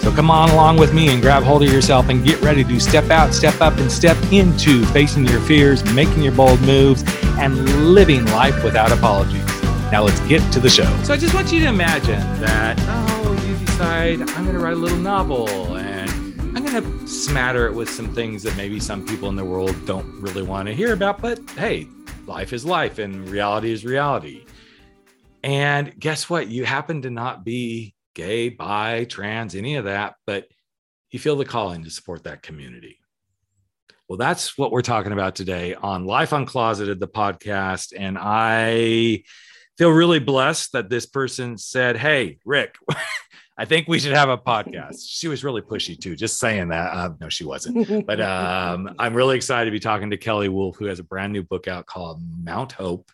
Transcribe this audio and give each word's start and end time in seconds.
So 0.00 0.12
come 0.12 0.30
on 0.30 0.50
along 0.50 0.78
with 0.78 0.94
me 0.94 1.08
and 1.08 1.20
grab 1.20 1.42
hold 1.42 1.62
of 1.62 1.72
yourself 1.72 2.08
and 2.08 2.24
get 2.24 2.40
ready 2.40 2.64
to 2.64 2.80
step 2.80 3.10
out, 3.10 3.34
step 3.34 3.60
up, 3.60 3.76
and 3.78 3.90
step 3.90 4.16
into 4.32 4.84
facing 4.86 5.26
your 5.26 5.40
fears, 5.40 5.84
making 5.92 6.22
your 6.22 6.32
bold 6.32 6.60
moves, 6.62 7.02
and 7.38 7.92
living 7.92 8.24
life 8.26 8.64
without 8.64 8.90
apologies. 8.92 9.44
Now 9.90 10.02
let's 10.04 10.20
get 10.20 10.40
to 10.52 10.60
the 10.60 10.68
show. 10.68 10.84
So 11.02 11.14
I 11.14 11.16
just 11.16 11.34
want 11.34 11.52
you 11.52 11.60
to 11.60 11.66
imagine 11.66 12.20
that, 12.40 12.76
oh, 12.88 13.32
you 13.46 13.66
decide 13.66 14.20
I'm 14.20 14.44
going 14.44 14.56
to 14.56 14.58
write 14.58 14.74
a 14.74 14.76
little 14.76 14.98
novel 14.98 15.48
and 15.76 16.10
I'm 16.56 16.64
going 16.64 16.82
to 16.82 17.08
smatter 17.08 17.66
it 17.66 17.74
with 17.74 17.88
some 17.88 18.12
things 18.14 18.42
that 18.42 18.56
maybe 18.56 18.80
some 18.80 19.06
people 19.06 19.28
in 19.28 19.36
the 19.36 19.44
world 19.44 19.74
don't 19.86 20.20
really 20.20 20.42
want 20.42 20.68
to 20.68 20.74
hear 20.74 20.92
about. 20.92 21.20
But 21.20 21.38
hey, 21.50 21.88
life 22.26 22.52
is 22.52 22.64
life 22.64 22.98
and 22.98 23.28
reality 23.28 23.72
is 23.72 23.84
reality. 23.84 24.44
And 25.42 25.98
guess 25.98 26.28
what? 26.28 26.48
You 26.48 26.64
happen 26.64 27.02
to 27.02 27.10
not 27.10 27.44
be 27.44 27.94
gay, 28.18 28.48
bi, 28.48 29.04
trans, 29.04 29.54
any 29.54 29.76
of 29.76 29.84
that, 29.84 30.16
but 30.26 30.48
you 31.12 31.20
feel 31.20 31.36
the 31.36 31.44
calling 31.44 31.84
to 31.84 31.90
support 31.90 32.24
that 32.24 32.42
community. 32.42 32.98
Well, 34.08 34.18
that's 34.18 34.58
what 34.58 34.72
we're 34.72 34.82
talking 34.82 35.12
about 35.12 35.36
today 35.36 35.74
on 35.74 36.04
Life 36.04 36.30
Uncloseted, 36.30 36.98
the 36.98 37.06
podcast. 37.06 37.92
And 37.96 38.18
I 38.18 39.22
feel 39.76 39.90
really 39.90 40.18
blessed 40.18 40.72
that 40.72 40.90
this 40.90 41.06
person 41.06 41.58
said, 41.58 41.96
Hey, 41.96 42.38
Rick, 42.44 42.74
I 43.56 43.66
think 43.66 43.86
we 43.86 44.00
should 44.00 44.14
have 44.14 44.30
a 44.30 44.36
podcast. 44.36 45.04
She 45.06 45.28
was 45.28 45.44
really 45.44 45.62
pushy 45.62 45.96
too, 45.96 46.16
just 46.16 46.40
saying 46.40 46.68
that. 46.68 46.92
Uh, 46.92 47.10
no, 47.20 47.28
she 47.28 47.44
wasn't. 47.44 48.04
But 48.04 48.20
um, 48.20 48.96
I'm 48.98 49.14
really 49.14 49.36
excited 49.36 49.66
to 49.66 49.72
be 49.72 49.80
talking 49.80 50.10
to 50.10 50.16
Kelly 50.16 50.48
Wolf, 50.48 50.76
who 50.76 50.86
has 50.86 50.98
a 50.98 51.04
brand 51.04 51.32
new 51.32 51.44
book 51.44 51.68
out 51.68 51.86
called 51.86 52.20
Mount 52.42 52.72
Hope. 52.72 53.12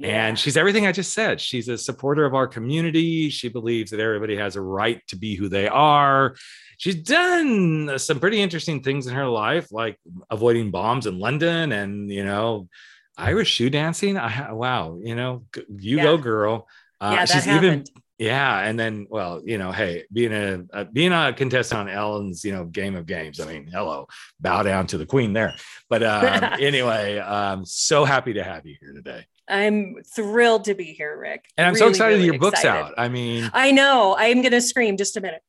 Yeah. 0.00 0.26
And 0.26 0.38
she's 0.38 0.56
everything 0.56 0.86
I 0.86 0.92
just 0.92 1.12
said. 1.12 1.42
She's 1.42 1.68
a 1.68 1.76
supporter 1.76 2.24
of 2.24 2.34
our 2.34 2.46
community. 2.46 3.28
She 3.28 3.50
believes 3.50 3.90
that 3.90 4.00
everybody 4.00 4.34
has 4.36 4.56
a 4.56 4.60
right 4.62 5.06
to 5.08 5.16
be 5.16 5.34
who 5.34 5.50
they 5.50 5.68
are. 5.68 6.36
She's 6.78 6.94
done 6.94 7.98
some 7.98 8.18
pretty 8.18 8.40
interesting 8.40 8.82
things 8.82 9.06
in 9.06 9.14
her 9.14 9.26
life, 9.26 9.70
like 9.70 9.98
avoiding 10.30 10.70
bombs 10.70 11.04
in 11.04 11.18
London 11.18 11.72
and, 11.72 12.10
you 12.10 12.24
know, 12.24 12.70
Irish 13.18 13.50
shoe 13.50 13.68
dancing. 13.68 14.16
I, 14.16 14.52
wow, 14.52 14.98
you 15.02 15.14
know, 15.14 15.44
you 15.68 15.98
yeah. 15.98 16.02
go, 16.04 16.16
girl. 16.16 16.66
Uh, 16.98 17.10
yeah, 17.12 17.26
that 17.26 17.28
she's 17.28 17.44
happened. 17.44 17.64
even 17.64 17.84
yeah, 18.20 18.58
and 18.58 18.78
then 18.78 19.06
well, 19.08 19.40
you 19.42 19.56
know, 19.56 19.72
hey, 19.72 20.04
being 20.12 20.34
a, 20.34 20.62
a, 20.74 20.84
being 20.84 21.10
a 21.10 21.32
contestant 21.32 21.80
on 21.80 21.88
Ellen's, 21.88 22.44
you 22.44 22.52
know, 22.52 22.64
Game 22.66 22.94
of 22.94 23.06
Games. 23.06 23.40
I 23.40 23.46
mean, 23.46 23.66
hello, 23.72 24.08
bow 24.38 24.62
down 24.62 24.86
to 24.88 24.98
the 24.98 25.06
queen 25.06 25.32
there. 25.32 25.54
But 25.88 26.02
um, 26.02 26.52
anyway, 26.60 27.18
I'm 27.18 27.64
so 27.64 28.04
happy 28.04 28.34
to 28.34 28.44
have 28.44 28.66
you 28.66 28.76
here 28.78 28.92
today. 28.92 29.24
I'm 29.48 29.96
thrilled 30.14 30.64
to 30.64 30.74
be 30.74 30.92
here, 30.92 31.18
Rick. 31.18 31.46
And 31.56 31.66
I'm 31.66 31.72
really, 31.72 31.80
so 31.80 31.88
excited 31.88 32.14
really 32.16 32.26
your 32.26 32.34
excited. 32.34 32.52
book's 32.52 32.64
out. 32.66 32.92
I 32.98 33.08
mean, 33.08 33.50
I 33.54 33.72
know. 33.72 34.14
I'm 34.18 34.42
going 34.42 34.52
to 34.52 34.60
scream 34.60 34.98
just 34.98 35.16
a 35.16 35.22
minute. 35.22 35.40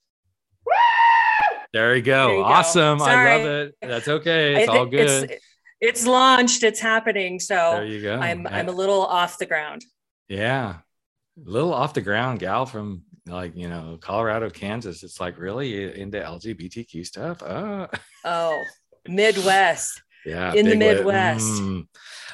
There 1.74 1.94
you 1.94 2.02
go. 2.02 2.28
There 2.28 2.38
you 2.38 2.44
awesome. 2.44 3.00
Go. 3.00 3.04
I 3.04 3.36
love 3.36 3.46
it. 3.46 3.76
That's 3.82 4.08
okay. 4.08 4.64
It's 4.64 4.70
all 4.70 4.86
good. 4.86 5.30
It's, 5.30 5.44
it's, 5.82 6.08
launched. 6.08 6.64
It's 6.64 6.80
happening. 6.80 7.42
So 7.42 7.56
there 7.56 7.86
you 7.86 8.02
go. 8.02 8.16
I'm 8.16 8.48
I'm 8.48 8.70
a 8.70 8.74
little 8.74 9.06
off 9.06 9.38
the 9.38 9.46
ground. 9.46 9.84
Yeah. 10.28 10.78
Little 11.38 11.74
off 11.74 11.94
the 11.94 12.02
ground 12.02 12.40
gal 12.40 12.66
from 12.66 13.04
like, 13.26 13.56
you 13.56 13.70
know, 13.70 13.98
Colorado, 14.02 14.50
Kansas. 14.50 15.04
It's 15.04 15.20
like 15.20 15.38
really 15.38 16.00
into 16.00 16.20
LGBTQ 16.20 17.06
stuff. 17.06 17.42
Oh, 17.44 17.88
oh 18.26 18.64
Midwest. 19.08 20.02
Yeah. 20.24 20.54
In 20.54 20.70
the 20.70 20.76
Midwest. 20.76 21.48
Mm. 21.48 21.88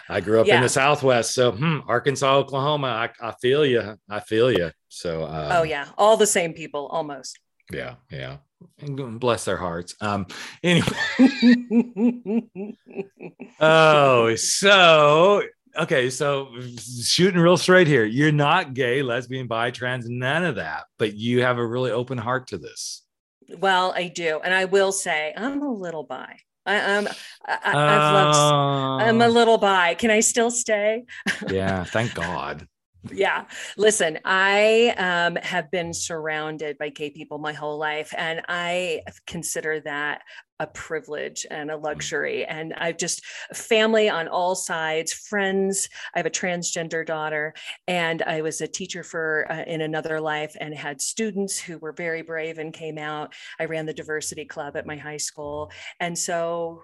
I 0.10 0.20
grew 0.20 0.42
up 0.42 0.48
yeah. 0.48 0.58
in 0.58 0.62
the 0.62 0.68
Southwest, 0.68 1.34
so 1.34 1.52
hmm, 1.52 1.80
Arkansas, 1.88 2.36
Oklahoma. 2.36 2.88
I, 2.88 3.10
I 3.26 3.34
feel 3.42 3.66
you. 3.66 3.98
I 4.10 4.20
feel 4.20 4.52
you. 4.52 4.72
So. 4.90 5.24
Uh, 5.24 5.60
oh 5.60 5.64
yeah, 5.64 5.88
all 5.98 6.18
the 6.18 6.28
same 6.28 6.54
people, 6.54 6.88
almost. 6.88 7.40
Yeah, 7.72 7.96
yeah. 8.12 8.38
And 8.80 9.20
bless 9.20 9.46
their 9.46 9.58
hearts. 9.58 9.96
Um. 10.02 10.28
Anyway. 10.64 10.88
oh, 13.60 14.36
so 14.36 15.44
okay, 15.78 16.10
so 16.10 16.50
shooting 17.04 17.40
real 17.40 17.58
straight 17.58 17.88
here. 17.88 18.06
You're 18.06 18.32
not 18.32 18.74
gay, 18.74 19.02
lesbian, 19.02 19.48
bi, 19.48 19.72
trans, 19.72 20.10
none 20.10 20.44
of 20.44 20.56
that, 20.56 20.86
but 20.98 21.16
you 21.16 21.42
have 21.42 21.58
a 21.58 21.66
really 21.66 21.92
open 21.92 22.18
heart 22.18 22.48
to 22.48 22.58
this. 22.58 23.04
Well, 23.58 23.94
I 23.96 24.08
do, 24.08 24.40
and 24.44 24.54
I 24.54 24.66
will 24.66 24.92
say 24.92 25.34
I'm 25.36 25.62
a 25.62 25.72
little 25.72 26.04
bi. 26.04 26.38
I, 26.66 26.76
am 26.76 27.08
I, 27.46 27.58
I've 27.64 28.14
loved, 28.14 29.04
I'm 29.04 29.22
a 29.22 29.26
oh. 29.26 29.30
little 29.30 29.58
bi. 29.58 29.94
Can 29.94 30.12
I 30.12 30.20
still 30.20 30.52
stay? 30.52 31.06
yeah, 31.50 31.86
thank 31.86 32.14
God. 32.14 32.68
Yeah. 33.12 33.46
Listen, 33.78 34.20
I 34.26 34.94
um, 34.98 35.36
have 35.38 35.72
been 35.72 35.94
surrounded 35.94 36.78
by 36.78 36.90
gay 36.90 37.10
people 37.10 37.38
my 37.38 37.54
whole 37.54 37.78
life, 37.78 38.14
and 38.18 38.42
I 38.48 39.02
consider 39.26 39.80
that 39.82 40.22
a 40.60 40.68
privilege 40.68 41.46
and 41.52 41.70
a 41.70 41.76
mm. 41.76 41.84
luxury. 41.84 42.46
And 42.46 42.74
I've 42.74 42.98
just 42.98 43.26
family 43.54 44.10
on 44.10 44.28
all 44.28 44.56
sides, 44.56 45.14
friends. 45.14 45.88
I 46.16 46.20
have 46.20 46.26
a 46.26 46.32
transgender 46.32 47.06
daughter, 47.06 47.54
and 47.88 48.22
I 48.24 48.42
was 48.42 48.62
a 48.62 48.68
teacher 48.68 49.04
for 49.04 49.46
uh, 49.52 49.64
in 49.68 49.82
another 49.82 50.20
life 50.20 50.56
and 50.60 50.74
had 50.74 51.02
students 51.02 51.60
who 51.60 51.78
were 51.78 51.94
very 51.94 52.22
brave 52.22 52.58
and 52.58 52.74
came 52.74 52.98
out. 52.98 53.34
I 53.60 53.66
ran 53.66 53.86
the 53.86 53.94
diversity 53.94 54.46
club 54.46 54.76
at 54.76 54.88
my 54.88 54.98
high 54.98 55.18
school. 55.18 55.72
And 56.00 56.18
so 56.18 56.82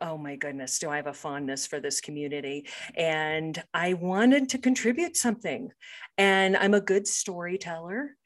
oh 0.00 0.16
my 0.16 0.36
goodness, 0.36 0.78
do 0.78 0.90
I 0.90 0.96
have 0.96 1.06
a 1.06 1.12
fondness 1.12 1.66
for 1.66 1.80
this 1.80 2.00
community? 2.00 2.66
And 2.96 3.62
I 3.74 3.94
wanted 3.94 4.48
to 4.50 4.58
contribute 4.58 5.16
something. 5.16 5.70
And 6.18 6.56
I'm 6.56 6.74
a 6.74 6.80
good 6.80 7.06
storyteller 7.06 8.16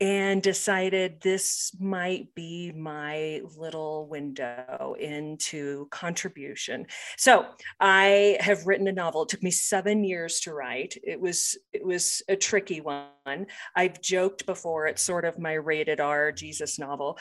and 0.00 0.42
decided 0.42 1.20
this 1.20 1.70
might 1.78 2.34
be 2.34 2.72
my 2.72 3.40
little 3.56 4.08
window 4.08 4.96
into 4.98 5.86
contribution. 5.90 6.86
So 7.16 7.46
I 7.78 8.36
have 8.40 8.66
written 8.66 8.88
a 8.88 8.92
novel. 8.92 9.22
It 9.22 9.28
took 9.28 9.44
me 9.44 9.52
seven 9.52 10.02
years 10.02 10.40
to 10.40 10.54
write. 10.54 10.96
It 11.04 11.20
was 11.20 11.56
it 11.72 11.84
was 11.84 12.20
a 12.28 12.34
tricky 12.34 12.80
one. 12.80 13.46
I've 13.76 14.00
joked 14.00 14.44
before 14.44 14.88
it's 14.88 15.02
sort 15.02 15.24
of 15.24 15.38
my 15.38 15.52
rated 15.52 16.00
R 16.00 16.32
Jesus 16.32 16.80
novel, 16.80 17.16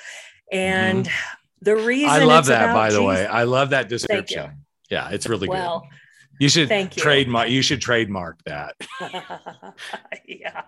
and 0.51 1.05
mm-hmm. 1.05 1.35
The 1.61 1.75
reason 1.75 2.09
I 2.09 2.23
love 2.23 2.47
that 2.47 2.73
by 2.73 2.87
Jesus, 2.87 2.99
the 2.99 3.05
way. 3.05 3.25
I 3.25 3.43
love 3.43 3.69
that 3.71 3.89
description. 3.89 4.65
Yeah, 4.89 5.09
it's 5.09 5.27
really 5.27 5.47
well, 5.47 5.81
good. 5.81 5.89
You 6.41 6.49
should 6.49 6.69
Thank 6.69 6.97
you. 6.97 7.03
trademark. 7.03 7.49
You 7.49 7.61
should 7.61 7.81
trademark 7.81 8.43
that. 8.45 8.75
yeah, 10.27 10.63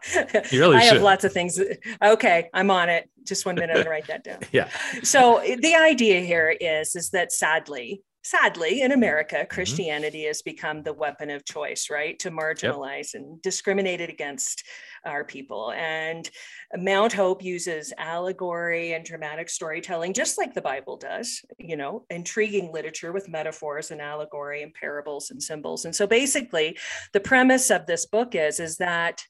you 0.51 0.59
really 0.59 0.77
I 0.77 0.81
should. 0.81 0.93
have 0.93 1.01
lots 1.01 1.23
of 1.23 1.33
things. 1.33 1.59
Okay, 2.01 2.49
I'm 2.53 2.69
on 2.69 2.89
it. 2.89 3.09
Just 3.23 3.45
one 3.45 3.55
minute 3.55 3.83
to 3.83 3.89
write 3.89 4.05
that 4.07 4.23
down. 4.23 4.39
yeah. 4.51 4.69
So 5.01 5.41
the 5.43 5.75
idea 5.75 6.21
here 6.21 6.55
is 6.59 6.95
is 6.95 7.09
that 7.09 7.31
sadly, 7.31 8.03
sadly, 8.23 8.81
in 8.81 8.91
America, 8.91 9.35
mm-hmm. 9.35 9.53
Christianity 9.53 10.19
mm-hmm. 10.19 10.27
has 10.27 10.41
become 10.41 10.83
the 10.83 10.93
weapon 10.93 11.29
of 11.29 11.45
choice, 11.45 11.89
right? 11.89 12.17
To 12.19 12.31
marginalize 12.31 13.13
yep. 13.13 13.21
and 13.21 13.41
discriminate 13.41 14.01
against 14.01 14.63
our 15.05 15.23
people. 15.23 15.71
And 15.73 16.29
Mount 16.75 17.13
Hope 17.13 17.43
uses 17.43 17.93
allegory 17.97 18.93
and 18.93 19.05
dramatic 19.05 19.49
storytelling, 19.49 20.13
just 20.13 20.37
like 20.37 20.53
the 20.53 20.61
Bible 20.61 20.97
does, 20.97 21.41
you 21.57 21.75
know, 21.75 22.05
intriguing 22.09 22.71
literature 22.71 23.11
with 23.11 23.29
metaphors 23.29 23.91
and 23.91 24.01
allegory 24.01 24.63
and 24.63 24.73
parables 24.73 25.29
and 25.29 25.43
symbols. 25.43 25.85
And 25.85 25.95
so 25.95 26.07
basically, 26.07 26.77
the 27.11 27.19
premise 27.19 27.69
of 27.69 27.85
this 27.85 28.05
book 28.05 28.35
is, 28.35 28.59
is 28.59 28.77
that 28.77 29.23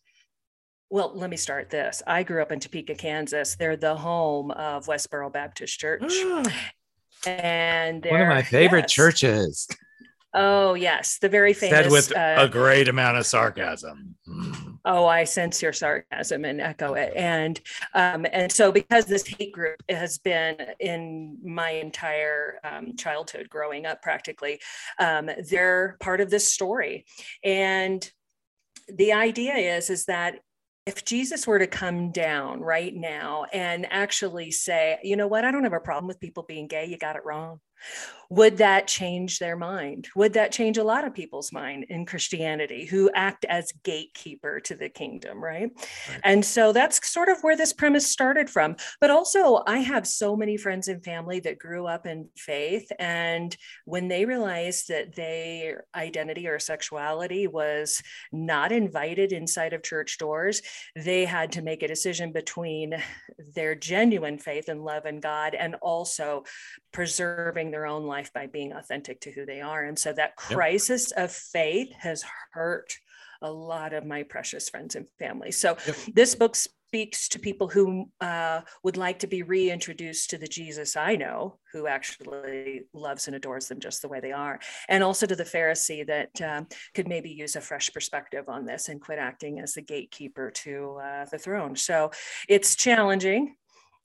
well, 0.89 1.12
let 1.16 1.31
me 1.31 1.38
start 1.38 1.72
this. 1.72 2.04
I 2.06 2.22
grew 2.22 2.39
up 2.39 2.51
in 2.51 2.60
Topeka, 2.60 2.94
Kansas. 2.94 3.56
They're 3.56 3.75
the 3.75 3.96
home 3.96 4.51
of 4.51 4.86
Westboro 4.86 5.34
Baptist 5.34 5.80
Church. 5.80 6.04
And 7.28 8.06
one 8.06 8.22
of 8.22 8.28
my 8.28 8.42
favorite 8.42 8.84
yes. 8.84 8.92
churches. 8.92 9.68
Oh 10.34 10.74
yes, 10.74 11.20
the 11.20 11.30
very 11.30 11.54
famous. 11.54 11.84
Said 11.84 11.92
with 11.92 12.18
uh, 12.18 12.36
a 12.40 12.50
great 12.50 12.88
amount 12.88 13.18
of 13.18 13.25
sarcasm. 13.25 14.16
Mm. 14.28 14.80
Oh, 14.84 15.06
I 15.06 15.25
sense 15.25 15.62
your 15.62 15.74
sarcasm 15.74 16.44
and 16.44 16.60
echo 16.60 16.96
it, 16.96 17.14
and 17.16 17.62
um, 17.94 18.25
and 18.31 18.52
so 18.52 18.72
because 18.72 19.06
this 19.06 19.28
hate 19.28 19.54
group 19.54 19.81
has 19.90 20.18
been 20.18 20.58
in 20.80 21.38
my 21.44 21.70
entire 21.70 22.60
um, 22.64 22.96
childhood, 22.96 23.48
growing 23.48 23.86
up, 23.86 24.02
practically, 24.02 24.60
um, 25.00 25.30
they're 25.50 25.98
part 26.00 26.20
of 26.20 26.31
this 26.31 26.52
story, 26.52 27.06
and 27.44 28.12
the 28.88 29.14
idea 29.14 29.54
is 29.54 29.92
is 29.92 30.06
that 30.06 30.40
if 30.86 31.06
Jesus 31.06 31.48
were 31.48 31.60
to 31.60 31.68
come 31.68 32.12
down 32.12 32.62
right 32.62 32.94
now 32.94 33.46
and 33.54 33.88
actually 33.90 34.52
say, 34.52 35.00
you 35.04 35.16
know 35.16 35.28
what, 35.28 35.46
I 35.46 35.52
don't 35.52 35.64
have 35.64 35.74
a 35.74 35.80
problem 35.80 36.08
with 36.08 36.20
people 36.20 36.44
being 36.44 36.68
gay, 36.68 36.86
you 36.86 36.98
got 36.98 37.16
it 37.16 37.24
wrong. 37.26 37.60
Would 38.34 38.58
that 38.58 38.88
change 38.88 39.38
their 39.38 39.56
mind? 39.56 40.08
Would 40.16 40.34
that 40.34 40.52
change 40.52 40.80
a 40.80 40.84
lot 40.84 41.06
of 41.06 41.14
people's 41.14 41.52
mind 41.52 41.86
in 41.90 42.04
Christianity 42.06 42.86
who 42.86 43.12
act 43.14 43.46
as 43.46 43.72
gatekeeper 43.84 44.60
to 44.62 44.75
the 44.75 44.90
kingdom, 44.90 45.44
right? 45.44 45.70
right? 46.10 46.20
And 46.24 46.44
so 46.44 46.74
that's 46.74 47.08
sort 47.08 47.30
of 47.30 47.42
where 47.42 47.56
this 47.56 47.74
premise 47.74 48.10
started 48.10 48.50
from. 48.50 48.75
But 49.00 49.12
also, 49.12 49.62
I 49.68 49.80
have 49.80 50.08
so 50.08 50.36
many 50.36 50.58
friends 50.58 50.88
and 50.88 51.04
family 51.04 51.42
that 51.42 51.60
grew 51.60 51.86
up 51.86 52.08
in 52.08 52.28
faith. 52.36 52.92
And 52.98 53.56
when 53.86 54.08
they 54.08 54.25
realized 54.25 54.88
that 54.88 55.16
their 55.16 55.84
identity 55.94 56.48
or 56.48 56.58
sexuality 56.58 57.46
was 57.46 58.02
not 58.31 58.72
invited 58.72 59.31
inside 59.31 59.74
of 59.74 59.84
church 59.84 60.18
doors, 60.18 60.64
they 60.96 61.25
had 61.25 61.52
to 61.52 61.62
make 61.62 61.84
a 61.84 61.88
decision 61.88 62.31
between 62.31 62.96
their 63.54 63.75
genuine 63.75 64.40
faith 64.40 64.70
and 64.70 64.84
love 64.84 65.06
in 65.06 65.20
God 65.20 65.54
and 65.54 65.75
also 65.75 66.46
preserving 66.94 67.72
their 67.72 67.86
own 67.86 68.04
life 68.04 68.31
by 68.34 68.48
being 68.48 68.72
authentic 68.72 69.19
to 69.22 69.31
who 69.31 69.45
they 69.45 69.62
are. 69.62 69.84
And 69.84 69.98
so 69.98 70.13
that 70.13 70.36
crisis 70.36 71.12
yep. 71.16 71.25
of 71.25 71.31
faith 71.31 71.92
has 71.94 72.24
hurt 72.54 72.94
a 73.42 73.51
lot 73.51 73.94
of 73.94 74.06
my 74.06 74.24
precious 74.24 74.69
friends 74.69 74.95
and 74.95 75.06
family. 75.19 75.51
So 75.51 75.75
yep. 75.86 75.95
this 76.13 76.36
book 76.36 76.56
speaks 76.94 77.28
to 77.28 77.40
people 77.40 77.68
who 77.68 78.07
uh, 78.22 78.62
would 78.84 78.98
like 78.98 79.18
to 79.18 79.28
be 79.28 79.42
reintroduced 79.42 80.30
to 80.30 80.38
the 80.38 80.48
Jesus 80.48 80.95
I 80.95 81.16
know, 81.16 81.57
who 81.72 81.88
actually 81.88 82.84
loves 82.94 83.25
and 83.25 83.36
adores 83.36 83.68
them 83.68 83.80
just 83.80 84.04
the 84.04 84.07
way 84.07 84.19
they 84.19 84.31
are, 84.31 84.60
and 84.88 85.04
also 85.04 85.25
to 85.25 85.36
the 85.36 85.44
Pharisee 85.44 86.06
that 86.06 86.39
um, 86.42 86.68
could 86.94 87.07
maybe 87.07 87.31
use 87.31 87.56
a 87.56 87.62
fresh 87.62 87.92
perspective 87.92 88.48
on 88.48 88.66
this 88.66 88.89
and 88.89 89.01
quit 89.01 89.18
acting 89.18 89.60
as 89.60 89.74
the 89.74 89.81
gatekeeper 89.81 90.51
to 90.51 91.00
uh, 91.04 91.25
the 91.31 91.39
throne. 91.39 91.75
So 91.75 92.12
it's 92.48 92.75
challenging. 92.75 93.56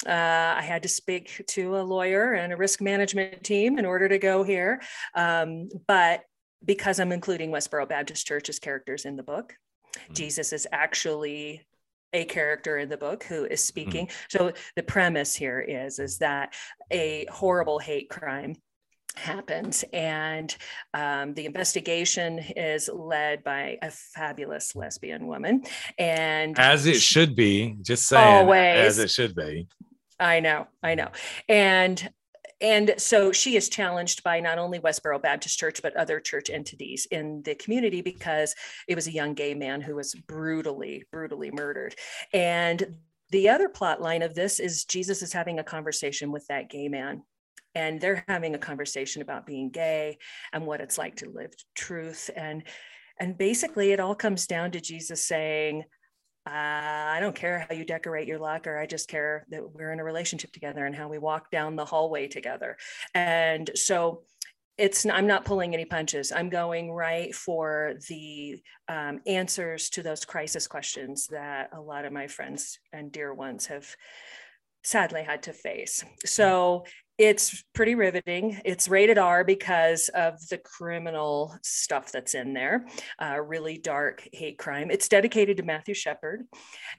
Uh, 0.07 0.55
I 0.57 0.63
had 0.63 0.83
to 0.85 0.89
speak 0.89 1.45
to 1.49 1.77
a 1.77 1.83
lawyer 1.83 2.35
and 2.35 2.53
a 2.53 2.57
risk 2.57 2.81
management 2.81 3.43
team 3.43 3.79
in 3.79 3.85
order 3.85 4.09
to 4.09 4.19
go 4.19 4.45
here. 4.45 4.81
Um, 5.15 5.69
but 5.87 6.23
because 6.65 7.01
I'm 7.01 7.13
including 7.13 7.51
Westboro 7.51 7.89
Baptist 7.89 8.27
Church 8.27 8.49
as 8.49 8.59
characters 8.59 9.05
in 9.05 9.17
the 9.17 9.23
book, 9.23 9.55
mm-hmm. 9.97 10.15
Jesus 10.15 10.53
is 10.53 10.67
actually 10.71 11.67
a 12.13 12.25
character 12.25 12.79
in 12.79 12.89
the 12.89 12.97
book 12.97 13.25
who 13.25 13.45
is 13.45 13.61
mm-hmm. 13.61 13.67
speaking. 13.67 14.07
Mm-hmm. 14.07 14.39
So 14.39 14.53
the 14.77 14.83
premise 14.83 15.35
here 15.35 15.61
is 15.61 15.99
is 15.99 16.19
that 16.19 16.55
a 16.91 17.27
horrible 17.31 17.79
hate 17.79 18.09
crime 18.09 18.57
happens 19.17 19.85
and 19.93 20.55
um, 20.95 21.35
the 21.35 21.45
investigation 21.45 22.39
is 22.39 22.89
led 22.93 23.43
by 23.43 23.77
a 23.83 23.91
fabulous 23.91 24.77
lesbian 24.77 25.27
woman 25.27 25.65
and 25.99 26.57
as 26.59 26.87
it 26.87 27.01
should 27.01 27.35
be 27.35 27.77
just 27.83 28.07
saying 28.07 28.45
always, 28.45 28.79
as 28.79 28.99
it 28.99 29.11
should 29.11 29.35
be 29.35 29.67
I 30.21 30.41
know, 30.41 30.67
I 30.83 30.95
know. 30.95 31.11
And 31.49 32.11
and 32.61 32.95
so 32.99 33.31
she 33.31 33.57
is 33.57 33.69
challenged 33.69 34.25
by 34.25 34.41
not 34.41 34.59
only 34.59 34.81
Westboro 34.81 35.23
Baptist 35.23 35.59
Church, 35.59 35.81
but 35.81 35.97
other 35.97 36.19
church 36.19 36.51
entities 36.51 37.07
in 37.11 37.43
the 37.45 37.55
community 37.55 38.03
because 38.03 38.55
it 38.89 38.97
was 38.97 39.07
a 39.07 39.13
young 39.13 39.35
gay 39.35 39.55
man 39.55 39.81
who 39.81 39.95
was 39.95 40.15
brutally, 40.15 41.05
brutally 41.13 41.53
murdered. 41.53 41.95
And 42.33 42.97
the 43.31 43.51
other 43.51 43.69
plot 43.69 44.01
line 44.01 44.23
of 44.23 44.35
this 44.35 44.59
is 44.59 44.85
Jesus 44.85 45.23
is 45.23 45.33
having 45.33 45.61
a 45.61 45.65
conversation 45.65 46.33
with 46.33 46.47
that 46.49 46.69
gay 46.69 46.89
man. 46.89 47.23
And 47.75 48.01
they're 48.01 48.25
having 48.27 48.57
a 48.57 48.59
conversation 48.59 49.23
about 49.23 49.47
being 49.47 49.71
gay 49.71 50.19
and 50.53 50.67
what 50.67 50.81
it's 50.81 50.99
like 50.99 51.17
to 51.17 51.31
live 51.31 51.53
truth. 51.77 52.29
And 52.35 52.65
and 53.21 53.37
basically 53.37 53.93
it 53.93 54.01
all 54.01 54.15
comes 54.15 54.47
down 54.47 54.73
to 54.73 54.81
Jesus 54.81 55.25
saying, 55.25 55.85
uh, 56.47 56.51
I 56.51 57.19
don't 57.21 57.35
care 57.35 57.67
how 57.69 57.75
you 57.75 57.85
decorate 57.85 58.27
your 58.27 58.39
locker. 58.39 58.79
I 58.79 58.87
just 58.87 59.09
care 59.09 59.47
that 59.51 59.75
we're 59.75 59.93
in 59.93 60.01
a 60.01 60.05
relationship 60.05 60.53
together 60.53 60.87
and 60.87 60.95
how 60.95 61.09
we 61.09 61.19
walk 61.19 61.51
down 61.51 61.77
the 61.77 61.85
hallway 61.85 62.27
together. 62.27 62.77
And 63.15 63.71
so 63.75 64.23
it's 64.79 65.05
I'm 65.05 65.27
not 65.27 65.45
pulling 65.45 65.75
any 65.75 65.85
punches. 65.85 66.31
I'm 66.33 66.49
going 66.49 66.93
right 66.93 67.35
for 67.35 67.95
the 68.09 68.63
um, 68.89 69.21
answers 69.27 69.91
to 69.91 70.03
those 70.03 70.25
crisis 70.25 70.67
questions 70.69 71.27
that 71.33 71.71
a 71.73 71.81
lot 71.81 72.05
of 72.05 72.13
my 72.13 72.29
friends 72.29 72.79
and 72.93 73.11
dear 73.11 73.35
ones 73.35 73.67
have 73.67 73.95
sadly 74.85 75.25
had 75.25 75.43
to 75.43 75.53
face. 75.53 76.05
So 76.25 76.85
it's 77.19 77.65
pretty 77.75 77.97
riveting. 77.97 78.61
It's 78.65 78.89
rated 78.89 79.19
R 79.19 79.43
because 79.43 80.09
of 80.11 80.35
the 80.49 80.59
criminal 80.59 81.59
stuff 81.63 82.13
that's 82.13 82.35
in 82.35 82.55
there, 82.55 82.87
uh, 83.21 83.41
really 83.41 83.77
dark 83.77 84.27
hate 84.33 84.57
crime. 84.57 84.93
It's 84.93 85.09
dedicated 85.09 85.57
to 85.57 85.65
Matthew 85.65 85.95
Shepard, 85.95 86.43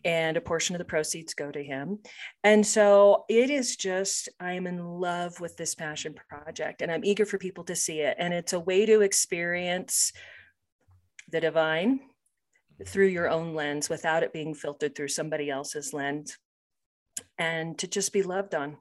and 0.03 0.35
a 0.35 0.41
portion 0.41 0.75
of 0.75 0.79
the 0.79 0.85
proceeds 0.85 1.33
go 1.33 1.49
to 1.49 1.63
him. 1.63 1.99
And 2.43 2.67
so 2.67 3.23
it 3.29 3.49
is 3.49 3.77
just, 3.77 4.27
I 4.41 4.53
am 4.53 4.67
in 4.67 4.83
love 4.83 5.39
with 5.39 5.55
this 5.55 5.73
passion 5.73 6.13
project, 6.13 6.81
and 6.81 6.91
I'm 6.91 7.05
eager 7.05 7.25
for 7.25 7.37
people 7.37 7.63
to 7.65 7.75
see 7.75 8.01
it. 8.01 8.17
And 8.19 8.33
it's 8.33 8.53
a 8.53 8.59
way 8.59 8.85
to 8.85 8.99
experience 8.99 10.11
the 11.31 11.39
divine 11.39 12.01
through 12.85 13.07
your 13.07 13.29
own 13.29 13.53
lens 13.53 13.89
without 13.89 14.23
it 14.23 14.33
being 14.33 14.53
filtered 14.53 14.95
through 14.95 15.07
somebody 15.07 15.49
else's 15.49 15.93
lens 15.93 16.37
and 17.37 17.77
to 17.77 17.87
just 17.87 18.13
be 18.13 18.23
loved 18.23 18.55
on 18.55 18.77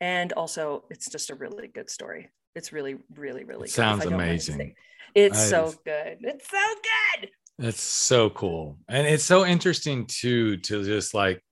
and 0.00 0.32
also 0.32 0.84
it's 0.90 1.10
just 1.10 1.30
a 1.30 1.34
really 1.34 1.68
good 1.68 1.90
story. 1.90 2.30
It's 2.54 2.72
really 2.72 2.96
really 3.14 3.44
really 3.44 3.66
it 3.66 3.72
sounds 3.72 4.04
amazing. 4.04 4.74
it's 5.14 5.38
I, 5.38 5.44
so 5.44 5.74
good. 5.84 6.18
It's 6.20 6.50
so 6.50 6.74
good! 7.18 7.30
It's 7.58 7.82
so 7.82 8.30
cool. 8.30 8.78
And 8.88 9.06
it's 9.06 9.24
so 9.24 9.44
interesting 9.44 10.06
too 10.06 10.56
to 10.58 10.84
just 10.84 11.14
like 11.14 11.42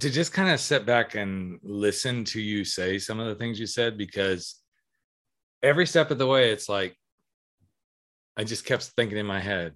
to 0.00 0.10
just 0.10 0.32
kind 0.32 0.50
of 0.50 0.58
sit 0.58 0.86
back 0.86 1.14
and 1.14 1.58
listen 1.62 2.24
to 2.24 2.40
you 2.40 2.64
say 2.64 2.98
some 2.98 3.20
of 3.20 3.26
the 3.26 3.34
things 3.34 3.60
you 3.60 3.66
said 3.66 3.98
because 3.98 4.56
every 5.62 5.86
step 5.86 6.10
of 6.10 6.18
the 6.18 6.26
way 6.26 6.50
it's 6.50 6.66
like 6.66 6.96
i 8.38 8.42
just 8.42 8.64
kept 8.64 8.84
thinking 8.96 9.18
in 9.18 9.26
my 9.26 9.38
head 9.38 9.74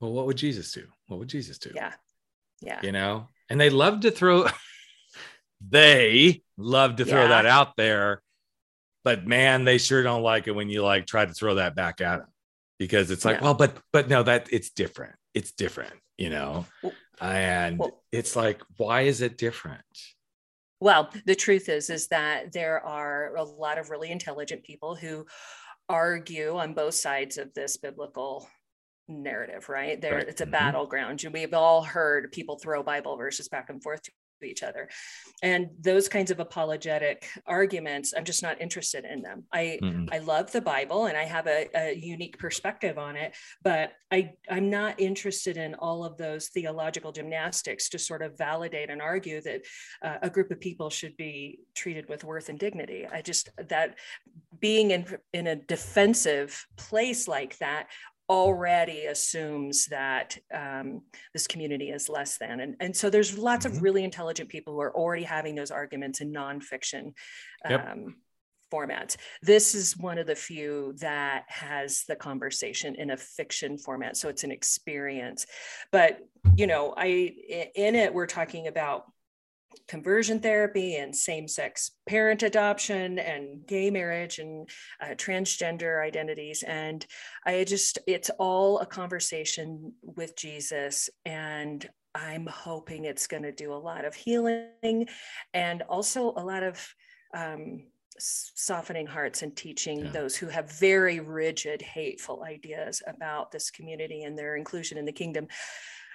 well 0.00 0.12
what 0.12 0.26
would 0.26 0.38
jesus 0.38 0.72
do? 0.72 0.86
What 1.06 1.18
would 1.18 1.28
jesus 1.28 1.58
do? 1.58 1.70
Yeah. 1.74 1.92
Yeah. 2.60 2.80
You 2.82 2.92
know? 2.92 3.28
And 3.50 3.60
they 3.60 3.70
love 3.70 4.00
to 4.00 4.10
throw 4.10 4.46
they 5.66 6.42
love 6.56 6.96
to 6.96 7.04
throw 7.04 7.22
yeah. 7.22 7.28
that 7.28 7.46
out 7.46 7.76
there 7.76 8.22
but 9.04 9.26
man 9.26 9.64
they 9.64 9.78
sure 9.78 10.02
don't 10.02 10.22
like 10.22 10.46
it 10.46 10.54
when 10.54 10.68
you 10.68 10.82
like 10.82 11.06
try 11.06 11.24
to 11.24 11.32
throw 11.32 11.54
that 11.54 11.74
back 11.74 12.00
at 12.00 12.18
them 12.18 12.28
because 12.78 13.10
it's 13.10 13.24
like 13.24 13.40
well 13.40 13.54
but 13.54 13.76
but 13.92 14.08
no 14.08 14.22
that 14.22 14.48
it's 14.52 14.70
different 14.70 15.14
it's 15.34 15.52
different 15.52 15.94
you 16.16 16.30
know 16.30 16.66
and 17.20 17.78
well, 17.78 18.02
it's 18.12 18.36
like 18.36 18.60
why 18.76 19.02
is 19.02 19.20
it 19.20 19.38
different 19.38 19.80
well 20.80 21.10
the 21.26 21.34
truth 21.34 21.68
is 21.68 21.90
is 21.90 22.08
that 22.08 22.52
there 22.52 22.84
are 22.84 23.34
a 23.36 23.42
lot 23.42 23.78
of 23.78 23.90
really 23.90 24.10
intelligent 24.10 24.62
people 24.62 24.94
who 24.94 25.26
argue 25.88 26.56
on 26.56 26.74
both 26.74 26.94
sides 26.94 27.38
of 27.38 27.52
this 27.54 27.76
biblical 27.76 28.48
narrative 29.08 29.68
right 29.68 30.00
there 30.00 30.16
right. 30.16 30.28
it's 30.28 30.40
a 30.40 30.44
mm-hmm. 30.44 30.52
battleground 30.52 31.24
And 31.24 31.32
we've 31.32 31.54
all 31.54 31.82
heard 31.82 32.30
people 32.30 32.58
throw 32.58 32.82
bible 32.82 33.16
verses 33.16 33.48
back 33.48 33.70
and 33.70 33.82
forth 33.82 34.02
each 34.44 34.62
other. 34.62 34.88
And 35.42 35.70
those 35.80 36.08
kinds 36.08 36.30
of 36.30 36.40
apologetic 36.40 37.28
arguments 37.46 38.12
i'm 38.16 38.24
just 38.24 38.42
not 38.42 38.60
interested 38.60 39.04
in 39.04 39.22
them. 39.22 39.44
I 39.52 39.78
mm-hmm. 39.82 40.06
i 40.12 40.18
love 40.18 40.50
the 40.52 40.60
bible 40.60 41.06
and 41.06 41.16
i 41.16 41.24
have 41.24 41.46
a, 41.46 41.68
a, 41.74 41.94
unique 41.94 42.38
perspective 42.38 42.98
on 42.98 43.16
it 43.16 43.34
but 43.62 43.92
i 44.10 44.30
i'm 44.50 44.70
not 44.70 44.98
interested 45.00 45.56
in 45.56 45.74
all 45.74 46.04
of 46.04 46.16
those 46.16 46.48
theological 46.48 47.12
gymnastics 47.12 47.88
to 47.90 47.98
sort 47.98 48.22
of 48.22 48.36
validate 48.36 48.90
and 48.90 49.00
argue 49.00 49.40
that 49.40 49.62
uh, 50.02 50.16
a 50.22 50.30
group 50.30 50.50
of 50.50 50.60
people 50.60 50.90
should 50.90 51.16
be 51.16 51.60
treated 51.74 52.08
with 52.08 52.24
worth 52.24 52.48
and 52.48 52.58
dignity. 52.58 53.06
I 53.06 53.22
just 53.22 53.48
that 53.68 53.96
being 54.60 54.90
in 54.90 55.06
in 55.32 55.46
a 55.46 55.56
defensive 55.56 56.66
place 56.76 57.28
like 57.28 57.58
that 57.58 57.88
already 58.28 59.06
assumes 59.06 59.86
that 59.86 60.36
um, 60.52 61.02
this 61.32 61.46
community 61.46 61.90
is 61.90 62.08
less 62.08 62.38
than. 62.38 62.60
And, 62.60 62.76
and 62.80 62.94
so 62.94 63.08
there's 63.08 63.38
lots 63.38 63.66
mm-hmm. 63.66 63.76
of 63.76 63.82
really 63.82 64.04
intelligent 64.04 64.48
people 64.48 64.74
who 64.74 64.80
are 64.80 64.94
already 64.94 65.22
having 65.24 65.54
those 65.54 65.70
arguments 65.70 66.20
in 66.20 66.32
nonfiction 66.32 67.14
yep. 67.68 67.88
um, 67.90 68.16
formats. 68.72 69.16
This 69.40 69.74
is 69.74 69.96
one 69.96 70.18
of 70.18 70.26
the 70.26 70.34
few 70.34 70.94
that 71.00 71.44
has 71.48 72.04
the 72.06 72.16
conversation 72.16 72.94
in 72.96 73.10
a 73.10 73.16
fiction 73.16 73.78
format. 73.78 74.16
So 74.16 74.28
it's 74.28 74.44
an 74.44 74.52
experience. 74.52 75.46
But, 75.90 76.18
you 76.54 76.66
know, 76.66 76.92
I 76.96 77.06
in 77.74 77.94
it, 77.94 78.12
we're 78.12 78.26
talking 78.26 78.66
about 78.66 79.04
conversion 79.86 80.40
therapy 80.40 80.96
and 80.96 81.14
same-sex 81.14 81.92
parent 82.06 82.42
adoption 82.42 83.18
and 83.18 83.66
gay 83.66 83.90
marriage 83.90 84.38
and 84.38 84.68
uh, 85.00 85.14
transgender 85.14 86.04
identities. 86.04 86.62
And 86.62 87.04
i 87.44 87.64
just 87.64 87.98
it's 88.06 88.30
all 88.38 88.78
a 88.80 88.86
conversation 88.86 89.92
with 90.02 90.36
jesus 90.36 91.10
and 91.24 91.88
i'm 92.14 92.46
hoping 92.46 93.04
it's 93.04 93.26
going 93.26 93.42
to 93.42 93.52
do 93.52 93.72
a 93.72 93.74
lot 93.74 94.04
of 94.04 94.14
healing 94.14 95.06
and 95.54 95.82
also 95.82 96.32
a 96.36 96.44
lot 96.44 96.62
of 96.62 96.94
um, 97.34 97.82
softening 98.18 99.06
hearts 99.06 99.42
and 99.42 99.56
teaching 99.56 100.04
yeah. 100.04 100.10
those 100.10 100.36
who 100.36 100.46
have 100.46 100.70
very 100.72 101.20
rigid 101.20 101.82
hateful 101.82 102.44
ideas 102.44 103.02
about 103.06 103.50
this 103.50 103.70
community 103.70 104.24
and 104.24 104.38
their 104.38 104.56
inclusion 104.56 104.98
in 104.98 105.04
the 105.04 105.12
kingdom. 105.12 105.46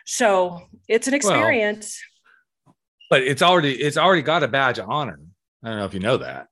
So 0.06 0.64
it's 0.88 1.08
an 1.08 1.14
experience. 1.14 2.02
well, 2.02 2.13
but 3.10 3.22
it's 3.24 3.42
already 3.42 3.74
it's 3.74 3.98
already 3.98 4.22
got 4.22 4.44
a 4.44 4.48
badge 4.48 4.80
of 4.80 4.90
honor. 4.90 5.20
I 5.64 5.70
don't 5.70 5.80
know 5.80 5.86
if 5.86 5.94
you 5.94 6.00
know 6.00 6.18
that. 6.18 6.48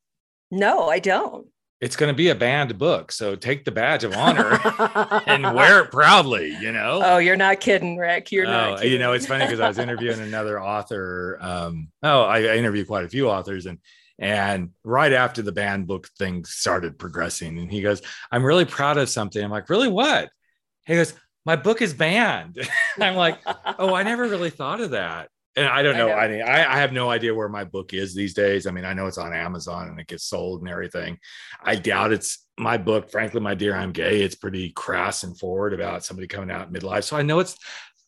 No, 0.52 0.90
I 0.90 1.00
don't. 1.00 1.48
It's 1.80 1.96
going 1.96 2.14
to 2.14 2.16
be 2.16 2.30
a 2.30 2.36
banned 2.36 2.78
book, 2.78 3.12
so 3.12 3.36
take 3.36 3.66
the 3.66 3.72
badge 3.72 4.04
of 4.04 4.14
honor 4.14 4.60
and 5.26 5.56
wear 5.56 5.84
it 5.84 5.92
proudly. 5.92 6.56
You 6.62 6.72
know. 6.72 7.02
Oh, 7.04 7.18
you're 7.18 7.36
not 7.36 7.60
kidding, 7.60 7.98
Rick. 7.98 8.32
You're 8.32 8.46
oh, 8.46 8.52
not. 8.52 8.78
Kidding. 8.78 8.94
You 8.94 9.00
know, 9.00 9.14
it's 9.14 9.26
funny 9.26 9.46
because 9.46 9.60
I 9.60 9.68
was 9.68 9.80
interviewing 9.80 10.20
another 10.20 10.62
author. 10.62 11.40
Um, 11.42 11.90
oh, 12.04 12.22
I, 12.22 12.44
I 12.44 12.56
interviewed 12.58 12.88
quite 12.88 13.06
a 13.06 13.10
few 13.10 13.30
authors, 13.30 13.66
and 13.66 13.80
and 14.20 14.70
right 14.84 15.12
after 15.12 15.42
the 15.42 15.52
banned 15.52 15.88
book 15.88 16.08
thing 16.20 16.46
started 16.46 17.00
progressing, 17.00 17.58
and 17.58 17.72
he 17.72 17.82
goes, 17.82 18.04
"I'm 18.32 18.46
really 18.46 18.66
proud 18.66 18.98
of 18.98 19.10
something." 19.10 19.44
I'm 19.44 19.50
like, 19.50 19.70
"Really? 19.70 19.88
What?" 19.88 20.30
He 20.86 20.94
goes, 20.94 21.16
"My 21.44 21.56
book 21.56 21.82
is 21.82 21.96
banned." 21.96 22.60
I'm 23.00 23.16
like, 23.16 23.40
"Oh, 23.80 23.96
I 23.96 24.04
never 24.04 24.28
really 24.28 24.52
thought 24.52 24.80
of 24.80 24.92
that." 24.92 25.30
And 25.56 25.68
I 25.68 25.82
don't 25.82 25.98
know. 25.98 26.12
I, 26.12 26.12
know. 26.12 26.16
I 26.16 26.28
mean, 26.28 26.42
I, 26.44 26.76
I, 26.76 26.78
have 26.80 26.94
no 26.94 27.10
idea 27.10 27.36
where 27.36 27.50
my 27.50 27.64
book 27.64 27.94
is 27.94 28.16
these 28.16 28.34
days. 28.34 28.68
I 28.68 28.72
mean, 28.72 28.86
I 28.86 28.94
know 28.94 29.08
it's 29.08 29.18
on 29.18 29.34
Amazon 29.34 29.90
and 29.90 30.00
it 30.00 30.08
gets 30.08 30.24
sold 30.24 30.62
and 30.62 30.70
everything. 30.70 31.18
I 31.62 31.76
doubt 31.76 32.14
it's 32.14 32.46
my 32.58 32.78
book. 32.78 33.12
Frankly, 33.12 33.42
my 33.42 33.54
dear, 33.54 33.76
I'm 33.76 33.92
gay. 33.92 34.22
It's 34.22 34.36
pretty 34.36 34.72
crass 34.72 35.24
and 35.24 35.38
forward 35.38 35.74
about 35.74 36.06
somebody 36.06 36.28
coming 36.28 36.52
out 36.52 36.72
midlife. 36.72 37.04
So 37.04 37.18
I 37.18 37.22
know 37.22 37.40
it's 37.40 37.58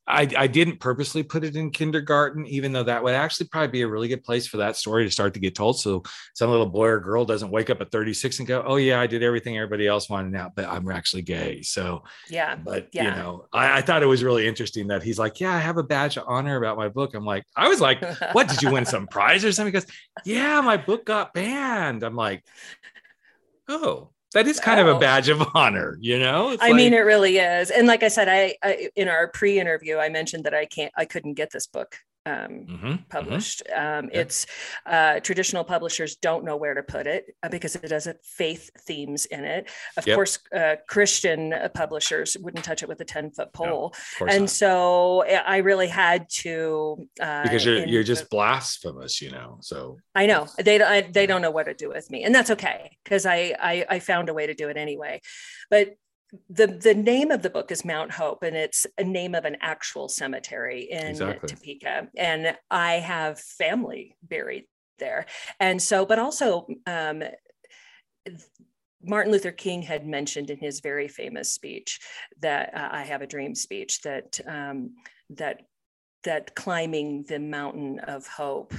I, 0.06 0.28
I 0.38 0.48
didn't 0.48 0.80
purposely 0.80 1.24
put 1.24 1.46
it 1.46 1.56
in 1.56 1.72
kindergarten, 1.72 2.46
even 2.48 2.74
though 2.74 2.84
that 2.84 3.04
would 3.04 3.14
actually 3.14 3.48
probably 3.48 3.70
be 3.70 3.82
a 3.84 3.88
really 3.88 4.10
good 4.10 4.24
place 4.24 4.46
for 4.46 4.58
that 4.58 4.76
story 4.76 5.06
to 5.06 5.12
start 5.12 5.34
to 5.36 5.40
get 5.40 5.56
told. 5.56 5.80
So 5.80 6.04
some 6.34 6.50
little 6.50 6.66
boy 6.66 6.88
or 6.88 7.00
girl 7.00 7.24
doesn't 7.24 7.50
wake 7.50 7.70
up 7.70 7.80
at 7.80 7.90
36 7.90 8.40
and 8.40 8.48
go, 8.48 8.64
Oh 8.66 8.76
yeah, 8.76 9.00
I 9.00 9.08
did 9.08 9.24
everything 9.24 9.58
everybody 9.58 9.88
else 9.88 10.10
wanted 10.10 10.34
now, 10.34 10.52
but 10.54 10.66
I'm 10.66 10.90
actually 10.92 11.22
gay. 11.22 11.62
So 11.62 12.04
yeah, 12.30 12.56
but 12.56 12.90
yeah. 12.92 13.04
you 13.04 13.12
know, 13.12 13.46
I, 13.54 13.78
I 13.78 13.82
thought 13.82 14.04
it 14.04 14.08
was 14.08 14.24
really 14.24 14.46
interesting 14.46 14.88
that 14.88 15.04
he's 15.04 15.20
like, 15.20 15.40
Yeah, 15.40 15.54
I 15.54 15.60
have 15.60 15.78
a 15.78 15.84
badge 15.84 16.18
of 16.18 16.26
honor 16.28 16.58
about 16.58 16.78
my 16.78 16.90
book. 16.90 17.14
I'm 17.14 17.26
like, 17.26 17.46
I 17.56 17.70
was 17.70 17.80
like, 17.80 18.04
What 18.34 18.50
did 18.50 18.62
you 18.62 18.72
win 18.72 18.86
some 18.86 19.08
prize 19.12 19.46
or 19.46 19.54
something? 19.54 19.74
He 19.74 19.80
goes, 19.80 19.90
Yeah, 20.26 20.60
my 20.62 20.76
book 20.76 21.06
got 21.06 21.34
banned. 21.34 22.04
I'm 22.04 22.16
like, 22.16 22.44
Oh, 23.70 24.10
that 24.34 24.48
is 24.48 24.60
kind 24.60 24.80
of 24.80 24.88
a 24.88 25.00
badge 25.00 25.30
of 25.30 25.42
honor, 25.54 25.98
you 26.02 26.20
know? 26.20 26.52
It's 26.52 26.62
I 26.62 26.68
like, 26.68 26.76
mean, 26.76 26.94
it 26.94 27.00
really 27.00 27.38
is. 27.38 27.72
And 27.72 27.88
like 27.88 28.04
I 28.04 28.08
said, 28.08 28.28
I, 28.30 28.56
I 28.64 28.90
in 28.96 29.08
our 29.08 29.28
pre-interview, 29.30 29.98
I 29.98 30.10
mentioned 30.10 30.44
that 30.44 30.54
I 30.54 30.66
can't, 30.66 30.92
I 30.98 31.06
couldn't 31.06 31.36
get 31.36 31.52
this 31.52 31.68
book 31.68 31.98
um, 32.26 32.36
mm-hmm, 32.36 32.74
mm-hmm. 32.74 32.96
published. 33.10 33.64
Mm-hmm. 33.70 34.06
Um, 34.06 34.10
yeah. 34.12 34.20
It's 34.22 34.46
uh, 34.86 35.20
traditional 35.20 35.64
publishers 35.64 36.16
don't 36.16 36.44
know 36.44 36.58
where 36.58 36.74
to 36.74 36.84
put 36.84 37.08
it 37.08 37.36
uh, 37.44 37.50
because 37.50 37.76
it 37.76 37.92
has 37.92 38.08
faith 38.24 38.70
themes 38.80 39.26
in 39.26 39.44
it. 39.44 39.70
Of 39.98 40.08
yep. 40.08 40.16
course, 40.16 40.40
uh, 40.56 40.76
Christian 40.88 41.54
uh, 41.54 41.70
publishers 41.74 42.38
wouldn't 42.40 42.64
touch 42.64 42.84
it 42.84 42.90
with 42.90 43.02
a 43.02 43.06
10 43.06 43.32
foot 43.32 43.54
pole. 43.54 43.94
No, 44.20 44.28
and 44.28 44.44
not. 44.44 44.50
so 44.50 45.22
eh, 45.22 45.42
I 45.46 45.58
really 45.58 45.88
had 45.88 46.30
to. 46.30 47.08
Uh, 47.20 47.44
because 47.44 47.66
you're, 47.66 47.86
you're 47.86 48.04
just 48.04 48.30
blasphemous, 48.30 49.22
you 49.22 49.32
know? 49.32 49.58
So 49.62 49.98
I 50.16 50.26
know 50.26 50.48
they, 50.64 50.82
I, 50.82 51.02
they 51.02 51.26
don't 51.26 51.42
know 51.42 51.52
what 51.52 51.66
to 51.66 51.74
do 51.74 51.90
with 51.90 52.10
me. 52.10 52.24
And 52.24 52.34
that's 52.34 52.52
okay 52.52 52.98
because 53.04 53.26
I, 53.26 53.56
I, 53.60 53.86
I 53.90 54.00
found 54.00 54.30
a 54.30 54.34
way 54.34 54.48
to 54.48 54.54
do 54.54 54.70
it 54.70 54.78
anyway. 54.78 55.22
But 55.70 55.96
the 56.50 56.68
the 56.68 56.94
name 56.94 57.32
of 57.32 57.42
the 57.42 57.50
book 57.50 57.72
is 57.72 57.86
Mount 57.86 58.12
Hope, 58.12 58.44
and 58.44 58.56
it's 58.56 58.86
a 58.98 59.04
name 59.04 59.36
of 59.36 59.46
an 59.46 59.58
actual 59.62 60.10
cemetery 60.10 60.84
in 60.90 61.08
exactly. 61.08 61.50
Topeka. 61.50 62.08
And 62.18 62.58
I 62.70 62.94
have 62.94 63.40
family 63.40 64.16
buried 64.24 64.66
there, 65.00 65.26
and 65.60 65.82
so, 65.82 66.06
but 66.06 66.20
also. 66.20 66.68
Um, 66.88 67.24
Martin 69.06 69.34
Luther 69.34 69.52
King 69.52 69.82
had 69.82 70.08
mentioned 70.08 70.50
in 70.50 70.58
his 70.58 70.80
very 70.80 71.10
famous 71.10 71.52
speech 71.52 72.00
that 72.40 72.74
uh, 72.74 72.88
I 72.90 73.04
have 73.04 73.22
a 73.22 73.28
dream 73.28 73.54
speech 73.54 74.02
that 74.04 74.40
um, 74.48 74.92
that 75.32 75.64
that 76.24 76.56
climbing 76.56 77.24
the 77.28 77.40
mountain 77.40 78.00
of 78.00 78.28
hope 78.28 78.74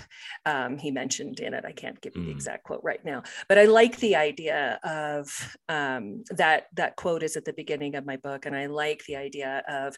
um, 0.47 0.79
he 0.79 0.91
mentioned 0.91 1.41
in 1.41 1.55
it 1.55 1.65
i 1.65 1.73
can't 1.73 2.01
give 2.01 2.17
you 2.17 2.25
the 2.25 2.31
mm. 2.31 2.35
exact 2.35 2.65
quote 2.65 2.81
right 2.83 3.05
now 3.05 3.23
but 3.49 3.59
i 3.59 3.65
like 3.65 3.97
the 3.99 4.17
idea 4.17 4.79
of 4.85 5.57
um, 5.69 6.25
that 6.31 6.67
that 6.75 6.97
quote 6.97 7.23
is 7.23 7.37
at 7.37 7.45
the 7.45 7.53
beginning 7.53 7.95
of 7.95 8.07
my 8.07 8.17
book 8.17 8.47
and 8.47 8.57
i 8.57 8.67
like 8.67 9.05
the 9.07 9.17
idea 9.17 9.63
of 9.69 9.97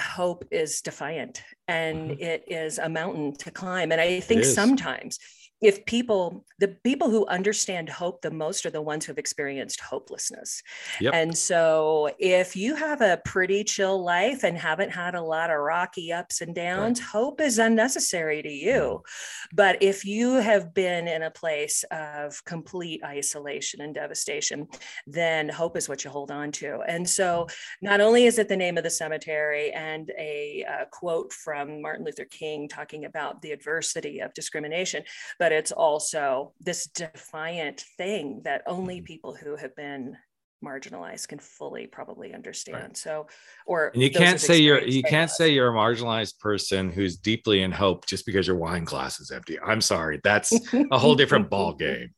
hope 0.00 0.44
is 0.50 0.80
defiant 0.80 1.42
and 1.68 2.10
mm-hmm. 2.10 2.22
it 2.22 2.44
is 2.46 2.78
a 2.78 2.88
mountain 2.88 3.34
to 3.34 3.50
climb 3.50 3.92
and 3.92 4.00
i 4.00 4.20
think 4.20 4.44
sometimes 4.44 5.18
if 5.62 5.86
people 5.86 6.44
the 6.58 6.68
people 6.68 7.10
who 7.10 7.26
understand 7.26 7.88
hope 7.88 8.20
the 8.20 8.30
most 8.30 8.66
are 8.66 8.70
the 8.70 8.80
ones 8.80 9.04
who 9.04 9.10
have 9.10 9.18
experienced 9.18 9.80
hopelessness 9.80 10.62
yep. 11.00 11.14
and 11.14 11.36
so 11.36 12.10
if 12.18 12.54
you 12.54 12.74
have 12.74 13.00
a 13.00 13.20
pretty 13.24 13.64
chill 13.64 14.02
life 14.04 14.44
and 14.44 14.58
haven't 14.58 14.90
had 14.90 15.14
a 15.14 15.20
lot 15.20 15.50
of 15.50 15.58
rocky 15.58 16.12
ups 16.12 16.42
and 16.42 16.54
downs 16.54 17.00
right. 17.00 17.08
hope 17.08 17.40
is 17.40 17.58
unnecessary 17.58 18.42
to 18.42 18.52
you 18.52 18.72
mm-hmm. 18.72 19.56
but 19.56 19.82
if 19.82 20.04
you 20.04 20.34
have 20.34 20.74
been 20.74 21.08
in 21.08 21.22
a 21.22 21.30
place 21.30 21.84
of 21.90 22.44
complete 22.44 23.02
isolation 23.02 23.80
and 23.80 23.94
devastation 23.94 24.66
then 25.06 25.48
hope 25.48 25.76
is 25.76 25.88
what 25.88 26.04
you 26.04 26.10
hold 26.10 26.30
on 26.30 26.52
to 26.52 26.80
and 26.86 27.08
so 27.08 27.46
mm-hmm. 27.48 27.86
not 27.86 28.02
only 28.02 28.26
is 28.26 28.38
it 28.38 28.48
the 28.48 28.56
name 28.56 28.76
of 28.76 28.84
the 28.84 28.90
cemetery 28.90 29.72
and 29.72 30.10
a, 30.18 30.64
a 30.68 30.86
quote 30.92 31.32
from 31.32 31.80
martin 31.80 32.04
luther 32.04 32.26
king 32.26 32.68
talking 32.68 33.06
about 33.06 33.40
the 33.40 33.52
adversity 33.52 34.20
of 34.20 34.34
discrimination 34.34 35.02
but 35.38 35.45
it's 35.52 35.72
also 35.72 36.52
this 36.60 36.86
defiant 36.86 37.84
thing 37.96 38.42
that 38.44 38.62
only 38.66 38.96
mm-hmm. 38.96 39.04
people 39.04 39.34
who 39.34 39.56
have 39.56 39.74
been 39.76 40.16
marginalized 40.64 41.28
can 41.28 41.38
fully 41.38 41.86
probably 41.86 42.32
understand 42.32 42.76
right. 42.76 42.96
so 42.96 43.26
or 43.66 43.88
and 43.88 44.02
you 44.02 44.10
can't 44.10 44.40
say 44.40 44.58
you're 44.58 44.82
you 44.82 45.02
can't 45.02 45.30
say 45.30 45.50
you're 45.50 45.68
a 45.68 45.72
marginalized 45.72 46.38
person 46.38 46.90
who's 46.90 47.16
deeply 47.16 47.62
in 47.62 47.70
hope 47.70 48.06
just 48.06 48.24
because 48.24 48.46
your 48.46 48.56
wine 48.56 48.84
glass 48.84 49.20
is 49.20 49.30
empty. 49.30 49.58
I'm 49.60 49.80
sorry 49.80 50.20
that's 50.24 50.52
a 50.90 50.98
whole 50.98 51.14
different 51.14 51.50
ball 51.50 51.74
game 51.74 52.10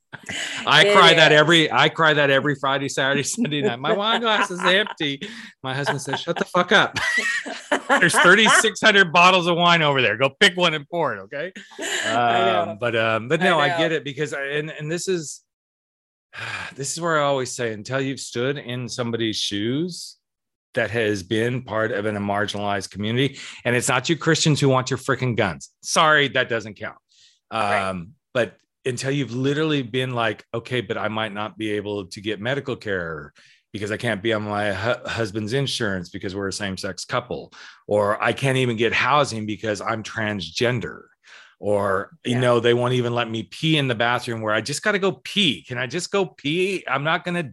i 0.67 0.85
it 0.87 0.95
cry 0.95 1.11
is. 1.11 1.17
that 1.17 1.33
every 1.33 1.71
i 1.71 1.89
cry 1.89 2.15
that 2.15 2.31
every 2.31 2.55
friday 2.55 2.89
saturday 2.89 3.23
sunday 3.23 3.61
night. 3.61 3.79
My 3.79 3.93
wine 3.93 4.21
glass 4.21 4.51
is 4.51 4.61
empty. 4.65 5.21
My 5.63 5.75
husband 5.75 6.01
says 6.01 6.21
shut 6.21 6.37
the 6.37 6.45
fuck 6.47 6.73
up. 6.73 6.99
There's 7.89 8.17
3600 8.19 9.13
bottles 9.13 9.47
of 9.47 9.57
wine 9.57 9.83
over 9.83 10.01
there. 10.01 10.17
Go 10.17 10.31
pick 10.41 10.57
one 10.57 10.75
and 10.75 10.89
pour 10.89 11.15
it 11.15 11.21
okay? 11.21 11.53
Um, 12.09 12.79
but 12.81 12.97
um 12.97 13.29
but 13.29 13.41
no 13.41 13.59
I, 13.59 13.75
I 13.75 13.79
get 13.79 13.93
it 13.93 14.03
because 14.03 14.33
I, 14.33 14.43
and 14.45 14.71
and 14.71 14.91
this 14.91 15.09
is 15.09 15.43
this 16.75 16.93
is 16.93 17.01
where 17.01 17.19
I 17.19 17.25
always 17.25 17.53
say 17.53 17.73
until 17.73 18.01
you've 18.01 18.21
stood 18.21 18.59
in 18.59 18.89
somebody's 18.89 19.37
shoes 19.37 20.17
that 20.75 20.91
has 20.91 21.23
been 21.23 21.63
part 21.63 21.93
of 21.93 22.07
an, 22.07 22.17
a 22.17 22.21
marginalized 22.21 22.91
community, 22.91 23.39
and 23.65 23.75
it's 23.75 23.89
not 23.89 24.09
you 24.09 24.17
Christians 24.17 24.61
who 24.61 24.69
want 24.69 24.91
your 24.91 24.99
freaking 24.99 25.37
guns. 25.37 25.71
Sorry, 25.83 26.29
that 26.29 26.49
doesn't 26.49 26.75
count. 26.75 26.99
Um, 27.51 27.61
right. 27.61 28.07
But 28.35 28.57
until 28.85 29.11
you've 29.11 29.35
literally 29.35 29.83
been 29.83 30.11
like, 30.11 30.45
okay, 30.55 30.81
but 30.81 30.97
I 30.99 31.09
might 31.09 31.33
not 31.33 31.59
be 31.59 31.73
able 31.73 32.07
to 32.07 32.21
get 32.21 32.41
medical 32.41 32.77
care 32.77 33.33
because 33.73 33.91
I 33.91 33.97
can't 33.97 34.23
be 34.23 34.33
on 34.33 34.43
my 34.43 34.73
hu- 34.73 35.09
husband's 35.09 35.53
insurance 35.53 36.09
because 36.09 36.35
we're 36.35 36.49
a 36.49 36.53
same 36.53 36.77
sex 36.77 37.05
couple, 37.05 37.53
or 37.87 38.23
I 38.23 38.33
can't 38.33 38.59
even 38.59 38.77
get 38.77 38.93
housing 38.93 39.47
because 39.47 39.81
I'm 39.81 40.03
transgender 40.03 41.03
or 41.59 42.11
yeah. 42.25 42.35
you 42.35 42.41
know 42.41 42.61
they 42.61 42.75
won't 42.75 42.95
even 42.95 43.15
let 43.15 43.31
me 43.31 43.43
pee 43.43 43.79
in 43.79 43.89
the 43.89 43.95
bathroom 43.95 44.41
where 44.41 44.55
i 44.55 44.61
just 44.61 44.83
got 44.83 44.93
to 44.93 44.99
go 44.99 45.13
pee. 45.25 45.65
Can 45.65 45.79
i 45.79 45.87
just 45.87 46.11
go 46.11 46.27
pee? 46.27 46.85
I'm 46.87 47.05
not 47.05 47.25
going 47.25 47.43
to 47.43 47.53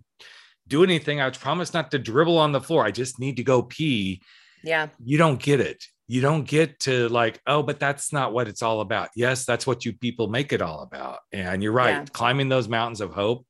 do 0.67 0.83
anything. 0.83 1.21
I 1.21 1.29
promise 1.29 1.73
not 1.73 1.91
to 1.91 1.99
dribble 1.99 2.37
on 2.37 2.51
the 2.51 2.61
floor. 2.61 2.83
I 2.85 2.91
just 2.91 3.19
need 3.19 3.37
to 3.37 3.43
go 3.43 3.61
pee. 3.61 4.21
Yeah. 4.63 4.87
You 5.03 5.17
don't 5.17 5.39
get 5.39 5.59
it. 5.59 5.83
You 6.07 6.21
don't 6.21 6.43
get 6.43 6.79
to 6.81 7.09
like 7.09 7.39
oh 7.47 7.63
but 7.63 7.79
that's 7.79 8.13
not 8.13 8.33
what 8.33 8.47
it's 8.47 8.61
all 8.61 8.81
about. 8.81 9.09
Yes 9.15 9.45
that's 9.45 9.65
what 9.65 9.85
you 9.85 9.93
people 9.93 10.27
make 10.27 10.53
it 10.53 10.61
all 10.61 10.81
about. 10.81 11.19
And 11.31 11.63
you're 11.63 11.71
right. 11.71 11.89
Yeah. 11.89 12.05
climbing 12.11 12.49
those 12.49 12.67
mountains 12.67 13.01
of 13.01 13.13
hope. 13.13 13.45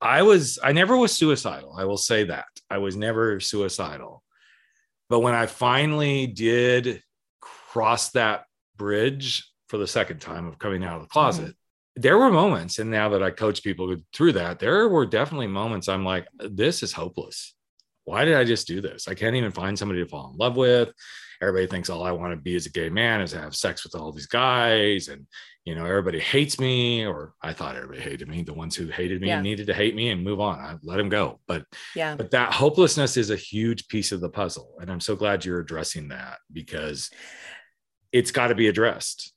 I 0.00 0.22
was 0.22 0.58
i 0.62 0.72
never 0.72 0.96
was 0.96 1.12
suicidal. 1.12 1.74
I 1.78 1.84
will 1.84 1.98
say 1.98 2.24
that. 2.24 2.46
I 2.70 2.78
was 2.78 2.96
never 2.96 3.40
suicidal. 3.40 4.22
But 5.10 5.20
when 5.20 5.34
i 5.34 5.46
finally 5.46 6.26
did 6.26 7.02
cross 7.40 8.10
that 8.10 8.44
bridge 8.76 9.44
for 9.74 9.78
the 9.78 9.86
second 9.88 10.20
time 10.20 10.46
of 10.46 10.56
coming 10.56 10.84
out 10.84 10.94
of 10.94 11.02
the 11.02 11.08
closet. 11.08 11.46
Mm-hmm. 11.46 12.02
There 12.02 12.16
were 12.16 12.30
moments, 12.30 12.78
and 12.78 12.92
now 12.92 13.08
that 13.08 13.24
I 13.24 13.32
coach 13.32 13.60
people 13.60 13.96
through 14.12 14.34
that, 14.34 14.60
there 14.60 14.88
were 14.88 15.04
definitely 15.04 15.48
moments 15.48 15.88
I'm 15.88 16.04
like, 16.04 16.28
this 16.38 16.84
is 16.84 16.92
hopeless. 16.92 17.56
Why 18.04 18.24
did 18.24 18.36
I 18.36 18.44
just 18.44 18.68
do 18.68 18.80
this? 18.80 19.08
I 19.08 19.14
can't 19.14 19.34
even 19.34 19.50
find 19.50 19.76
somebody 19.76 20.00
to 20.00 20.08
fall 20.08 20.30
in 20.30 20.36
love 20.36 20.56
with. 20.56 20.92
Everybody 21.42 21.66
thinks 21.66 21.90
all 21.90 22.04
I 22.04 22.12
want 22.12 22.32
to 22.32 22.36
be 22.36 22.54
as 22.54 22.66
a 22.66 22.70
gay 22.70 22.88
man 22.88 23.20
is 23.20 23.32
to 23.32 23.40
have 23.40 23.56
sex 23.56 23.82
with 23.82 24.00
all 24.00 24.12
these 24.12 24.28
guys. 24.28 25.08
And, 25.08 25.26
you 25.64 25.74
know, 25.74 25.86
everybody 25.86 26.20
hates 26.20 26.60
me, 26.60 27.04
or 27.04 27.34
I 27.42 27.52
thought 27.52 27.74
everybody 27.74 28.00
hated 28.00 28.28
me. 28.28 28.44
The 28.44 28.54
ones 28.54 28.76
who 28.76 28.86
hated 28.86 29.20
me 29.20 29.26
yeah. 29.26 29.40
needed 29.40 29.66
to 29.66 29.74
hate 29.74 29.96
me 29.96 30.10
and 30.10 30.22
move 30.22 30.38
on. 30.38 30.60
I 30.60 30.76
let 30.84 30.98
them 30.98 31.08
go. 31.08 31.40
But 31.48 31.64
yeah, 31.96 32.14
but 32.14 32.30
that 32.30 32.52
hopelessness 32.52 33.16
is 33.16 33.30
a 33.30 33.36
huge 33.36 33.88
piece 33.88 34.12
of 34.12 34.20
the 34.20 34.30
puzzle. 34.30 34.76
And 34.80 34.88
I'm 34.88 35.00
so 35.00 35.16
glad 35.16 35.44
you're 35.44 35.58
addressing 35.58 36.10
that 36.10 36.38
because 36.52 37.10
it's 38.12 38.30
got 38.30 38.46
to 38.46 38.54
be 38.54 38.68
addressed 38.68 39.33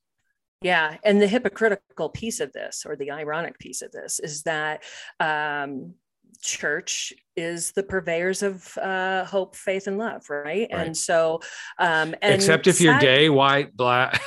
yeah. 0.61 0.97
And 1.03 1.21
the 1.21 1.27
hypocritical 1.27 2.09
piece 2.09 2.39
of 2.39 2.51
this, 2.53 2.85
or 2.85 2.95
the 2.95 3.11
ironic 3.11 3.59
piece 3.59 3.81
of 3.81 3.91
this, 3.91 4.19
is 4.19 4.43
that 4.43 4.83
um, 5.19 5.93
church 6.41 7.13
is 7.35 7.71
the 7.71 7.83
purveyors 7.83 8.43
of 8.43 8.77
uh, 8.77 9.25
hope, 9.25 9.55
faith, 9.55 9.87
and 9.87 9.97
love, 9.97 10.29
right? 10.29 10.45
right. 10.45 10.69
And 10.71 10.97
so, 10.97 11.41
um, 11.77 12.15
and 12.21 12.35
except 12.35 12.67
if 12.67 12.81
you're 12.81 12.99
gay, 12.99 13.29
white, 13.29 13.75
black. 13.75 14.21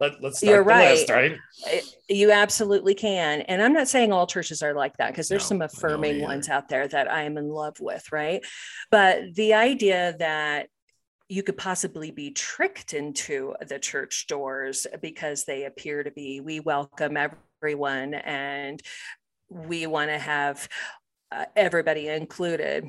Let, 0.00 0.24
us 0.24 0.42
You're 0.42 0.64
right. 0.64 0.96
List, 0.96 1.10
right. 1.10 1.38
You 2.08 2.32
absolutely 2.32 2.94
can. 2.94 3.42
And 3.42 3.62
I'm 3.62 3.72
not 3.72 3.86
saying 3.86 4.12
all 4.12 4.26
churches 4.26 4.60
are 4.60 4.74
like 4.74 4.96
that 4.96 5.12
because 5.12 5.28
there's 5.28 5.44
no, 5.44 5.48
some 5.48 5.62
affirming 5.62 6.20
ones 6.20 6.48
out 6.48 6.68
there 6.68 6.88
that 6.88 7.08
I 7.08 7.22
am 7.22 7.38
in 7.38 7.48
love 7.48 7.78
with, 7.78 8.10
right? 8.10 8.44
But 8.90 9.34
the 9.34 9.54
idea 9.54 10.16
that 10.18 10.66
you 11.32 11.42
could 11.42 11.56
possibly 11.56 12.10
be 12.10 12.30
tricked 12.30 12.92
into 12.92 13.54
the 13.66 13.78
church 13.78 14.26
doors 14.26 14.86
because 15.00 15.44
they 15.44 15.64
appear 15.64 16.02
to 16.02 16.10
be 16.10 16.40
we 16.40 16.60
welcome 16.60 17.16
everyone 17.16 18.12
and 18.12 18.82
we 19.48 19.86
want 19.86 20.10
to 20.10 20.18
have 20.18 20.68
uh, 21.30 21.46
everybody 21.56 22.08
included. 22.08 22.86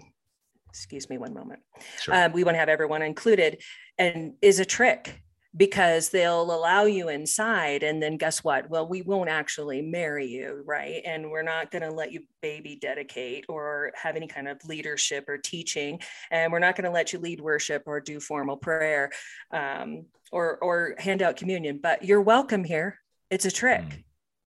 Excuse 0.67 1.09
me 1.09 1.17
one 1.17 1.33
moment. 1.33 1.61
Sure. 2.01 2.13
um, 2.13 2.33
we 2.33 2.43
want 2.43 2.55
to 2.55 2.59
have 2.59 2.67
everyone 2.67 3.01
included 3.01 3.61
and 3.97 4.33
is 4.41 4.59
a 4.59 4.65
trick 4.65 5.21
because 5.55 6.09
they'll 6.09 6.41
allow 6.41 6.85
you 6.85 7.09
inside 7.09 7.83
and 7.83 8.01
then 8.01 8.17
guess 8.17 8.43
what? 8.43 8.69
Well 8.69 8.87
we 8.87 9.01
won't 9.01 9.29
actually 9.29 9.81
marry 9.81 10.27
you 10.27 10.63
right? 10.65 11.01
And 11.05 11.29
we're 11.29 11.43
not 11.43 11.71
going 11.71 11.83
to 11.83 11.91
let 11.91 12.11
you 12.11 12.21
baby 12.41 12.75
dedicate 12.75 13.45
or 13.47 13.91
have 13.95 14.15
any 14.15 14.27
kind 14.27 14.47
of 14.47 14.63
leadership 14.65 15.25
or 15.27 15.37
teaching 15.37 15.99
and 16.31 16.51
we're 16.51 16.59
not 16.59 16.75
going 16.75 16.85
to 16.85 16.91
let 16.91 17.13
you 17.13 17.19
lead 17.19 17.39
worship 17.39 17.83
or 17.85 17.99
do 17.99 18.19
formal 18.19 18.57
prayer 18.57 19.11
um, 19.51 20.05
or 20.31 20.57
or 20.57 20.95
hand 20.97 21.21
out 21.21 21.37
communion 21.37 21.79
but 21.81 22.03
you're 22.03 22.21
welcome 22.21 22.63
here. 22.63 22.99
It's 23.29 23.45
a 23.45 23.51
trick. 23.51 23.81
Mm. 23.83 24.03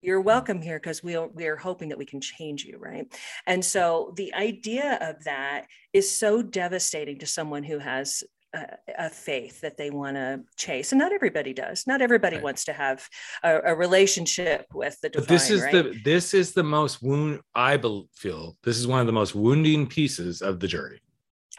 you're 0.02 0.20
welcome 0.20 0.62
here 0.62 0.78
because 0.78 1.02
we 1.02 1.14
are, 1.16 1.28
we 1.28 1.46
are 1.46 1.56
hoping 1.56 1.90
that 1.90 1.98
we 1.98 2.06
can 2.06 2.20
change 2.20 2.64
you 2.64 2.78
right? 2.78 3.06
And 3.46 3.64
so 3.64 4.12
the 4.16 4.34
idea 4.34 4.98
of 5.00 5.24
that 5.24 5.66
is 5.92 6.14
so 6.16 6.42
devastating 6.42 7.18
to 7.18 7.26
someone 7.26 7.62
who 7.62 7.78
has 7.78 8.22
a, 8.54 8.66
a 8.98 9.10
faith 9.10 9.60
that 9.60 9.76
they 9.76 9.90
want 9.90 10.16
to 10.16 10.40
chase 10.56 10.92
and 10.92 10.98
not 10.98 11.12
everybody 11.12 11.52
does 11.52 11.86
not 11.86 12.02
everybody 12.02 12.36
right. 12.36 12.44
wants 12.44 12.64
to 12.64 12.72
have 12.72 13.08
a, 13.42 13.60
a, 13.66 13.74
relationship 13.74 14.66
with 14.74 15.00
the 15.00 15.08
divine, 15.08 15.26
but 15.26 15.32
this 15.32 15.50
is 15.50 15.62
right? 15.62 15.72
the 15.72 16.00
this 16.04 16.34
is 16.34 16.52
the 16.52 16.62
most 16.62 17.02
wound 17.02 17.40
i 17.54 17.78
feel 18.14 18.56
this 18.62 18.76
is 18.76 18.86
one 18.86 19.00
of 19.00 19.06
the 19.06 19.12
most 19.12 19.34
wounding 19.34 19.86
pieces 19.86 20.42
of 20.42 20.60
the 20.60 20.68
journey 20.68 20.98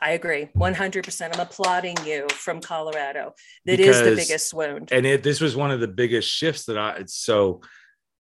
I 0.04 0.14
agree 0.14 0.50
100%. 0.58 1.30
I'm 1.32 1.40
applauding 1.40 1.96
you 2.04 2.28
from 2.30 2.60
Colorado. 2.60 3.36
That 3.66 3.78
because, 3.78 4.00
is 4.00 4.10
the 4.10 4.16
biggest 4.16 4.52
wound. 4.52 4.90
And 4.92 5.06
it, 5.06 5.22
this 5.22 5.40
was 5.40 5.56
one 5.56 5.70
of 5.70 5.80
the 5.80 5.88
biggest 5.88 6.28
shifts 6.28 6.66
that 6.66 6.76
I, 6.76 6.96
It's 6.96 7.14
so 7.14 7.62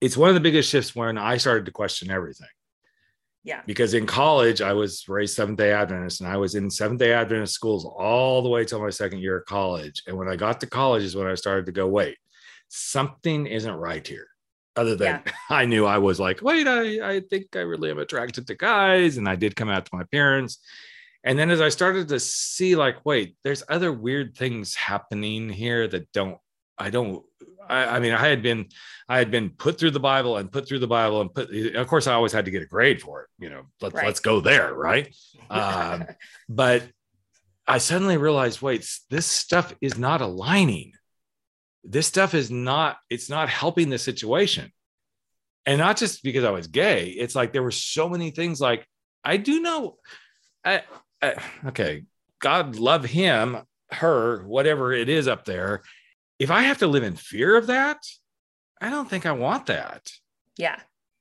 it's 0.01 0.17
one 0.17 0.29
of 0.29 0.33
the 0.33 0.41
biggest 0.41 0.69
shifts 0.69 0.95
when 0.95 1.19
I 1.19 1.37
started 1.37 1.65
to 1.65 1.71
question 1.71 2.09
everything. 2.09 2.47
Yeah. 3.47 3.61
Because 3.65 3.93
in 3.93 4.05
college, 4.05 4.61
I 4.61 4.73
was 4.73 5.07
raised 5.07 5.35
Seventh 5.35 5.57
day 5.57 5.71
Adventist 5.71 6.19
and 6.19 6.29
I 6.29 6.35
was 6.35 6.55
in 6.55 6.69
Seventh 6.69 6.99
day 6.99 7.13
Adventist 7.13 7.53
schools 7.53 7.85
all 7.85 8.41
the 8.41 8.49
way 8.49 8.65
till 8.65 8.81
my 8.81 8.89
second 8.89 9.19
year 9.19 9.37
of 9.37 9.45
college. 9.45 10.03
And 10.05 10.17
when 10.17 10.27
I 10.27 10.35
got 10.35 10.59
to 10.59 10.67
college 10.67 11.03
is 11.03 11.15
when 11.15 11.27
I 11.27 11.35
started 11.35 11.65
to 11.67 11.71
go, 11.71 11.87
wait, 11.87 12.17
something 12.67 13.47
isn't 13.47 13.73
right 13.73 14.05
here. 14.05 14.27
Other 14.75 14.97
than 14.97 15.21
yeah. 15.25 15.31
I 15.49 15.63
knew 15.63 15.85
I 15.85 15.97
was 15.97 16.19
like, 16.19 16.41
wait, 16.41 16.67
I, 16.67 17.15
I 17.15 17.19
think 17.21 17.55
I 17.55 17.59
really 17.59 17.89
am 17.89 17.99
attracted 17.99 18.47
to 18.47 18.55
guys. 18.55 19.15
And 19.15 19.29
I 19.29 19.37
did 19.37 19.55
come 19.55 19.69
out 19.69 19.85
to 19.85 19.95
my 19.95 20.03
parents. 20.11 20.59
And 21.23 21.39
then 21.39 21.49
as 21.49 21.61
I 21.61 21.69
started 21.69 22.09
to 22.09 22.19
see, 22.19 22.75
like, 22.75 23.05
wait, 23.05 23.37
there's 23.45 23.63
other 23.69 23.93
weird 23.93 24.35
things 24.35 24.75
happening 24.75 25.47
here 25.47 25.87
that 25.87 26.11
don't, 26.11 26.37
I 26.77 26.89
don't 26.89 27.23
I, 27.69 27.97
I, 27.97 27.99
mean, 27.99 28.13
I 28.13 28.27
had 28.27 28.41
been, 28.41 28.67
I 29.09 29.17
had 29.17 29.31
been 29.31 29.49
put 29.51 29.79
through 29.79 29.91
the 29.91 29.99
Bible 29.99 30.37
and 30.37 30.51
put 30.51 30.67
through 30.67 30.79
the 30.79 30.87
Bible 30.87 31.21
and 31.21 31.33
put. 31.33 31.53
Of 31.75 31.87
course, 31.87 32.07
I 32.07 32.13
always 32.13 32.31
had 32.31 32.45
to 32.45 32.51
get 32.51 32.63
a 32.63 32.67
grade 32.67 33.01
for 33.01 33.23
it. 33.23 33.29
You 33.39 33.49
know, 33.49 33.63
let's 33.81 33.95
right. 33.95 34.05
let's 34.05 34.19
go 34.19 34.39
there, 34.39 34.73
right? 34.73 35.15
um, 35.49 36.05
but 36.49 36.83
I 37.67 37.77
suddenly 37.77 38.17
realized, 38.17 38.61
wait, 38.61 38.89
this 39.09 39.25
stuff 39.25 39.73
is 39.81 39.97
not 39.97 40.21
aligning. 40.21 40.93
This 41.83 42.07
stuff 42.07 42.33
is 42.33 42.51
not. 42.51 42.97
It's 43.09 43.29
not 43.29 43.49
helping 43.49 43.89
the 43.89 43.97
situation, 43.97 44.71
and 45.65 45.77
not 45.77 45.97
just 45.97 46.21
because 46.21 46.43
I 46.43 46.51
was 46.51 46.67
gay. 46.67 47.07
It's 47.07 47.35
like 47.35 47.53
there 47.53 47.63
were 47.63 47.71
so 47.71 48.09
many 48.09 48.31
things. 48.31 48.59
Like 48.59 48.85
I 49.23 49.37
do 49.37 49.61
know. 49.61 49.97
I, 50.65 50.83
I, 51.21 51.35
okay, 51.67 52.03
God 52.39 52.75
love 52.75 53.05
him, 53.05 53.57
her, 53.91 54.43
whatever 54.45 54.91
it 54.91 55.07
is 55.07 55.27
up 55.27 55.45
there 55.45 55.83
if 56.39 56.51
I 56.51 56.63
have 56.63 56.79
to 56.79 56.87
live 56.87 57.03
in 57.03 57.15
fear 57.15 57.55
of 57.55 57.67
that, 57.67 57.97
I 58.79 58.89
don't 58.89 59.09
think 59.09 59.25
I 59.25 59.31
want 59.31 59.65
that. 59.67 60.11
Yeah, 60.57 60.79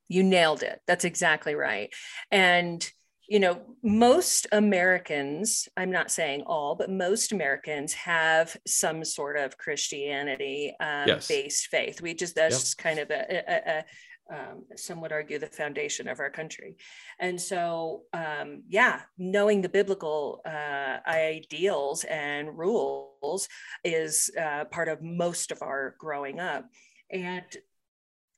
you 0.09 0.23
nailed 0.23 0.63
it. 0.63 0.81
That's 0.87 1.05
exactly 1.05 1.55
right. 1.55 1.93
And, 2.31 2.89
you 3.29 3.41
know, 3.41 3.61
most 3.83 4.47
Americans, 4.53 5.69
I'm 5.77 5.91
not 5.91 6.11
saying 6.11 6.43
all, 6.47 6.75
but 6.75 6.91
most 6.91 7.33
Americans 7.33 7.95
have 7.95 8.57
some 8.67 9.05
sort 9.05 9.37
of 9.37 9.59
Christianity 9.59 10.75
um, 10.81 11.09
yes. 11.09 11.29
based 11.29 11.67
faith. 11.69 12.01
We 12.01 12.15
just, 12.15 12.35
that's 12.35 12.75
yep. 12.79 12.85
kind 12.85 12.99
of 12.99 13.11
a, 13.11 13.43
a, 13.49 13.79
a 13.79 13.85
um, 14.31 14.65
some 14.77 15.01
would 15.01 15.13
argue 15.13 15.39
the 15.39 15.47
foundation 15.47 16.09
of 16.09 16.21
our 16.21 16.31
country. 16.31 16.77
And 17.21 17.41
so, 17.41 18.03
um, 18.13 18.63
yeah, 18.69 19.03
knowing 19.19 19.63
the 19.63 19.69
biblical 19.69 20.41
uh, 20.47 20.99
ideals 21.07 22.05
and 22.05 22.57
rules 22.59 23.49
is 23.85 24.31
uh, 24.41 24.65
part 24.67 24.89
of 24.89 25.03
most 25.03 25.53
of 25.53 25.63
our 25.63 25.95
growing 25.99 26.41
up. 26.41 26.65
And 27.11 27.45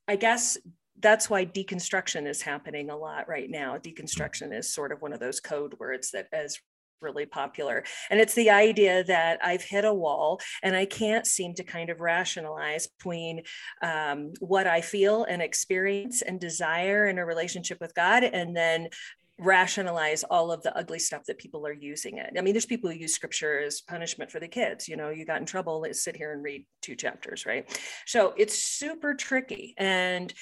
I 0.07 0.17
guess 0.17 0.59
that's 1.01 1.31
why 1.31 1.45
deconstruction 1.45 2.27
is 2.27 2.43
happening 2.43 2.91
a 2.91 2.97
lot 2.97 3.29
right 3.29 3.49
now. 3.49 3.77
Deconstruction 3.77 4.57
is 4.57 4.73
sort 4.73 4.93
of 4.93 5.01
one 5.01 5.13
of 5.13 5.21
those 5.21 5.41
code 5.41 5.75
words 5.79 6.11
that 6.11 6.27
as 6.33 6.59
really 7.01 7.27
popular. 7.27 7.85
And 8.11 8.21
it's 8.21 8.35
the 8.35 8.51
idea 8.51 9.05
that 9.05 9.39
I've 9.43 9.63
hit 9.63 9.85
a 9.85 9.95
wall 9.95 10.41
and 10.63 10.77
I 10.77 10.85
can't 10.85 11.27
seem 11.27 11.55
to 11.55 11.65
kind 11.65 11.91
of 11.91 12.01
rationalize 12.01 12.87
between 12.87 13.43
um, 13.83 14.33
what 14.41 14.67
I 14.67 14.81
feel 14.81 15.25
and 15.25 15.43
experience 15.43 16.23
and 16.23 16.41
desire 16.41 17.07
in 17.07 17.19
a 17.19 17.27
relationship 17.27 17.79
with 17.81 17.95
God 17.95 18.25
and 18.25 18.57
then 18.57 18.89
rationalize 19.39 20.25
all 20.25 20.51
of 20.51 20.63
the 20.63 20.77
ugly 20.77 20.99
stuff 20.99 21.25
that 21.27 21.39
people 21.39 21.67
are 21.67 21.73
using 21.73 22.19
it. 22.19 22.35
I 22.37 22.41
mean, 22.41 22.55
there's 22.55 22.67
people 22.67 22.91
who 22.91 22.97
use 22.97 23.15
scripture 23.15 23.61
as 23.61 23.81
punishment 23.81 24.31
for 24.31 24.41
the 24.41 24.49
kids. 24.49 24.89
You 24.89 24.97
know, 24.97 25.11
you 25.11 25.25
got 25.25 25.41
in 25.41 25.47
trouble, 25.47 25.81
let's 25.81 26.03
sit 26.03 26.17
here 26.17 26.33
and 26.33 26.43
read 26.43 26.67
two 26.83 26.97
chapters, 26.97 27.47
right? 27.47 27.69
So 28.07 28.35
it's 28.37 28.59
super 28.59 29.15
tricky. 29.15 29.75
And 29.79 30.33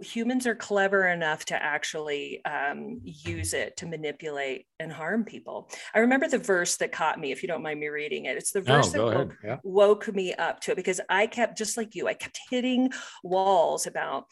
humans 0.00 0.46
are 0.46 0.54
clever 0.54 1.06
enough 1.08 1.44
to 1.46 1.62
actually 1.62 2.42
um, 2.44 3.00
use 3.04 3.52
it 3.52 3.76
to 3.78 3.86
manipulate 3.86 4.66
and 4.80 4.90
harm 4.90 5.24
people. 5.24 5.68
I 5.94 5.98
remember 5.98 6.28
the 6.28 6.38
verse 6.38 6.76
that 6.78 6.92
caught 6.92 7.20
me, 7.20 7.32
if 7.32 7.42
you 7.42 7.48
don't 7.48 7.62
mind 7.62 7.80
me 7.80 7.88
reading 7.88 8.24
it. 8.24 8.36
It's 8.36 8.52
the 8.52 8.62
verse 8.62 8.90
that 8.92 9.02
woke, 9.02 9.36
yeah. 9.44 9.58
woke 9.64 10.14
me 10.14 10.34
up 10.34 10.60
to 10.60 10.72
it 10.72 10.76
because 10.76 11.00
I 11.10 11.26
kept, 11.26 11.58
just 11.58 11.76
like 11.76 11.94
you, 11.94 12.08
I 12.08 12.14
kept 12.14 12.40
hitting 12.50 12.90
walls 13.22 13.86
about 13.86 14.24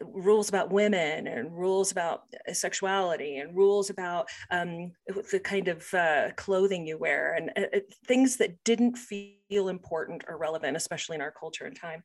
rules 0.00 0.48
about 0.48 0.70
women 0.70 1.26
and 1.26 1.56
rules 1.56 1.92
about 1.92 2.22
uh, 2.48 2.52
sexuality 2.52 3.38
and 3.38 3.56
rules 3.56 3.90
about 3.90 4.28
um, 4.50 4.92
the 5.30 5.40
kind 5.40 5.68
of 5.68 5.86
uh, 5.94 6.30
clothing 6.36 6.86
you 6.86 6.98
wear 6.98 7.34
and 7.34 7.50
uh, 7.56 7.76
uh, 7.76 7.80
things 8.06 8.36
that 8.36 8.62
didn't 8.64 8.96
feel 8.96 9.68
important 9.68 10.24
or 10.28 10.38
relevant, 10.38 10.76
especially 10.76 11.14
in 11.14 11.20
our 11.20 11.32
culture 11.32 11.64
and 11.64 11.78
time. 11.78 12.02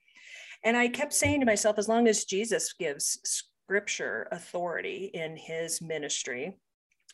And 0.64 0.78
I 0.78 0.88
kept 0.88 1.14
saying 1.14 1.40
to 1.40 1.46
myself, 1.46 1.78
as 1.78 1.88
long 1.88 2.08
as 2.08 2.26
Jesus 2.26 2.74
gives 2.74 3.20
scripture 3.24 4.28
authority 4.32 5.12
in 5.14 5.36
his 5.36 5.82
ministry, 5.82 6.58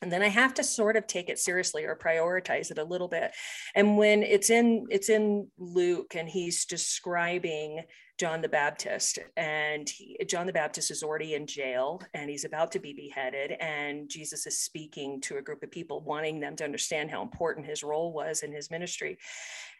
and 0.01 0.09
then 0.09 0.21
i 0.21 0.27
have 0.27 0.53
to 0.53 0.63
sort 0.63 0.95
of 0.95 1.07
take 1.07 1.27
it 1.27 1.39
seriously 1.39 1.83
or 1.83 1.93
prioritize 1.93 2.71
it 2.71 2.77
a 2.77 2.83
little 2.83 3.09
bit 3.09 3.31
and 3.75 3.97
when 3.97 4.23
it's 4.23 4.49
in 4.49 4.88
it's 4.89 5.09
in 5.09 5.45
luke 5.57 6.15
and 6.15 6.29
he's 6.29 6.63
describing 6.63 7.81
John 8.19 8.41
the 8.41 8.49
Baptist, 8.49 9.17
and 9.38 9.89
he, 9.89 10.17
John 10.27 10.45
the 10.45 10.51
Baptist 10.51 10.91
is 10.91 11.03
already 11.03 11.36
in 11.36 11.47
jail 11.47 12.01
and 12.13 12.29
he's 12.29 12.43
about 12.43 12.69
to 12.73 12.79
be 12.79 12.91
beheaded. 12.91 13.51
And 13.62 14.10
Jesus 14.10 14.45
is 14.45 14.60
speaking 14.60 15.21
to 15.21 15.38
a 15.38 15.41
group 15.41 15.63
of 15.63 15.71
people, 15.71 16.01
wanting 16.01 16.41
them 16.41 16.58
to 16.58 16.65
understand 16.65 17.10
how 17.10 17.21
important 17.21 17.65
his 17.65 17.82
role 17.82 18.12
was 18.12 18.43
in 18.43 18.51
his 18.51 18.69
ministry. 18.69 19.17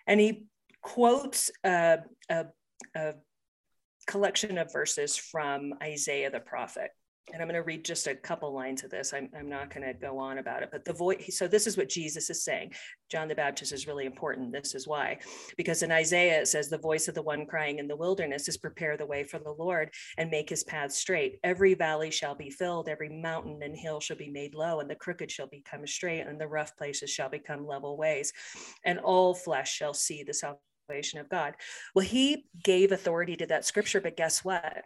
And 0.08 0.22
he 0.22 0.46
quotes 0.82 1.52
a, 1.66 2.00
a, 2.30 2.46
a 2.96 3.16
collection 4.08 4.58
of 4.58 4.72
verses 4.72 5.18
from 5.18 5.74
Isaiah 5.84 6.32
the 6.32 6.40
prophet 6.40 6.92
and 7.34 7.42
I'm 7.42 7.48
going 7.48 7.62
to 7.62 7.66
read 7.66 7.86
just 7.86 8.08
a 8.08 8.16
couple 8.16 8.54
lines 8.54 8.84
of 8.84 8.90
this. 8.90 9.14
I'm, 9.14 9.30
I'm 9.38 9.50
not 9.50 9.74
going 9.74 9.86
to 9.86 9.94
go 9.94 10.18
on 10.18 10.38
about 10.38 10.64
it, 10.64 10.70
but 10.72 10.86
the 10.86 10.94
voice. 10.94 11.38
So 11.38 11.48
this 11.48 11.68
is 11.68 11.78
what 11.78 11.90
Jesus 11.90 12.30
is 12.30 12.44
saying. 12.44 12.74
John 13.10 13.28
the 13.28 13.36
Baptist 13.36 13.72
is 13.72 13.88
really 13.88 14.06
important. 14.06 14.52
This 14.52 14.76
is 14.76 14.88
why, 14.88 15.20
because 15.58 15.84
in 15.84 15.92
Isaiah 15.92 16.42
it 16.42 16.48
says, 16.48 16.70
"The 16.70 16.78
voice 16.78 17.08
of 17.08 17.16
the 17.16 17.22
one 17.22 17.46
crying 17.46 17.80
in 17.80 17.88
the 17.88 17.96
wilderness 17.96 18.48
is 18.48 18.58
prepare 18.58 18.98
the 18.98 19.06
way 19.06 19.24
for 19.24 19.40
the 19.40 19.52
Lord 19.52 19.92
and 20.18 20.30
make 20.30 20.50
His 20.50 20.64
path 20.64 20.92
straight. 20.92 21.40
Every 21.44 21.74
valley 21.74 22.12
shall 22.12 22.36
be 22.36 22.50
filled, 22.50 22.90
every 22.90 23.10
mountain 23.10 23.60
and 23.64 23.76
hill 23.76 24.00
shall 24.00 24.18
be 24.18 24.30
made 24.30 24.56
low, 24.56 24.80
and 24.80 24.90
the 24.90 24.96
crooked 24.96 25.32
shall 25.32 25.48
become 25.48 25.86
straight, 25.88 26.22
and 26.22 26.40
the 26.40 26.48
rough 26.48 26.76
places 26.78 27.10
shall 27.10 27.30
become 27.30 27.66
level 27.66 27.98
ways, 27.98 28.34
and 28.86 29.00
all 29.00 29.34
flesh 29.34 29.74
shall 29.74 29.94
see 29.94 30.24
the 30.24 30.34
salvation 30.34 31.20
of 31.20 31.30
God." 31.30 31.56
Well, 31.96 32.06
He 32.06 32.46
gave 32.64 32.92
authority 32.92 33.36
to 33.38 33.46
that 33.48 33.66
scripture, 33.66 34.02
but 34.02 34.18
guess 34.18 34.44
what? 34.44 34.84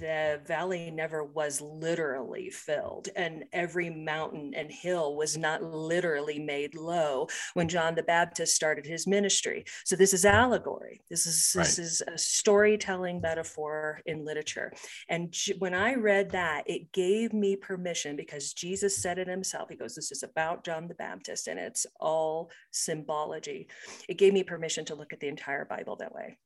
The 0.00 0.40
valley 0.46 0.90
never 0.90 1.24
was 1.24 1.60
literally 1.60 2.50
filled 2.50 3.08
and 3.16 3.44
every 3.52 3.90
mountain 3.90 4.52
and 4.54 4.70
hill 4.70 5.16
was 5.16 5.36
not 5.36 5.62
literally 5.62 6.38
made 6.38 6.74
low 6.74 7.26
when 7.54 7.68
john 7.68 7.94
the 7.94 8.02
baptist 8.02 8.54
started 8.54 8.86
his 8.86 9.06
ministry. 9.06 9.64
So 9.84 9.96
this 9.96 10.14
is 10.14 10.24
allegory. 10.24 11.00
This 11.10 11.26
is 11.26 11.52
right. 11.54 11.64
this 11.64 11.78
is 11.78 12.02
a 12.06 12.16
storytelling 12.16 13.20
metaphor 13.20 14.00
in 14.06 14.24
literature. 14.24 14.72
And 15.08 15.34
when 15.58 15.74
i 15.74 15.94
read 15.94 16.30
that 16.30 16.64
it 16.66 16.92
gave 16.92 17.32
me 17.32 17.56
permission 17.56 18.16
because 18.16 18.52
jesus 18.52 18.96
said 18.96 19.18
it 19.18 19.28
himself. 19.28 19.68
He 19.68 19.76
goes 19.76 19.94
this 19.94 20.12
is 20.12 20.22
about 20.22 20.64
john 20.64 20.88
the 20.88 20.94
baptist 20.94 21.46
and 21.48 21.58
it's 21.58 21.86
all 22.00 22.50
symbology. 22.70 23.68
It 24.08 24.18
gave 24.18 24.32
me 24.32 24.44
permission 24.44 24.84
to 24.86 24.94
look 24.94 25.12
at 25.12 25.20
the 25.20 25.28
entire 25.28 25.64
bible 25.64 25.96
that 25.96 26.14
way 26.14 26.38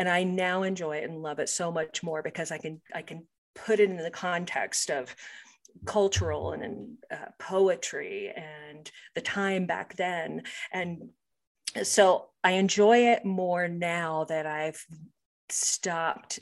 and 0.00 0.08
i 0.08 0.24
now 0.24 0.64
enjoy 0.64 0.96
it 0.96 1.08
and 1.08 1.22
love 1.22 1.38
it 1.38 1.48
so 1.48 1.70
much 1.70 2.02
more 2.02 2.22
because 2.22 2.50
i 2.50 2.58
can 2.58 2.80
i 2.92 3.02
can 3.02 3.24
put 3.54 3.78
it 3.78 3.90
in 3.90 3.96
the 3.98 4.10
context 4.10 4.90
of 4.90 5.14
cultural 5.84 6.52
and, 6.52 6.96
uh, 7.12 7.26
poetry 7.38 8.32
and 8.34 8.90
the 9.14 9.20
time 9.20 9.66
back 9.66 9.94
then. 9.94 10.42
And 10.72 11.10
so 11.84 12.30
i 12.42 12.52
enjoy 12.52 13.10
it 13.12 13.24
more 13.24 13.68
now 13.68 14.24
that 14.24 14.44
i've 14.44 14.84
stopped 15.48 16.40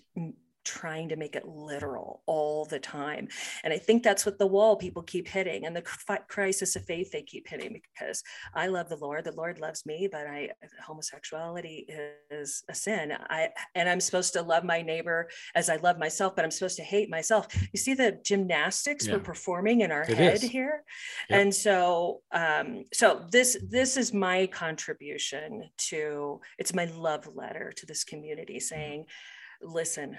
trying 0.68 1.08
to 1.08 1.16
make 1.16 1.34
it 1.34 1.48
literal 1.48 2.22
all 2.26 2.66
the 2.66 2.78
time. 2.78 3.26
And 3.64 3.72
I 3.72 3.78
think 3.78 4.02
that's 4.02 4.26
what 4.26 4.38
the 4.38 4.46
wall 4.46 4.76
people 4.76 5.02
keep 5.02 5.26
hitting 5.26 5.64
and 5.64 5.74
the 5.74 5.82
crisis 6.28 6.76
of 6.76 6.84
faith 6.84 7.10
they 7.10 7.22
keep 7.22 7.48
hitting 7.48 7.72
because 7.72 8.22
I 8.54 8.66
love 8.66 8.90
the 8.90 8.96
Lord, 8.96 9.24
the 9.24 9.32
Lord 9.32 9.60
loves 9.60 9.86
me, 9.86 10.08
but 10.12 10.26
I 10.26 10.50
homosexuality 10.84 11.86
is 12.30 12.64
a 12.68 12.74
sin. 12.74 13.14
I 13.30 13.48
and 13.74 13.88
I'm 13.88 14.00
supposed 14.00 14.34
to 14.34 14.42
love 14.42 14.62
my 14.62 14.82
neighbor 14.82 15.30
as 15.54 15.70
I 15.70 15.76
love 15.76 15.98
myself, 15.98 16.36
but 16.36 16.44
I'm 16.44 16.50
supposed 16.50 16.76
to 16.76 16.82
hate 16.82 17.08
myself. 17.08 17.46
You 17.72 17.78
see 17.78 17.94
the 17.94 18.20
gymnastics 18.22 19.06
yeah. 19.06 19.14
we're 19.14 19.20
performing 19.20 19.80
in 19.80 19.90
our 19.90 20.02
it 20.02 20.18
head 20.18 20.34
is. 20.34 20.42
here. 20.42 20.84
Yep. 21.30 21.40
And 21.40 21.54
so 21.54 22.20
um 22.32 22.84
so 22.92 23.24
this 23.32 23.56
this 23.70 23.96
is 23.96 24.12
my 24.12 24.46
contribution 24.48 25.70
to 25.88 26.40
it's 26.58 26.74
my 26.74 26.84
love 26.84 27.26
letter 27.34 27.72
to 27.74 27.86
this 27.86 28.04
community 28.04 28.56
mm-hmm. 28.56 28.74
saying 28.74 29.00
mm-hmm 29.00 29.37
listen, 29.62 30.16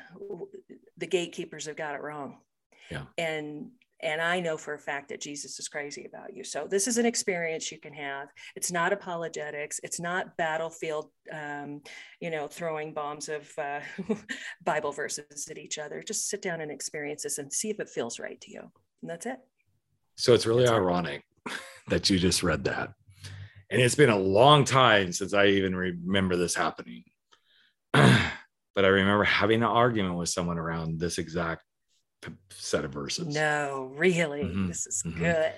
the 0.97 1.07
gatekeepers 1.07 1.65
have 1.65 1.75
got 1.75 1.95
it 1.95 2.01
wrong. 2.01 2.37
Yeah. 2.91 3.03
And 3.17 3.71
and 4.01 4.21
I 4.21 4.39
know 4.39 4.57
for 4.57 4.73
a 4.73 4.79
fact 4.79 5.09
that 5.09 5.19
Jesus 5.19 5.59
is 5.59 5.67
crazy 5.67 6.05
about 6.05 6.33
you. 6.33 6.43
So 6.43 6.67
this 6.69 6.87
is 6.87 6.97
an 6.97 7.05
experience 7.05 7.69
you 7.69 7.79
can 7.79 7.93
have. 7.93 8.29
It's 8.55 8.71
not 8.71 8.93
apologetics. 8.93 9.81
It's 9.83 9.99
not 9.99 10.37
battlefield, 10.37 11.09
um, 11.33 11.81
you 12.21 12.29
know, 12.29 12.47
throwing 12.47 12.93
bombs 12.93 13.27
of 13.27 13.51
uh, 13.57 13.81
Bible 14.63 14.93
verses 14.93 15.49
at 15.51 15.57
each 15.57 15.77
other. 15.77 16.01
Just 16.01 16.29
sit 16.29 16.41
down 16.41 16.61
and 16.61 16.71
experience 16.71 17.23
this 17.23 17.39
and 17.39 17.51
see 17.51 17.69
if 17.69 17.81
it 17.81 17.89
feels 17.89 18.19
right 18.19 18.39
to 18.39 18.51
you. 18.51 18.61
And 19.01 19.11
that's 19.11 19.25
it. 19.25 19.39
So 20.15 20.33
it's 20.33 20.45
really 20.45 20.63
that's 20.63 20.75
ironic 20.75 21.23
it. 21.45 21.53
that 21.89 22.09
you 22.09 22.19
just 22.19 22.41
read 22.41 22.63
that. 22.65 22.93
And 23.69 23.81
it's 23.81 23.95
been 23.95 24.09
a 24.09 24.17
long 24.17 24.63
time 24.63 25.11
since 25.11 25.33
I 25.33 25.47
even 25.47 25.75
remember 25.75 26.37
this 26.37 26.55
happening. 26.55 27.03
but 28.79 28.85
I 28.85 28.89
remember 28.91 29.25
having 29.25 29.57
an 29.57 29.67
argument 29.67 30.15
with 30.15 30.29
someone 30.29 30.57
around 30.57 31.01
this 31.01 31.17
exact 31.17 31.63
set 32.51 32.85
of 32.85 32.93
verses. 32.93 33.27
No, 33.27 33.91
really, 33.93 34.43
mm-hmm. 34.43 34.67
this 34.69 34.87
is 34.87 35.03
mm-hmm. 35.05 35.19
good. 35.19 35.51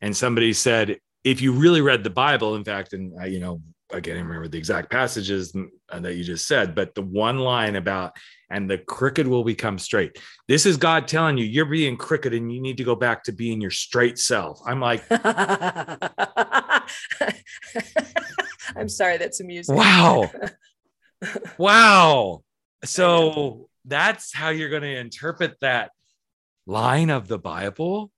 And 0.00 0.16
somebody 0.16 0.52
said, 0.52 0.98
if 1.22 1.40
you 1.42 1.52
really 1.52 1.80
read 1.80 2.02
the 2.02 2.10
Bible, 2.10 2.56
in 2.56 2.64
fact, 2.64 2.92
and 2.92 3.12
I, 3.20 3.26
you 3.26 3.38
know, 3.38 3.62
I 3.92 3.98
remember 3.98 4.48
the 4.48 4.58
exact 4.58 4.90
passages 4.90 5.54
that 5.96 6.16
you 6.16 6.24
just 6.24 6.48
said, 6.48 6.74
but 6.74 6.96
the 6.96 7.02
one 7.02 7.38
line 7.38 7.76
about, 7.76 8.16
and 8.50 8.68
the 8.68 8.78
crooked 8.78 9.28
will 9.28 9.44
become 9.44 9.78
straight. 9.78 10.18
This 10.48 10.66
is 10.66 10.76
God 10.76 11.06
telling 11.06 11.38
you, 11.38 11.44
you're 11.44 11.66
being 11.66 11.96
crooked 11.96 12.34
and 12.34 12.52
you 12.52 12.60
need 12.60 12.78
to 12.78 12.84
go 12.84 12.96
back 12.96 13.22
to 13.24 13.32
being 13.32 13.60
your 13.60 13.70
straight 13.70 14.18
self. 14.18 14.60
I'm 14.66 14.80
like, 14.80 15.04
I'm 18.74 18.88
sorry, 18.88 19.18
that's 19.18 19.38
amusing. 19.38 19.76
Wow. 19.76 20.32
wow. 21.58 22.42
So 22.84 23.68
that's 23.84 24.32
how 24.34 24.50
you're 24.50 24.70
going 24.70 24.82
to 24.82 24.96
interpret 24.96 25.56
that 25.60 25.90
line 26.66 27.10
of 27.10 27.28
the 27.28 27.38
Bible. 27.38 28.10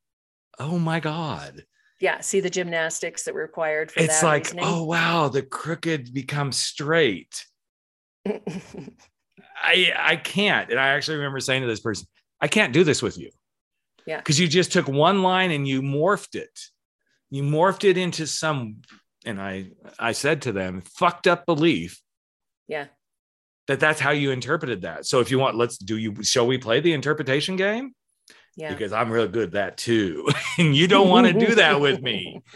Oh 0.59 0.79
my 0.79 1.01
God. 1.01 1.65
Yeah. 2.01 2.21
See 2.21 2.41
the 2.41 2.51
gymnastics 2.51 3.25
that 3.25 3.35
were 3.35 3.43
required 3.43 3.91
for 3.91 4.01
it's 4.01 4.23
like, 4.23 4.45
reasoning? 4.45 4.65
oh 4.67 4.85
wow, 4.85 5.29
the 5.29 5.43
crooked 5.43 6.13
becomes 6.13 6.57
straight. 6.57 7.47
I 8.27 9.93
I 9.97 10.17
can't. 10.17 10.71
And 10.71 10.79
I 10.79 10.89
actually 10.89 11.19
remember 11.19 11.41
saying 11.41 11.63
to 11.63 11.69
this 11.69 11.81
person, 11.81 12.07
I 12.41 12.49
can't 12.49 12.73
do 12.73 12.85
this 12.85 13.03
with 13.03 13.19
you. 13.19 13.31
Yeah. 14.07 14.19
Because 14.19 14.41
you 14.41 14.49
just 14.49 14.73
took 14.73 14.89
one 14.89 15.23
line 15.23 15.53
and 15.53 15.67
you 15.67 15.81
morphed 15.81 16.35
it. 16.35 16.59
You 17.31 17.45
morphed 17.45 17.89
it 17.89 17.97
into 17.97 18.27
some, 18.27 18.83
and 19.25 19.41
I 19.41 19.71
I 19.99 20.13
said 20.13 20.43
to 20.43 20.53
them, 20.53 20.83
fucked 20.83 21.27
up 21.27 21.47
belief 21.47 22.02
yeah. 22.73 22.87
That 23.69 23.81
that's 23.81 24.01
how 24.01 24.11
you 24.11 24.31
interpreted 24.31 24.83
that. 24.83 25.07
So 25.07 25.21
if 25.21 25.31
you 25.31 25.39
want, 25.39 25.57
let's 25.57 25.77
do 25.79 25.97
you 25.97 26.23
shall 26.25 26.47
we 26.47 26.59
play 26.59 26.81
the 26.81 26.95
interpretation 26.95 27.57
game? 27.57 27.95
Yeah. 28.57 28.73
Because 28.73 28.93
I'm 28.93 29.11
real 29.11 29.29
good 29.29 29.49
at 29.49 29.53
that 29.53 29.77
too. 29.77 30.29
and 30.59 30.75
you 30.75 30.89
don't 30.89 31.09
want 31.09 31.27
to 31.27 31.33
do 31.33 31.55
that 31.57 31.81
with 31.81 32.01
me. 32.01 32.43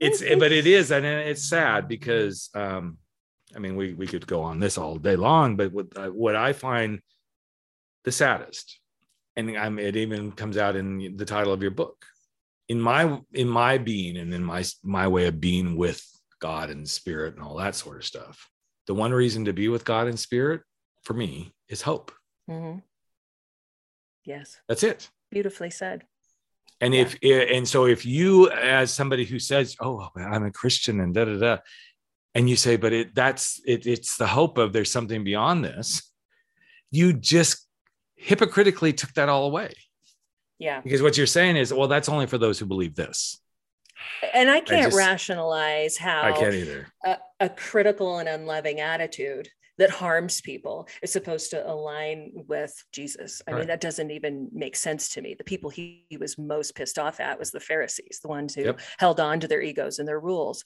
It's 0.00 0.22
but 0.22 0.50
it 0.50 0.66
is, 0.66 0.90
and 0.90 1.04
it's 1.04 1.46
sad 1.46 1.88
because 1.88 2.48
um, 2.54 2.96
I 3.54 3.58
mean, 3.58 3.76
we 3.76 3.92
we 3.92 4.06
could 4.06 4.26
go 4.26 4.40
on 4.40 4.60
this 4.60 4.78
all 4.78 4.96
day 4.96 5.14
long, 5.14 5.56
but 5.56 5.72
what 5.72 5.88
uh, 5.94 6.08
what 6.08 6.34
I 6.34 6.54
find 6.54 7.00
the 8.04 8.10
saddest, 8.10 8.80
and 9.36 9.58
I'm, 9.58 9.78
it 9.78 9.94
even 9.96 10.32
comes 10.32 10.56
out 10.56 10.74
in 10.74 11.18
the 11.18 11.26
title 11.26 11.52
of 11.52 11.60
your 11.60 11.70
book, 11.70 12.02
in 12.70 12.80
my 12.80 13.20
in 13.34 13.46
my 13.46 13.76
being 13.76 14.16
and 14.16 14.32
in 14.32 14.42
my 14.42 14.64
my 14.82 15.06
way 15.06 15.26
of 15.26 15.38
being 15.38 15.76
with 15.76 16.02
God 16.40 16.70
and 16.70 16.88
spirit 16.88 17.34
and 17.34 17.44
all 17.44 17.56
that 17.56 17.74
sort 17.74 17.98
of 17.98 18.06
stuff 18.06 18.48
the 18.88 18.94
one 18.94 19.12
reason 19.12 19.44
to 19.44 19.52
be 19.52 19.68
with 19.68 19.84
God 19.84 20.08
in 20.08 20.16
spirit 20.16 20.62
for 21.02 21.14
me 21.14 21.52
is 21.68 21.82
hope. 21.82 22.10
Mm-hmm. 22.50 22.78
Yes. 24.24 24.58
That's 24.66 24.82
it. 24.82 25.08
Beautifully 25.30 25.70
said. 25.70 26.04
And 26.80 26.94
yeah. 26.94 27.02
if 27.22 27.52
and 27.52 27.68
so 27.68 27.86
if 27.86 28.06
you 28.06 28.50
as 28.50 28.92
somebody 28.92 29.24
who 29.24 29.38
says, 29.38 29.76
"Oh, 29.80 30.08
I'm 30.16 30.44
a 30.44 30.52
Christian," 30.52 31.00
and 31.00 31.12
da 31.12 31.24
da 31.24 31.36
da, 31.36 31.58
and 32.36 32.48
you 32.48 32.54
say, 32.54 32.76
"But 32.76 32.92
it 32.92 33.14
that's 33.16 33.60
it, 33.66 33.84
it's 33.84 34.16
the 34.16 34.28
hope 34.28 34.58
of 34.58 34.72
there's 34.72 34.90
something 34.90 35.24
beyond 35.24 35.64
this," 35.64 36.08
you 36.92 37.12
just 37.12 37.66
hypocritically 38.14 38.92
took 38.92 39.12
that 39.14 39.28
all 39.28 39.46
away. 39.46 39.74
Yeah. 40.60 40.80
Because 40.80 41.02
what 41.02 41.16
you're 41.16 41.26
saying 41.26 41.56
is, 41.56 41.74
well, 41.74 41.88
that's 41.88 42.08
only 42.08 42.28
for 42.28 42.38
those 42.38 42.60
who 42.60 42.66
believe 42.66 42.94
this 42.94 43.40
and 44.34 44.50
I 44.50 44.60
can't 44.60 44.80
I 44.80 44.84
just, 44.84 44.96
rationalize 44.96 45.96
how 45.96 46.22
I 46.22 46.32
can't 46.32 46.54
either. 46.54 46.86
A, 47.04 47.16
a, 47.40 47.48
critical 47.48 48.18
and 48.18 48.28
unloving 48.28 48.80
attitude 48.80 49.48
that 49.78 49.90
harms 49.90 50.40
people 50.40 50.88
is 51.02 51.12
supposed 51.12 51.50
to 51.52 51.70
align 51.70 52.32
with 52.48 52.74
Jesus. 52.92 53.40
I 53.46 53.52
right. 53.52 53.58
mean, 53.58 53.68
that 53.68 53.80
doesn't 53.80 54.10
even 54.10 54.48
make 54.52 54.76
sense 54.76 55.10
to 55.10 55.22
me. 55.22 55.34
The 55.34 55.44
people 55.44 55.70
he, 55.70 56.04
he, 56.08 56.16
was 56.16 56.36
most 56.36 56.74
pissed 56.74 56.98
off 56.98 57.20
at 57.20 57.38
was 57.38 57.52
the 57.52 57.60
Pharisees, 57.60 58.18
the 58.20 58.28
ones 58.28 58.54
who 58.54 58.64
yep. 58.64 58.80
held 58.98 59.20
on 59.20 59.40
to 59.40 59.48
their 59.48 59.62
egos 59.62 59.98
and 59.98 60.08
their 60.08 60.20
rules. 60.20 60.64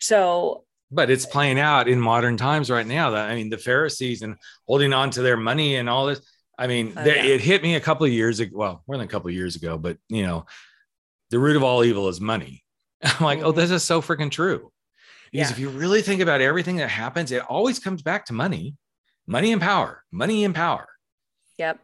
So 0.00 0.64
but 0.90 1.10
it's 1.10 1.26
playing 1.26 1.58
out 1.58 1.88
in 1.88 2.00
modern 2.00 2.36
times 2.36 2.70
right 2.70 2.86
now 2.86 3.10
that 3.10 3.30
I 3.30 3.34
mean 3.34 3.50
the 3.50 3.58
Pharisees 3.58 4.22
and 4.22 4.36
holding 4.66 4.92
on 4.92 5.10
to 5.10 5.22
their 5.22 5.36
money 5.36 5.76
and 5.76 5.88
all 5.88 6.06
this. 6.06 6.20
I 6.56 6.68
mean, 6.68 6.92
oh, 6.96 7.04
yeah. 7.04 7.24
it 7.24 7.40
hit 7.40 7.62
me 7.62 7.74
a 7.74 7.80
couple 7.80 8.06
of 8.06 8.12
years 8.12 8.38
ago. 8.38 8.56
Well, 8.56 8.84
more 8.86 8.96
than 8.96 9.06
a 9.06 9.10
couple 9.10 9.28
of 9.28 9.34
years 9.34 9.56
ago, 9.56 9.76
but 9.76 9.98
you 10.08 10.22
know, 10.22 10.46
the 11.30 11.38
root 11.38 11.56
of 11.56 11.64
all 11.64 11.84
evil 11.84 12.08
is 12.08 12.20
money. 12.20 12.63
I'm 13.18 13.24
like, 13.24 13.40
oh, 13.40 13.50
mm-hmm. 13.50 13.60
this 13.60 13.70
is 13.70 13.82
so 13.82 14.00
freaking 14.00 14.30
true. 14.30 14.70
Because 15.30 15.48
yeah. 15.48 15.52
if 15.52 15.58
you 15.58 15.68
really 15.68 16.00
think 16.00 16.20
about 16.20 16.40
everything 16.40 16.76
that 16.76 16.88
happens, 16.88 17.32
it 17.32 17.42
always 17.42 17.78
comes 17.78 18.02
back 18.02 18.26
to 18.26 18.32
money, 18.32 18.76
money 19.26 19.52
and 19.52 19.60
power, 19.60 20.04
money 20.12 20.44
and 20.44 20.54
power. 20.54 20.86
Yep. 21.58 21.80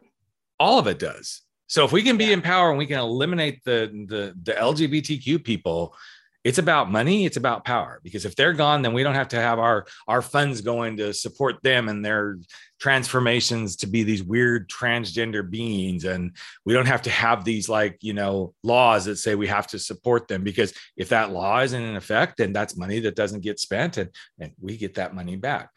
All 0.58 0.78
of 0.78 0.86
it 0.86 0.98
does. 0.98 1.42
So 1.66 1.84
if 1.84 1.92
we 1.92 2.02
can 2.02 2.16
be 2.16 2.26
yeah. 2.26 2.32
in 2.32 2.42
power 2.42 2.70
and 2.70 2.78
we 2.78 2.86
can 2.86 2.98
eliminate 2.98 3.62
the 3.64 3.90
the 4.08 4.34
the 4.42 4.52
LGBTQ 4.52 5.44
people 5.44 5.94
it's 6.42 6.58
about 6.58 6.90
money 6.90 7.26
it's 7.26 7.36
about 7.36 7.64
power 7.64 8.00
because 8.02 8.24
if 8.24 8.34
they're 8.34 8.52
gone 8.52 8.82
then 8.82 8.92
we 8.92 9.02
don't 9.02 9.14
have 9.14 9.28
to 9.28 9.36
have 9.36 9.58
our 9.58 9.86
our 10.08 10.22
funds 10.22 10.60
going 10.60 10.96
to 10.96 11.12
support 11.12 11.62
them 11.62 11.88
and 11.88 12.04
their 12.04 12.38
transformations 12.78 13.76
to 13.76 13.86
be 13.86 14.02
these 14.02 14.22
weird 14.22 14.68
transgender 14.68 15.48
beings 15.48 16.04
and 16.04 16.34
we 16.64 16.72
don't 16.72 16.86
have 16.86 17.02
to 17.02 17.10
have 17.10 17.44
these 17.44 17.68
like 17.68 17.98
you 18.00 18.14
know 18.14 18.54
laws 18.62 19.04
that 19.04 19.16
say 19.16 19.34
we 19.34 19.46
have 19.46 19.66
to 19.66 19.78
support 19.78 20.28
them 20.28 20.42
because 20.42 20.72
if 20.96 21.10
that 21.10 21.30
law 21.30 21.60
isn't 21.60 21.82
in 21.82 21.96
effect 21.96 22.38
then 22.38 22.52
that's 22.52 22.76
money 22.76 23.00
that 23.00 23.16
doesn't 23.16 23.42
get 23.42 23.60
spent 23.60 23.98
and, 23.98 24.10
and 24.38 24.52
we 24.60 24.76
get 24.76 24.94
that 24.94 25.14
money 25.14 25.36
back 25.36 25.70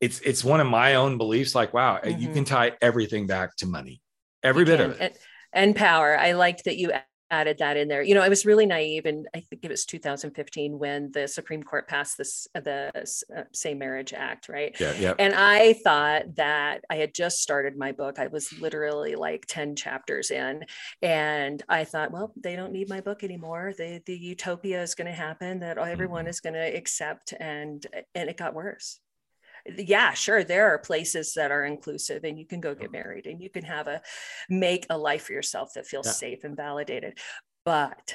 it's 0.00 0.20
it's 0.20 0.44
one 0.44 0.60
of 0.60 0.66
my 0.66 0.94
own 0.94 1.18
beliefs 1.18 1.54
like 1.54 1.74
wow 1.74 1.98
mm-hmm. 1.98 2.20
you 2.20 2.28
can 2.28 2.44
tie 2.44 2.72
everything 2.80 3.26
back 3.26 3.56
to 3.56 3.66
money 3.66 4.00
every 4.44 4.60
you 4.60 4.66
bit 4.66 4.78
can. 4.78 4.90
of 4.90 5.00
it 5.00 5.00
and, 5.00 5.14
and 5.66 5.76
power 5.76 6.16
i 6.16 6.32
liked 6.32 6.64
that 6.66 6.76
you 6.76 6.92
added 7.34 7.58
that 7.58 7.76
in 7.76 7.88
there. 7.88 8.02
You 8.02 8.14
know, 8.14 8.22
I 8.22 8.28
was 8.28 8.46
really 8.46 8.66
naive, 8.66 9.06
and 9.06 9.28
I 9.34 9.40
think 9.40 9.64
it 9.64 9.70
was 9.70 9.84
2015 9.84 10.78
when 10.78 11.10
the 11.12 11.26
Supreme 11.26 11.62
Court 11.62 11.88
passed 11.88 12.16
this 12.18 12.46
the 12.54 12.90
uh, 12.94 13.42
Same 13.52 13.78
Marriage 13.78 14.12
Act, 14.12 14.48
right? 14.48 14.74
Yeah, 14.78 14.94
yeah. 14.98 15.14
And 15.18 15.34
I 15.34 15.74
thought 15.74 16.36
that 16.36 16.84
I 16.88 16.96
had 16.96 17.14
just 17.14 17.38
started 17.38 17.76
my 17.76 17.92
book. 17.92 18.18
I 18.18 18.28
was 18.28 18.52
literally 18.60 19.14
like 19.16 19.46
10 19.46 19.76
chapters 19.76 20.30
in, 20.30 20.64
and 21.02 21.62
I 21.68 21.84
thought, 21.84 22.12
well, 22.12 22.32
they 22.36 22.56
don't 22.56 22.72
need 22.72 22.88
my 22.88 23.00
book 23.00 23.24
anymore. 23.24 23.72
The 23.76 24.00
the 24.06 24.16
utopia 24.16 24.82
is 24.82 24.94
going 24.94 25.08
to 25.08 25.12
happen 25.12 25.60
that 25.60 25.78
everyone 25.78 26.24
mm-hmm. 26.24 26.30
is 26.30 26.40
going 26.40 26.54
to 26.54 26.76
accept, 26.76 27.34
and 27.38 27.86
and 28.14 28.30
it 28.30 28.36
got 28.36 28.54
worse 28.54 29.00
yeah 29.78 30.12
sure 30.12 30.44
there 30.44 30.68
are 30.72 30.78
places 30.78 31.32
that 31.34 31.50
are 31.50 31.64
inclusive 31.64 32.24
and 32.24 32.38
you 32.38 32.46
can 32.46 32.60
go 32.60 32.74
get 32.74 32.92
married 32.92 33.26
and 33.26 33.40
you 33.40 33.48
can 33.48 33.64
have 33.64 33.88
a 33.88 34.00
make 34.48 34.86
a 34.90 34.98
life 34.98 35.24
for 35.24 35.32
yourself 35.32 35.72
that 35.74 35.86
feels 35.86 36.06
yeah. 36.06 36.12
safe 36.12 36.44
and 36.44 36.56
validated 36.56 37.18
but 37.64 38.14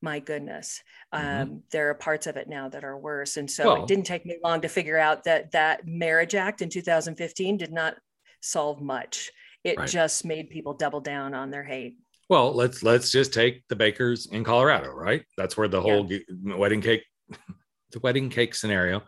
my 0.00 0.20
goodness 0.20 0.82
mm-hmm. 1.12 1.42
um, 1.42 1.62
there 1.72 1.90
are 1.90 1.94
parts 1.94 2.26
of 2.26 2.36
it 2.36 2.48
now 2.48 2.68
that 2.68 2.84
are 2.84 2.96
worse 2.96 3.36
and 3.36 3.50
so 3.50 3.74
well, 3.74 3.82
it 3.82 3.88
didn't 3.88 4.06
take 4.06 4.24
me 4.24 4.36
long 4.44 4.60
to 4.60 4.68
figure 4.68 4.98
out 4.98 5.24
that 5.24 5.50
that 5.50 5.86
marriage 5.86 6.34
act 6.34 6.62
in 6.62 6.68
2015 6.68 7.56
did 7.56 7.72
not 7.72 7.96
solve 8.40 8.80
much 8.80 9.30
it 9.64 9.76
right. 9.76 9.88
just 9.88 10.24
made 10.24 10.48
people 10.48 10.74
double 10.74 11.00
down 11.00 11.34
on 11.34 11.50
their 11.50 11.64
hate 11.64 11.96
well 12.28 12.54
let's 12.54 12.84
let's 12.84 13.10
just 13.10 13.34
take 13.34 13.66
the 13.68 13.74
bakers 13.74 14.28
in 14.30 14.44
colorado 14.44 14.90
right 14.92 15.24
that's 15.36 15.56
where 15.56 15.66
the 15.68 15.80
whole 15.80 16.06
yeah. 16.08 16.54
wedding 16.54 16.80
cake 16.80 17.02
the 17.90 17.98
wedding 18.00 18.30
cake 18.30 18.54
scenario 18.54 19.02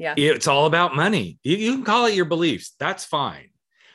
yeah 0.00 0.14
it's 0.16 0.48
all 0.48 0.66
about 0.66 0.96
money 0.96 1.38
you, 1.44 1.56
you 1.56 1.74
can 1.74 1.84
call 1.84 2.06
it 2.06 2.14
your 2.14 2.24
beliefs 2.24 2.74
that's 2.78 3.04
fine 3.04 3.50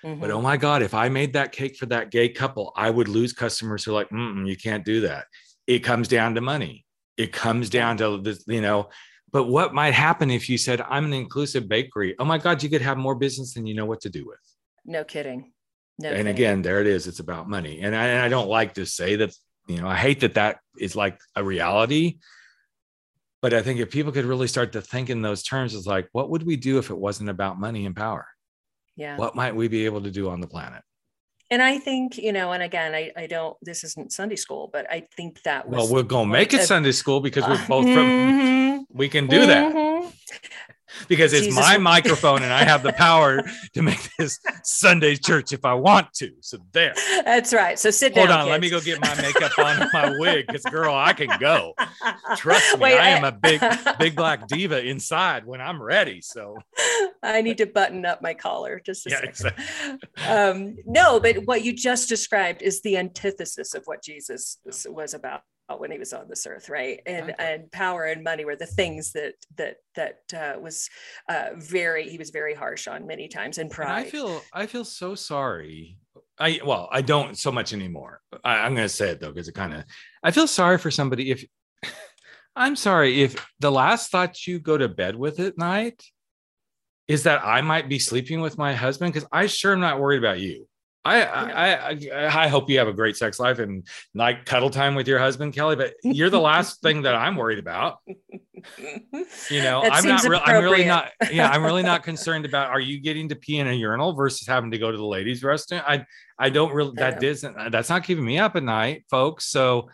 Mm-hmm. 0.06 0.22
But 0.22 0.32
oh 0.32 0.42
my 0.42 0.56
God, 0.56 0.84
if 0.84 0.94
I 0.94 1.10
made 1.10 1.34
that 1.34 1.52
cake 1.52 1.78
for 1.78 1.88
that 1.88 2.12
gay 2.12 2.30
couple, 2.30 2.72
I 2.76 2.90
would 2.90 3.08
lose 3.08 3.34
customers 3.34 3.84
who 3.84 3.92
are 3.92 3.96
like, 3.96 4.12
you 4.12 4.56
can't 4.56 4.86
do 4.86 5.02
that. 5.02 5.26
It 5.66 5.80
comes 5.80 6.08
down 6.08 6.36
to 6.36 6.42
money. 6.42 6.86
It 7.18 7.34
comes 7.34 7.70
down 7.70 7.98
to 7.98 8.22
this, 8.22 8.44
you 8.48 8.62
know. 8.62 8.90
But 9.32 9.46
what 9.46 9.74
might 9.74 9.94
happen 9.94 10.30
if 10.30 10.48
you 10.48 10.58
said, 10.58 10.80
I'm 10.82 11.06
an 11.06 11.14
inclusive 11.14 11.68
bakery? 11.68 12.16
Oh 12.20 12.26
my 12.26 12.38
God, 12.38 12.62
you 12.62 12.70
could 12.70 12.84
have 12.84 12.98
more 12.98 13.16
business 13.16 13.56
than 13.56 13.66
you 13.66 13.74
know 13.74 13.86
what 13.86 14.02
to 14.02 14.10
do 14.10 14.26
with. 14.28 14.40
No 14.86 15.04
kidding. 15.04 15.52
No 15.98 16.10
and 16.10 16.18
kidding. 16.18 16.28
again, 16.28 16.62
there 16.62 16.82
it 16.82 16.88
is. 16.88 17.08
It's 17.08 17.20
about 17.20 17.50
money. 17.50 17.82
And 17.82 17.96
I, 17.96 18.06
and 18.08 18.22
I 18.22 18.30
don't 18.30 18.48
like 18.48 18.76
to 18.76 18.86
say 18.86 19.16
that, 19.16 19.34
you 19.68 19.82
know, 19.82 19.88
I 19.88 19.96
hate 19.96 20.20
that 20.20 20.36
that 20.36 20.60
is 20.78 20.96
like 20.96 21.20
a 21.36 21.44
reality. 21.44 22.20
But 23.46 23.54
I 23.54 23.62
think 23.62 23.80
if 23.80 23.92
people 23.92 24.12
could 24.12 24.26
really 24.26 24.48
start 24.48 24.72
to 24.72 24.82
think 24.82 25.12
in 25.12 25.22
those 25.22 25.44
terms, 25.44 25.76
it's 25.76 25.86
like, 25.86 26.10
what 26.14 26.32
would 26.32 26.44
we 26.44 26.56
do 26.56 26.80
if 26.80 26.90
it 26.90 26.98
wasn't 26.98 27.30
about 27.30 27.60
money 27.60 27.86
and 27.86 27.96
power? 27.96 28.26
yeah 28.96 29.18
what 29.18 29.36
might 29.36 29.56
we 29.56 29.68
be 29.68 29.86
able 29.86 30.02
to 30.02 30.12
do 30.12 30.30
on 30.30 30.40
the 30.42 30.48
planet 30.48 30.82
and 31.52 31.62
I 31.62 31.78
think, 31.78 32.18
you 32.18 32.34
know, 32.34 32.54
and 32.54 32.64
again, 32.64 32.96
I, 32.96 33.12
I 33.16 33.28
don't, 33.28 33.56
this 33.62 33.84
isn't 33.84 34.12
Sunday 34.12 34.36
school, 34.36 34.68
but 34.74 34.92
I 34.92 35.08
think 35.16 35.44
that 35.44 35.70
Well, 35.70 35.88
we're 35.88 36.02
going 36.02 36.26
to 36.26 36.32
make 36.32 36.56
it 36.56 36.62
of, 36.62 36.66
Sunday 36.66 36.92
school 36.92 37.20
because 37.20 37.44
we're 37.44 37.64
both 37.68 37.86
from, 37.86 38.08
mm-hmm, 38.08 38.82
we 38.90 39.08
can 39.08 39.28
do 39.28 39.42
mm-hmm. 39.42 39.48
that 39.48 40.12
because 41.08 41.34
it's 41.34 41.48
Jesus. 41.48 41.62
my 41.62 41.78
microphone 41.78 42.44
and 42.44 42.52
I 42.52 42.64
have 42.64 42.84
the 42.84 42.94
power 42.94 43.44
to 43.74 43.82
make 43.82 44.10
this 44.18 44.40
Sunday 44.64 45.16
church 45.16 45.54
if 45.54 45.66
I 45.66 45.74
want 45.74 46.14
to. 46.16 46.32
So 46.42 46.58
there. 46.72 46.94
That's 47.24 47.54
right. 47.54 47.78
So 47.78 47.92
sit 47.92 48.14
Hold 48.16 48.30
down. 48.30 48.40
Hold 48.40 48.52
on. 48.54 48.62
Kids. 48.62 48.74
Let 48.74 48.86
me 48.86 48.96
go 48.96 49.00
get 49.00 49.02
my 49.02 49.22
makeup 49.22 49.60
on 49.60 49.90
my 49.94 50.18
wig 50.20 50.48
because, 50.48 50.64
girl, 50.64 50.94
I 50.96 51.14
can 51.14 51.30
go. 51.40 51.74
Trust 52.36 52.78
me, 52.78 52.84
Wait, 52.84 52.98
I 52.98 53.10
am 53.10 53.24
a 53.24 53.32
big, 53.32 53.62
big 54.00 54.16
black 54.16 54.48
diva 54.48 54.84
inside 54.84 55.46
when 55.46 55.62
I'm 55.62 55.82
ready. 55.82 56.22
So 56.22 56.58
I 57.24 57.42
need 57.42 57.58
to 57.60 57.66
button 57.66 58.06
up 58.06 58.22
my 58.22 58.34
collar 58.34 58.82
just 58.86 59.06
a 59.08 59.10
yeah, 59.10 59.16
second. 59.18 59.30
Exactly. 59.30 60.26
Um, 60.28 60.78
no, 60.86 61.20
but 61.20 61.46
what 61.46 61.64
you 61.64 61.74
just 61.74 62.10
described 62.10 62.62
is 62.62 62.82
the 62.82 62.98
antithesis 62.98 63.74
of 63.74 63.84
what 63.86 64.04
Jesus 64.04 64.58
was 64.88 65.14
about 65.14 65.42
when 65.78 65.92
he 65.92 65.98
was 65.98 66.14
on 66.14 66.28
this 66.28 66.46
earth 66.46 66.70
right? 66.70 67.00
And 67.06 67.32
okay. 67.32 67.36
and 67.40 67.72
power 67.72 68.06
and 68.06 68.24
money 68.24 68.46
were 68.46 68.56
the 68.56 68.66
things 68.66 69.12
that 69.14 69.34
that 69.58 69.78
that 69.96 70.20
uh, 70.34 70.60
was 70.60 70.90
uh, 71.30 71.50
very 71.56 72.10
he 72.10 72.18
was 72.18 72.30
very 72.30 72.54
harsh 72.54 72.88
on 72.88 73.08
many 73.08 73.28
times 73.28 73.58
and 73.58 73.70
pride 73.70 73.98
and 73.98 74.08
i 74.08 74.10
feel 74.10 74.42
i 74.54 74.66
feel 74.66 74.86
so 74.86 75.16
sorry. 75.16 75.98
I 76.38 76.60
well 76.66 76.90
i 76.92 77.02
don't 77.02 77.38
so 77.38 77.52
much 77.52 77.74
anymore. 77.74 78.22
I, 78.44 78.60
i'm 78.60 78.76
going 78.76 78.86
to 78.86 78.94
say 78.94 79.10
it 79.10 79.20
though 79.20 79.32
because 79.32 79.48
it 79.48 79.56
kind 79.56 79.74
of 79.74 79.84
i 80.24 80.32
feel 80.32 80.48
sorry 80.48 80.78
for 80.78 80.92
somebody 80.92 81.32
if 81.32 81.46
i'm 82.56 82.76
sorry 82.76 83.22
if 83.22 83.46
the 83.60 83.72
last 83.72 84.12
thought 84.12 84.46
you 84.46 84.60
go 84.60 84.78
to 84.78 84.90
bed 84.90 85.16
with 85.16 85.40
at 85.40 85.58
night 85.58 86.04
is 87.08 87.24
that 87.24 87.42
i 87.46 87.62
might 87.62 87.88
be 87.88 88.00
sleeping 88.00 88.42
with 88.42 88.58
my 88.58 88.74
husband 88.74 89.14
because 89.14 89.28
i 89.32 89.46
sure 89.46 89.74
am 89.74 89.80
not 89.80 90.00
worried 90.00 90.20
about 90.20 90.40
you 90.40 90.68
I, 91.06 91.22
I, 91.22 91.90
I 91.92 92.44
I 92.44 92.48
hope 92.48 92.68
you 92.68 92.80
have 92.80 92.88
a 92.88 92.94
great 92.94 93.16
sex 93.16 93.40
life 93.40 93.60
and 93.60 93.88
like 94.16 94.46
cuddle 94.46 94.72
time 94.72 94.96
with 94.96 95.08
your 95.08 95.20
husband, 95.20 95.54
Kelly. 95.54 95.76
But 95.76 95.94
you're 96.04 96.32
the 96.32 96.40
last 96.40 96.82
thing 96.82 97.04
that 97.04 97.14
I'm 97.14 97.36
worried 97.36 97.60
about. 97.60 98.00
You 98.08 99.62
know, 99.62 99.84
that 99.84 99.92
I'm 99.94 100.08
not. 100.08 100.24
Re- 100.24 100.42
I'm 100.44 100.64
really 100.64 100.86
not. 100.86 101.12
Yeah, 101.32 101.50
I'm 101.50 101.64
really 101.64 101.84
not 101.84 102.02
concerned 102.12 102.46
about. 102.46 102.72
Are 102.72 102.80
you 102.80 103.00
getting 103.00 103.30
to 103.30 103.36
pee 103.36 103.60
in 103.60 103.68
a 103.68 103.74
urinal 103.74 104.14
versus 104.14 104.48
having 104.48 104.72
to 104.72 104.80
go 104.80 104.92
to 104.92 104.98
the 104.98 105.06
ladies' 105.06 105.44
restroom? 105.44 105.84
I 105.86 106.06
I 106.40 106.50
don't 106.50 106.74
really. 106.74 106.94
That 106.96 107.22
doesn't. 107.22 107.72
That's 107.72 107.90
not 107.90 108.04
keeping 108.04 108.26
me 108.26 108.40
up 108.40 108.56
at 108.56 108.64
night, 108.64 109.06
folks. 109.08 109.46
So 109.46 109.90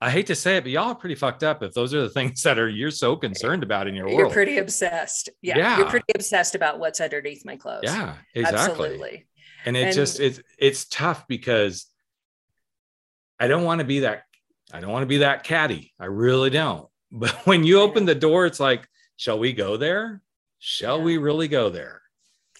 I 0.00 0.10
hate 0.10 0.26
to 0.26 0.34
say 0.34 0.56
it, 0.56 0.64
but 0.64 0.72
y'all 0.72 0.88
are 0.88 0.94
pretty 0.96 1.14
fucked 1.14 1.44
up 1.44 1.62
if 1.62 1.72
those 1.72 1.94
are 1.94 2.02
the 2.02 2.10
things 2.18 2.42
that 2.42 2.58
are 2.58 2.68
you're 2.68 2.90
so 2.90 3.14
concerned 3.14 3.62
about 3.62 3.86
in 3.86 3.94
your 3.94 4.06
world. 4.06 4.18
You're 4.18 4.30
pretty 4.30 4.58
obsessed. 4.58 5.28
Yeah, 5.40 5.56
yeah. 5.56 5.78
You're 5.78 5.88
pretty 5.88 6.12
obsessed 6.16 6.56
about 6.56 6.80
what's 6.80 7.00
underneath 7.00 7.44
my 7.44 7.54
clothes. 7.54 7.82
Yeah, 7.84 8.14
exactly. 8.34 8.58
Absolutely 8.58 9.27
and 9.64 9.76
it 9.76 9.86
and, 9.86 9.94
just 9.94 10.20
it's 10.20 10.40
it's 10.58 10.84
tough 10.86 11.26
because 11.28 11.86
i 13.38 13.48
don't 13.48 13.64
want 13.64 13.80
to 13.80 13.84
be 13.84 14.00
that 14.00 14.24
i 14.72 14.80
don't 14.80 14.92
want 14.92 15.02
to 15.02 15.06
be 15.06 15.18
that 15.18 15.44
catty. 15.44 15.94
I 15.98 16.06
really 16.06 16.50
don't. 16.50 16.88
But 17.10 17.46
when 17.46 17.64
you 17.64 17.80
open 17.80 18.04
the 18.04 18.14
door 18.14 18.44
it's 18.46 18.60
like 18.60 18.86
shall 19.16 19.38
we 19.38 19.52
go 19.52 19.76
there? 19.76 20.20
Shall 20.58 20.98
yeah. 20.98 21.04
we 21.04 21.18
really 21.18 21.48
go 21.48 21.70
there? 21.70 22.02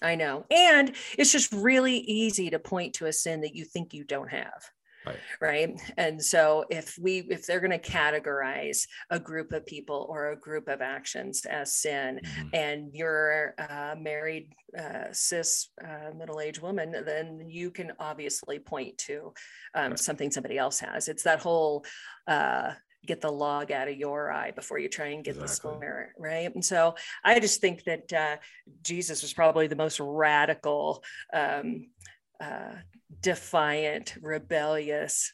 I 0.01 0.15
know. 0.15 0.45
And 0.49 0.93
it's 1.17 1.31
just 1.31 1.51
really 1.51 1.97
easy 1.97 2.49
to 2.49 2.59
point 2.59 2.95
to 2.95 3.05
a 3.05 3.13
sin 3.13 3.41
that 3.41 3.55
you 3.55 3.65
think 3.65 3.93
you 3.93 4.03
don't 4.03 4.29
have 4.29 4.63
Right. 5.05 5.17
right. 5.41 5.81
And 5.97 6.23
so 6.23 6.65
if 6.69 6.97
we 6.99 7.19
if 7.29 7.45
they're 7.45 7.59
going 7.59 7.71
to 7.71 7.79
categorize 7.79 8.85
a 9.09 9.19
group 9.19 9.53
of 9.53 9.65
people 9.65 10.07
or 10.09 10.31
a 10.31 10.39
group 10.39 10.67
of 10.67 10.81
actions 10.81 11.45
as 11.45 11.73
sin 11.73 12.19
mm-hmm. 12.23 12.47
and 12.53 12.89
you're 12.93 13.55
a 13.57 13.95
married 13.99 14.53
uh, 14.77 15.05
cis 15.11 15.69
uh, 15.83 16.13
middle-aged 16.15 16.61
woman, 16.61 16.91
then 17.05 17.45
you 17.47 17.71
can 17.71 17.91
obviously 17.99 18.59
point 18.59 18.97
to 18.97 19.33
um, 19.73 19.91
right. 19.91 19.99
something 19.99 20.31
somebody 20.31 20.57
else 20.57 20.79
has. 20.79 21.07
It's 21.07 21.23
that 21.23 21.39
whole 21.39 21.85
uh, 22.27 22.73
get 23.05 23.21
the 23.21 23.31
log 23.31 23.71
out 23.71 23.87
of 23.87 23.95
your 23.95 24.31
eye 24.31 24.51
before 24.51 24.77
you 24.77 24.89
try 24.89 25.07
and 25.07 25.23
get 25.23 25.31
exactly. 25.31 25.47
the 25.47 25.55
splinter, 25.55 26.13
right? 26.17 26.53
And 26.53 26.63
so 26.63 26.95
I 27.23 27.39
just 27.39 27.61
think 27.61 27.83
that 27.85 28.11
uh, 28.13 28.37
Jesus 28.83 29.21
was 29.21 29.33
probably 29.33 29.67
the 29.67 29.75
most 29.75 29.99
radical 29.99 31.03
um, 31.33 31.89
uh, 32.39 32.75
defiant, 33.21 34.15
rebellious, 34.21 35.33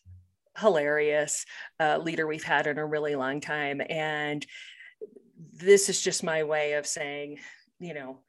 hilarious 0.57 1.45
uh, 1.79 1.97
leader 1.97 2.25
we've 2.25 2.43
had 2.43 2.67
in 2.67 2.77
a 2.77 2.85
really 2.85 3.15
long 3.15 3.41
time. 3.41 3.81
And 3.89 4.45
this 5.53 5.89
is 5.89 6.01
just 6.01 6.23
my 6.23 6.43
way 6.43 6.73
of 6.73 6.87
saying, 6.87 7.39
you 7.79 7.93
know, 7.93 8.19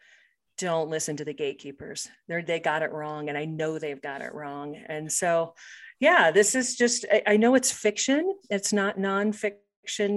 don't 0.58 0.90
listen 0.90 1.16
to 1.16 1.24
the 1.24 1.34
gatekeepers. 1.34 2.08
They're, 2.28 2.42
they 2.42 2.60
got 2.60 2.82
it 2.82 2.92
wrong. 2.92 3.28
And 3.28 3.36
I 3.36 3.44
know 3.44 3.78
they've 3.78 4.00
got 4.00 4.22
it 4.22 4.34
wrong. 4.34 4.76
And 4.88 5.12
so, 5.12 5.54
yeah, 6.00 6.30
this 6.30 6.54
is 6.54 6.76
just, 6.76 7.04
I, 7.12 7.22
I 7.26 7.36
know 7.36 7.54
it's 7.54 7.70
fiction. 7.70 8.34
It's 8.50 8.72
not 8.72 8.98
nonfiction 8.98 9.58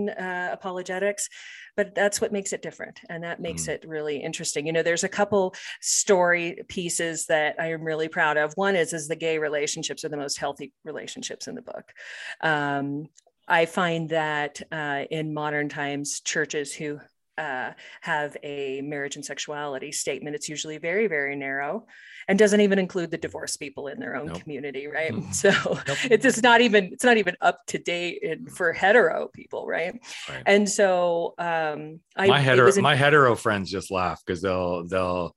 uh, 0.10 0.50
apologetics, 0.52 1.30
but 1.76 1.96
that's 1.96 2.20
what 2.20 2.32
makes 2.32 2.54
it 2.54 2.62
different 2.62 3.00
and 3.10 3.24
that 3.24 3.40
makes 3.40 3.64
mm. 3.64 3.70
it 3.70 3.86
really 3.88 4.18
interesting. 4.18 4.66
You 4.66 4.74
know 4.74 4.84
there's 4.84 5.04
a 5.04 5.10
couple 5.10 5.54
story 5.82 6.64
pieces 6.68 7.26
that 7.28 7.56
i 7.60 7.72
am 7.72 7.84
really 7.84 8.08
proud 8.08 8.38
of. 8.38 8.54
One 8.56 8.76
is 8.76 8.94
is 8.94 9.08
the 9.08 9.16
gay 9.16 9.38
relationships 9.38 10.04
are 10.04 10.10
the 10.10 10.18
most 10.18 10.38
healthy 10.38 10.74
relationships 10.84 11.48
in 11.48 11.56
the 11.56 11.62
book. 11.62 11.94
Um, 12.42 13.08
i 13.48 13.66
find 13.66 14.10
that 14.10 14.62
uh, 14.72 15.04
in 15.10 15.34
modern 15.34 15.70
times 15.70 16.22
churches 16.22 16.74
who 16.74 17.00
uh, 17.40 17.72
have 18.02 18.36
a 18.44 18.82
marriage 18.82 19.16
and 19.16 19.26
sexuality 19.26 19.92
statement. 19.92 20.36
It's 20.36 20.50
usually 20.50 20.78
very, 20.78 21.08
very 21.08 21.36
narrow 21.36 21.88
and 22.28 22.38
doesn't 22.38 22.62
even 22.62 22.78
include 22.78 23.10
the 23.10 23.18
divorced 23.18 23.60
people 23.60 23.88
in 23.88 24.00
their 24.00 24.16
own 24.16 24.28
nope. 24.28 24.42
community, 24.42 24.88
right? 24.88 25.12
Mm-hmm. 25.12 25.32
So 25.40 25.50
nope. 25.88 25.98
it's, 26.12 26.26
it's 26.26 26.44
not 26.44 26.62
even 26.62 26.86
it's 26.92 27.04
not 27.04 27.18
even 27.18 27.36
up 27.40 27.62
to 27.68 27.78
date 27.78 28.20
in, 28.22 28.48
for 28.48 28.74
hetero 28.74 29.30
people, 29.34 29.66
right? 29.66 30.00
right. 30.28 30.44
And 30.46 30.70
so 30.70 31.34
um, 31.38 32.02
I, 32.16 32.28
my 32.28 32.40
hetero 32.40 32.72
my 32.82 32.96
hetero 32.96 33.36
friends 33.36 33.72
just 33.72 33.90
laugh 33.90 34.22
because 34.26 34.42
they'll 34.42 34.86
they'll 34.88 35.36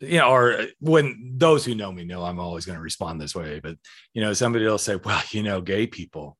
you 0.00 0.18
know, 0.18 0.30
or 0.30 0.66
when 0.80 1.34
those 1.36 1.64
who 1.64 1.74
know 1.74 1.90
me 1.90 2.04
know 2.04 2.22
I'm 2.22 2.40
always 2.40 2.66
going 2.66 2.76
to 2.76 2.82
respond 2.82 3.20
this 3.20 3.34
way, 3.34 3.60
but 3.60 3.76
you 4.12 4.22
know, 4.22 4.32
somebody 4.32 4.64
will 4.64 4.78
say, 4.78 4.96
well, 4.96 5.22
you 5.30 5.42
know, 5.42 5.60
gay 5.60 5.86
people, 5.86 6.38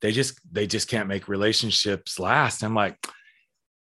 they 0.00 0.12
just 0.12 0.40
they 0.50 0.66
just 0.66 0.88
can't 0.88 1.08
make 1.08 1.28
relationships 1.28 2.18
last. 2.18 2.62
I'm 2.62 2.74
like, 2.74 2.96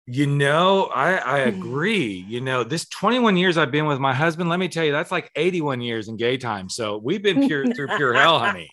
You 0.06 0.28
know, 0.28 0.86
I, 0.94 1.16
I 1.16 1.40
mm-hmm. 1.46 1.62
agree. 1.62 2.26
You 2.28 2.42
know, 2.42 2.66
this 2.66 2.86
21 2.90 3.38
years 3.38 3.58
I've 3.58 3.72
been 3.72 3.86
with 3.86 4.00
my 4.00 4.14
husband, 4.14 4.50
let 4.50 4.60
me 4.60 4.68
tell 4.68 4.84
you, 4.84 4.92
that's 4.92 5.12
like 5.12 5.32
81 5.36 5.80
years 5.80 6.10
in 6.10 6.18
gay 6.18 6.36
time. 6.36 6.68
So 6.68 6.98
we've 6.98 7.24
been 7.24 7.48
pure 7.48 7.74
through 7.74 7.88
pure 7.96 8.14
hell, 8.14 8.38
honey. 8.38 8.70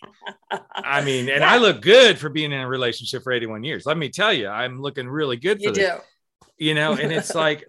I 0.75 1.01
mean, 1.03 1.29
and 1.29 1.39
Yeah. 1.39 1.53
I 1.53 1.57
look 1.59 1.81
good 1.81 2.19
for 2.19 2.27
being 2.27 2.51
in 2.51 2.59
a 2.59 2.67
relationship 2.67 3.23
for 3.23 3.31
81 3.31 3.63
years. 3.63 3.85
Let 3.85 3.97
me 3.97 4.09
tell 4.09 4.33
you, 4.33 4.49
I'm 4.49 4.81
looking 4.81 5.07
really 5.07 5.37
good 5.37 5.59
for 5.59 5.69
You 5.69 5.73
this. 5.73 5.89
do. 5.91 6.47
You 6.57 6.73
know, 6.73 6.93
and 6.93 7.13
it's 7.13 7.33
like 7.45 7.65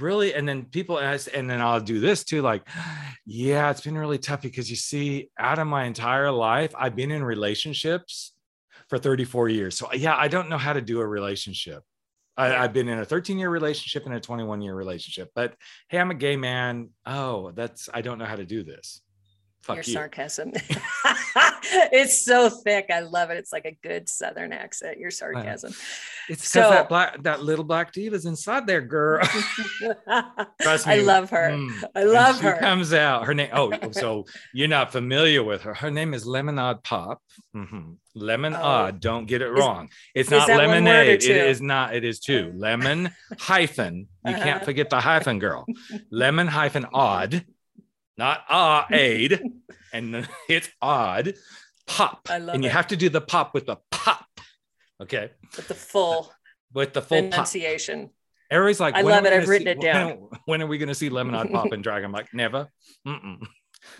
really, 0.00 0.34
and 0.34 0.48
then 0.48 0.64
people 0.64 0.98
ask, 0.98 1.28
and 1.32 1.48
then 1.48 1.60
I'll 1.60 1.80
do 1.80 2.00
this 2.00 2.24
too, 2.24 2.42
like, 2.42 2.66
yeah, 3.26 3.70
it's 3.70 3.80
been 3.80 3.96
really 3.96 4.18
tough 4.18 4.42
because 4.42 4.68
you 4.68 4.76
see, 4.76 5.30
out 5.38 5.60
of 5.60 5.68
my 5.68 5.84
entire 5.84 6.32
life, 6.32 6.74
I've 6.76 6.96
been 6.96 7.12
in 7.12 7.22
relationships 7.22 8.32
for 8.88 8.98
34 8.98 9.50
years. 9.50 9.78
So 9.78 9.92
yeah, 9.92 10.16
I 10.16 10.26
don't 10.26 10.50
know 10.50 10.58
how 10.58 10.72
to 10.72 10.80
do 10.80 11.00
a 11.00 11.06
relationship. 11.06 11.84
I. 12.36 12.56
I've 12.56 12.72
been 12.72 12.88
in 12.88 12.98
a 12.98 13.04
13 13.04 13.38
year 13.38 13.50
relationship 13.50 14.06
and 14.06 14.14
a 14.14 14.20
21 14.20 14.62
year 14.62 14.74
relationship, 14.74 15.30
but 15.34 15.54
hey, 15.88 15.98
I'm 15.98 16.10
a 16.10 16.14
gay 16.14 16.36
man. 16.36 16.90
Oh, 17.06 17.52
that's 17.52 17.88
I 17.92 18.00
don't 18.02 18.18
know 18.18 18.24
how 18.24 18.36
to 18.36 18.44
do 18.46 18.64
this. 18.64 19.00
Fuck 19.64 19.76
Your 19.76 19.84
you. 19.84 19.92
sarcasm. 19.94 20.52
it's 21.90 22.22
so 22.22 22.50
thick. 22.50 22.90
I 22.92 23.00
love 23.00 23.30
it. 23.30 23.38
It's 23.38 23.52
like 23.52 23.64
a 23.64 23.76
good 23.82 24.08
Southern 24.10 24.52
accent. 24.52 24.98
Your 24.98 25.10
sarcasm. 25.10 25.72
It's 26.28 26.42
because 26.42 26.48
So- 26.50 26.70
that 26.70 26.88
black 26.90 27.22
that 27.22 27.42
little 27.42 27.64
black 27.64 27.92
diva's 27.92 28.26
inside 28.26 28.66
there, 28.66 28.82
girl. 28.82 29.24
Trust 30.60 30.86
me. 30.86 30.92
I 30.94 30.96
love 31.00 31.30
her. 31.30 31.50
Mm. 31.50 31.82
I 31.94 32.04
love 32.04 32.36
she 32.38 32.42
her. 32.42 32.58
comes 32.58 32.92
out. 32.92 33.24
Her 33.26 33.34
name. 33.34 33.48
Oh, 33.52 33.72
so 33.92 34.26
you're 34.52 34.68
not 34.68 34.92
familiar 34.92 35.42
with 35.42 35.62
her. 35.62 35.74
Her 35.74 35.90
name 35.90 36.14
is 36.14 36.26
Lemonade 36.26 36.82
Pop. 36.82 37.22
Mhm. 37.56 37.96
Lemon 38.14 38.54
Oh. 38.54 38.90
Don't 38.90 39.26
get 39.26 39.42
it 39.42 39.50
Is- 39.50 39.58
wrong. 39.58 39.88
It's 40.14 40.30
not 40.30 40.46
that 40.46 40.56
one 40.56 40.66
word 40.68 40.72
or 40.76 40.80
lemonade. 40.82 41.24
It 41.24 41.36
is 41.36 41.60
not. 41.60 41.94
It 41.94 42.04
is 42.04 42.20
two. 42.20 42.52
Lemon 42.56 43.10
hyphen. 43.38 44.08
You 44.26 44.34
can't 44.34 44.56
Uh-huh. 44.56 44.64
forget 44.64 44.90
the 44.90 45.00
hyphen, 45.00 45.38
girl. 45.38 45.66
Lemon 46.10 46.46
hyphen 46.46 46.86
odd, 46.94 47.44
not 48.16 48.44
ah 48.48 48.86
aid, 48.90 49.40
and 49.92 50.28
it's 50.48 50.68
odd. 50.80 51.34
Pop. 51.86 52.28
I 52.30 52.38
love 52.38 52.54
and 52.54 52.64
you 52.64 52.70
it. 52.70 52.72
have 52.72 52.86
to 52.88 52.96
do 52.96 53.08
the 53.08 53.20
pop 53.20 53.54
with 53.54 53.66
the 53.66 53.76
pop. 53.90 54.26
Okay. 55.02 55.30
With 55.56 55.68
the 55.68 55.74
full 55.74 56.32
With 56.72 56.94
the 56.94 57.02
full 57.02 57.20
pronunciation. 57.20 58.10
Everybody's 58.50 58.80
like, 58.80 58.94
I 58.94 59.02
love 59.02 59.26
it. 59.26 59.32
I've 59.32 59.48
written 59.48 59.66
see- 59.66 59.70
it 59.72 59.80
down. 59.80 60.08
When, 60.08 60.40
when 60.46 60.62
are 60.62 60.66
we 60.66 60.78
going 60.78 60.88
to 60.88 60.94
see 60.94 61.08
Lemonade 61.08 61.50
Pop 61.50 61.72
and 61.72 61.82
Drag? 61.82 62.04
I'm 62.04 62.12
like, 62.12 62.32
never. 62.32 62.68
Mm-mm. 63.06 63.44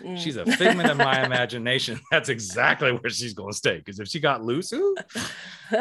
Mm. 0.01 0.17
She's 0.17 0.35
a 0.35 0.45
figment 0.45 0.89
of 0.89 0.97
my 0.97 1.25
imagination. 1.25 1.99
That's 2.11 2.29
exactly 2.29 2.91
where 2.91 3.09
she's 3.09 3.33
going 3.33 3.51
to 3.51 3.57
stay. 3.57 3.77
Because 3.77 3.99
if 3.99 4.07
she 4.07 4.19
got 4.19 4.43
loose, 4.43 4.71
ooh, 4.73 4.95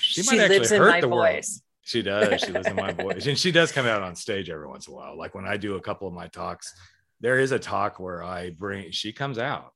she, 0.00 0.22
might 0.22 0.40
actually 0.40 0.78
hurt 0.78 0.90
my 0.90 1.00
the 1.00 1.08
world. 1.08 1.34
voice. 1.34 1.62
she 1.82 2.02
does. 2.02 2.40
She 2.40 2.52
lives 2.52 2.66
in 2.66 2.76
my 2.76 2.92
voice, 2.92 3.26
and 3.26 3.38
she 3.38 3.52
does 3.52 3.72
come 3.72 3.86
out 3.86 4.02
on 4.02 4.14
stage 4.14 4.50
every 4.50 4.66
once 4.66 4.86
in 4.86 4.94
a 4.94 4.96
while. 4.96 5.18
Like 5.18 5.34
when 5.34 5.46
I 5.46 5.56
do 5.56 5.76
a 5.76 5.80
couple 5.80 6.08
of 6.08 6.14
my 6.14 6.28
talks, 6.28 6.74
there 7.20 7.38
is 7.38 7.52
a 7.52 7.58
talk 7.58 8.00
where 8.00 8.22
I 8.22 8.50
bring. 8.50 8.90
She 8.90 9.12
comes 9.12 9.38
out. 9.38 9.72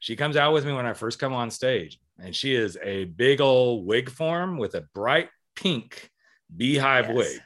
She 0.00 0.16
comes 0.16 0.36
out 0.36 0.52
with 0.52 0.64
me 0.64 0.72
when 0.72 0.86
I 0.86 0.92
first 0.92 1.18
come 1.18 1.32
on 1.32 1.50
stage, 1.50 1.98
and 2.22 2.34
she 2.34 2.54
is 2.54 2.78
a 2.82 3.04
big 3.04 3.40
old 3.40 3.86
wig 3.86 4.10
form 4.10 4.58
with 4.58 4.74
a 4.74 4.82
bright 4.94 5.28
pink 5.56 6.10
beehive 6.54 7.06
Yes. 7.06 7.16
wig. 7.16 7.40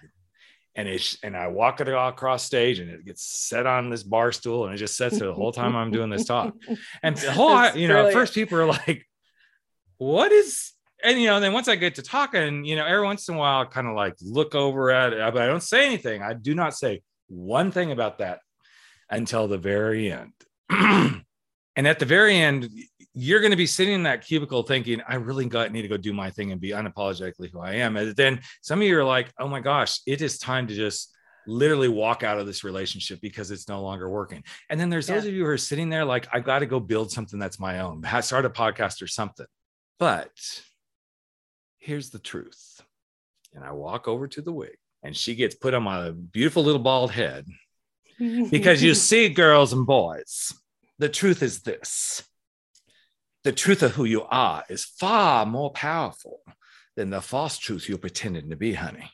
And 0.74 0.88
it's 0.88 1.18
and 1.22 1.36
I 1.36 1.48
walk 1.48 1.80
it 1.80 1.88
across 1.88 2.44
stage, 2.44 2.78
and 2.78 2.90
it 2.90 3.04
gets 3.04 3.22
set 3.22 3.66
on 3.66 3.90
this 3.90 4.02
bar 4.02 4.32
stool, 4.32 4.66
and 4.66 4.74
it 4.74 4.78
just 4.78 4.96
sits 4.96 5.18
there 5.18 5.28
the 5.28 5.34
whole 5.34 5.52
time 5.52 5.76
I'm 5.76 5.90
doing 5.90 6.10
this 6.10 6.24
talk. 6.24 6.54
And 7.02 7.16
the 7.16 7.32
whole, 7.32 7.56
That's 7.56 7.76
you 7.76 7.88
know, 7.88 8.06
at 8.06 8.12
first 8.12 8.34
people 8.34 8.58
are 8.58 8.66
like, 8.66 9.06
what 9.98 10.32
is, 10.32 10.72
and 11.04 11.20
you 11.20 11.26
know, 11.26 11.40
then 11.40 11.52
once 11.52 11.68
I 11.68 11.76
get 11.76 11.96
to 11.96 12.02
talking, 12.02 12.64
you 12.64 12.76
know, 12.76 12.86
every 12.86 13.04
once 13.04 13.28
in 13.28 13.34
a 13.34 13.38
while, 13.38 13.62
I 13.62 13.64
kind 13.66 13.86
of 13.86 13.94
like 13.94 14.14
look 14.22 14.54
over 14.54 14.90
at 14.90 15.12
it, 15.12 15.18
but 15.32 15.42
I 15.42 15.46
don't 15.46 15.62
say 15.62 15.86
anything. 15.86 16.22
I 16.22 16.32
do 16.32 16.54
not 16.54 16.74
say 16.74 17.02
one 17.28 17.70
thing 17.70 17.92
about 17.92 18.18
that 18.18 18.40
until 19.12 19.46
the 19.46 19.58
very 19.58 20.10
end. 20.10 20.32
and 20.70 21.86
at 21.86 21.98
the 21.98 22.06
very 22.06 22.36
end, 22.36 22.68
you're 23.14 23.40
going 23.40 23.50
to 23.50 23.56
be 23.56 23.66
sitting 23.66 23.94
in 23.94 24.02
that 24.04 24.24
cubicle 24.24 24.62
thinking, 24.62 25.02
I 25.06 25.16
really 25.16 25.44
got 25.44 25.70
need 25.70 25.82
to 25.82 25.88
go 25.88 25.98
do 25.98 26.12
my 26.12 26.30
thing 26.30 26.50
and 26.50 26.60
be 26.60 26.70
unapologetically 26.70 27.50
who 27.50 27.60
I 27.60 27.74
am. 27.74 27.96
And 27.96 28.16
then 28.16 28.40
some 28.62 28.80
of 28.80 28.88
you 28.88 28.98
are 28.98 29.04
like, 29.04 29.32
oh 29.38 29.48
my 29.48 29.60
gosh, 29.60 30.00
it 30.06 30.22
is 30.22 30.38
time 30.38 30.66
to 30.68 30.74
just 30.74 31.14
literally 31.46 31.88
walk 31.88 32.22
out 32.22 32.38
of 32.38 32.46
this 32.46 32.64
relationship 32.64 33.20
because 33.20 33.50
it's 33.50 33.68
no 33.68 33.82
longer 33.82 34.08
working. 34.08 34.42
And 34.70 34.80
then 34.80 34.88
there's 34.88 35.08
those 35.08 35.26
of 35.26 35.34
you 35.34 35.44
who 35.44 35.50
are 35.50 35.58
sitting 35.58 35.90
there 35.90 36.04
like, 36.04 36.26
I've 36.32 36.44
got 36.44 36.60
to 36.60 36.66
go 36.66 36.80
build 36.80 37.10
something 37.10 37.38
that's 37.38 37.60
my 37.60 37.80
own, 37.80 38.02
start 38.22 38.46
a 38.46 38.50
podcast 38.50 39.02
or 39.02 39.06
something. 39.06 39.46
But 39.98 40.30
here's 41.78 42.10
the 42.10 42.18
truth. 42.18 42.80
And 43.52 43.62
I 43.62 43.72
walk 43.72 44.08
over 44.08 44.26
to 44.28 44.40
the 44.40 44.52
wig 44.52 44.78
and 45.02 45.14
she 45.14 45.34
gets 45.34 45.54
put 45.54 45.74
on 45.74 45.82
my 45.82 46.10
beautiful 46.10 46.64
little 46.64 46.80
bald 46.80 47.10
head 47.10 47.44
because 48.50 48.82
you 48.82 48.94
see, 49.08 49.28
girls 49.28 49.72
and 49.72 49.86
boys, 49.86 50.52
the 50.98 51.08
truth 51.08 51.42
is 51.42 51.62
this 51.62 52.22
the 53.44 53.52
truth 53.52 53.82
of 53.82 53.92
who 53.92 54.04
you 54.04 54.22
are 54.22 54.62
is 54.68 54.84
far 54.84 55.44
more 55.44 55.70
powerful 55.72 56.40
than 56.94 57.10
the 57.10 57.20
false 57.20 57.58
truth 57.58 57.88
you're 57.88 57.98
pretending 57.98 58.50
to 58.50 58.56
be, 58.56 58.72
honey. 58.74 59.10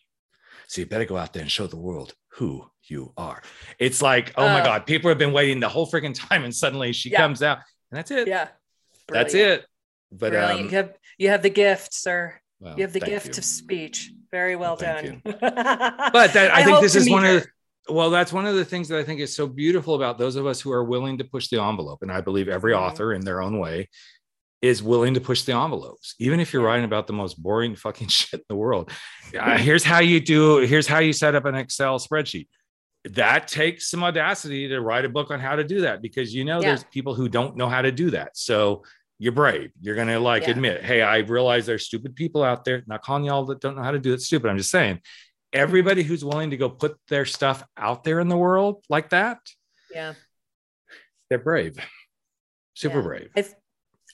So 0.67 0.83
you 0.83 0.87
better 0.87 1.07
go 1.07 1.17
out 1.17 1.33
there 1.33 1.41
and 1.43 1.51
show 1.51 1.67
the 1.67 1.79
world 1.79 2.13
who 2.33 2.67
you 2.85 3.13
are. 3.17 3.43
It's 3.79 4.03
like, 4.03 4.35
oh 4.37 4.45
my 4.47 4.61
Uh. 4.61 4.65
God, 4.65 4.87
people 4.87 5.09
have 5.09 5.17
been 5.19 5.33
waiting 5.33 5.61
the 5.61 5.69
whole 5.71 5.87
freaking 5.91 6.15
time, 6.15 6.45
and 6.45 6.55
suddenly 6.55 6.93
she 6.93 7.09
Yeah. 7.11 7.19
comes 7.23 7.43
out, 7.43 7.59
and 7.91 7.97
that's 7.99 8.11
it. 8.11 8.29
yeah. 8.29 8.49
that's 9.09 9.33
it. 9.35 9.65
But 10.13 10.35
um, 10.37 10.59
you 10.65 10.69
have 10.71 10.93
you 11.17 11.29
have 11.31 11.43
the 11.43 11.51
gift, 11.51 11.95
sir. 11.95 12.35
well, 12.61 12.77
You 12.77 12.83
have 12.83 12.93
the 12.93 13.01
gift 13.01 13.29
you. 13.37 13.39
of 13.39 13.45
speech. 13.45 14.11
Very 14.31 14.57
well 14.57 14.77
Thank 14.77 15.23
done. 15.25 15.39
but 15.41 16.33
that 16.35 16.51
I, 16.55 16.65
think 16.65 16.81
this 16.83 16.95
is 16.95 17.09
one 17.09 17.25
her. 17.25 17.37
of 17.39 17.43
the, 17.45 17.49
well, 17.89 18.11
that's 18.11 18.33
one 18.33 18.47
of 18.47 18.55
the 18.55 18.65
things 18.65 18.89
that 18.89 18.99
I 18.99 19.05
think 19.05 19.21
is 19.21 19.35
so 19.35 19.47
beautiful 19.47 19.95
about 19.95 20.19
those 20.19 20.37
of 20.37 20.47
us 20.47 20.61
who 20.61 20.71
are 20.73 20.85
willing 20.85 21.19
to 21.19 21.25
push 21.25 21.49
the 21.49 21.61
envelope. 21.63 22.03
And 22.03 22.13
I 22.13 22.21
believe 22.21 22.49
every 22.49 22.73
Mhm. 22.73 22.79
author 22.81 23.13
in 23.15 23.23
their 23.25 23.41
own 23.41 23.59
way 23.59 23.89
is 24.61 24.83
willing 24.83 25.15
to 25.15 25.21
push 25.21 25.43
the 25.43 25.53
envelopes, 25.55 26.15
even 26.19 26.41
if 26.41 26.53
you're 26.53 26.63
writing 26.65 26.85
about 26.85 27.07
the 27.07 27.13
most 27.13 27.41
boring 27.43 27.75
fucking 27.85 28.09
shit 28.09 28.41
in 28.41 28.45
the 28.49 28.57
world. 28.57 28.91
Uh, 29.39 29.57
here's 29.57 29.85
how 29.85 30.01
you 30.01 30.21
do, 30.21 30.59
here's 30.59 30.87
how 30.87 30.99
you 30.99 31.13
set 31.13 31.35
up 31.35 31.45
an 31.45 31.55
Excel 31.55 31.99
spreadsheet. 31.99 32.49
That 33.05 33.47
takes 33.49 33.89
some 33.89 34.03
audacity 34.03 34.69
to 34.69 34.81
write 34.81 35.05
a 35.05 35.09
book 35.09 35.31
on 35.31 35.39
how 35.41 35.55
to 35.57 35.65
do 35.65 35.83
that 35.83 36.03
because 36.03 36.35
you 36.35 36.45
know 36.45 36.57
Yeah. 36.61 36.69
there's 36.71 36.85
people 36.85 37.15
who 37.15 37.29
don't 37.29 37.57
know 37.57 37.69
how 37.69 37.83
to 37.83 37.93
do 37.93 38.11
that. 38.11 38.37
So 38.37 38.83
you're 39.21 39.33
brave. 39.33 39.71
You're 39.81 39.95
gonna 39.97 40.19
like 40.21 40.43
Yeah. 40.45 40.51
admit, 40.51 40.83
hey, 40.85 41.03
I 41.03 41.19
realize 41.19 41.65
there's 41.67 41.87
stupid 41.87 42.15
people 42.17 42.43
out 42.43 42.65
there. 42.65 42.83
Not 42.87 43.03
calling 43.03 43.25
y'all 43.25 43.45
that 43.47 43.61
don't 43.61 43.77
know 43.77 43.83
how 43.83 43.93
to 43.93 43.99
do 43.99 44.13
it 44.13 44.21
stupid. 44.21 44.49
I'm 44.51 44.59
just 44.59 44.71
saying, 44.71 45.01
everybody 45.53 46.03
who's 46.03 46.25
willing 46.25 46.51
to 46.51 46.57
go 46.57 46.69
put 46.69 46.97
their 47.09 47.25
stuff 47.25 47.63
out 47.77 48.05
there 48.05 48.21
in 48.21 48.29
the 48.29 48.37
world 48.37 48.85
like 48.89 49.11
that, 49.11 49.39
yeah. 49.93 50.15
they're 51.31 51.39
brave, 51.39 51.79
super 52.75 52.99
Yeah. 52.99 53.03
brave. 53.03 53.31
I, 53.37 53.45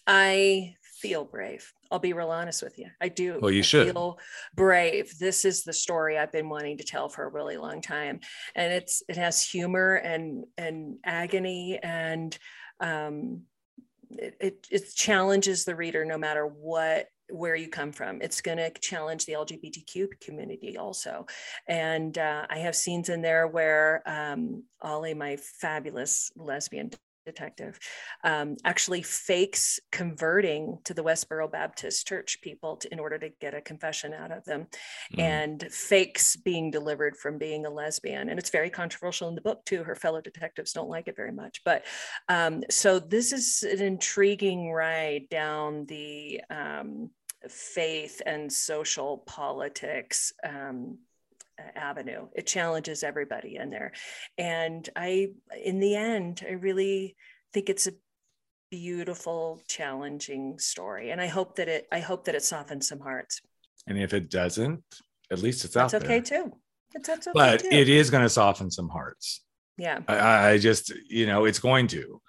I 0.07 0.75
feel 1.01 1.25
brave. 1.25 1.71
I'll 1.91 1.99
be 1.99 2.13
real 2.13 2.31
honest 2.31 2.63
with 2.63 2.79
you. 2.79 2.87
I 3.01 3.09
do. 3.09 3.39
Well, 3.41 3.51
you 3.51 3.61
I 3.61 3.63
should. 3.63 3.93
feel 3.93 4.19
brave. 4.55 5.17
This 5.19 5.45
is 5.45 5.63
the 5.63 5.73
story 5.73 6.19
I've 6.19 6.33
been 6.33 6.49
wanting 6.49 6.79
to 6.79 6.85
tell 6.85 7.09
for 7.09 7.25
a 7.25 7.29
really 7.29 7.57
long 7.57 7.81
time, 7.83 8.21
and 8.55 8.73
it's 8.73 9.03
it 9.09 9.17
has 9.17 9.41
humor 9.41 9.95
and 9.95 10.45
and 10.59 10.97
agony 11.05 11.79
and 11.83 12.37
um, 12.81 13.43
it, 14.11 14.37
it 14.41 14.67
it 14.71 14.95
challenges 14.95 15.65
the 15.65 15.77
reader 15.77 16.05
no 16.05 16.19
matter 16.19 16.47
what 16.47 17.07
where 17.31 17.57
you 17.57 17.69
come 17.69 17.93
from. 17.93 18.21
It's 18.23 18.41
going 18.41 18.59
to 18.59 18.71
challenge 18.81 19.27
the 19.27 19.33
LGBTQ 19.33 20.21
community 20.21 20.77
also, 20.77 21.27
and 21.69 22.17
uh, 22.19 22.47
I 22.49 22.59
have 22.59 22.77
scenes 22.77 23.09
in 23.09 23.23
there 23.23 23.47
where 23.47 24.03
um, 24.07 24.65
Ollie, 24.83 25.15
my 25.15 25.37
fabulous 25.37 26.31
lesbian 26.37 26.91
detective 27.25 27.79
um, 28.23 28.57
actually 28.65 29.03
fakes 29.03 29.81
converting 29.91 30.79
to 30.85 30.95
the 30.95 31.03
Westboro 31.03 31.51
Baptist 31.51 32.07
Church 32.07 32.41
people 32.41 32.77
to, 32.77 32.93
in 32.93 32.99
order 33.01 33.19
to 33.19 33.31
get 33.41 33.55
a 33.55 33.61
confession 33.61 34.13
out 34.13 34.31
of 34.33 34.45
them, 34.45 34.67
Mm. 35.15 35.21
and 35.21 35.73
fakes 35.73 36.37
being 36.37 36.71
delivered 36.71 37.17
from 37.17 37.39
being 37.39 37.67
a 37.67 37.71
lesbian. 37.71 38.29
And 38.29 38.39
it's 38.39 38.51
very 38.51 38.71
controversial 38.71 39.29
in 39.29 39.35
the 39.35 39.41
book 39.41 39.65
too. 39.65 39.85
Her 39.85 39.95
fellow 39.95 40.21
detectives 40.21 40.73
don't 40.73 40.89
like 40.89 41.09
it 41.09 41.17
very 41.17 41.33
much. 41.33 41.63
But 41.65 41.85
um, 42.29 42.63
so 42.71 42.99
this 42.99 43.33
is 43.33 43.63
an 43.63 43.85
intriguing 43.85 44.71
ride 44.71 45.29
down 45.31 45.87
the 45.87 46.41
um, 46.51 47.11
faith 47.49 48.23
and 48.25 48.53
social 48.53 49.19
politics. 49.19 50.33
Avenue 51.77 52.27
it 52.35 52.47
challenges 52.47 53.03
everybody 53.03 53.57
in 53.57 53.71
there 53.71 53.93
and 54.39 54.89
i 54.97 55.29
in 55.63 55.79
the 55.79 55.95
end 55.95 56.43
i 56.49 56.53
really 56.53 57.15
think 57.53 57.69
it's 57.69 57.87
a 57.87 57.93
beautiful 58.71 59.63
challenging 59.69 60.59
story 60.59 61.11
and 61.11 61.21
i 61.21 61.27
hope 61.27 61.57
that 61.57 61.69
it 61.69 61.87
i 61.93 62.01
hope 62.01 62.25
that 62.25 62.35
it 62.35 62.43
softens 62.43 62.89
some 62.89 62.99
hearts 63.01 63.41
and 63.87 63.99
if 63.99 64.15
it 64.15 64.31
doesn't, 64.31 64.83
at 65.31 65.41
least 65.41 65.65
it's 65.65 65.75
that's 65.75 65.95
out 65.95 66.03
okay 66.03 66.21
there. 66.21 66.43
too 66.45 66.53
It's, 66.95 67.07
that's 67.07 67.27
okay 67.29 67.35
But 67.35 67.61
too. 67.61 67.69
it 67.71 67.89
is 67.89 68.11
going 68.11 68.23
to 68.25 68.31
soften 68.31 68.71
some 68.71 68.89
hearts. 68.89 69.45
yeah 69.77 70.01
I, 70.09 70.51
I 70.51 70.59
just, 70.59 70.93
you 71.09 71.27
know, 71.27 71.45
it's 71.45 71.59
going 71.59 71.87
to. 71.89 72.21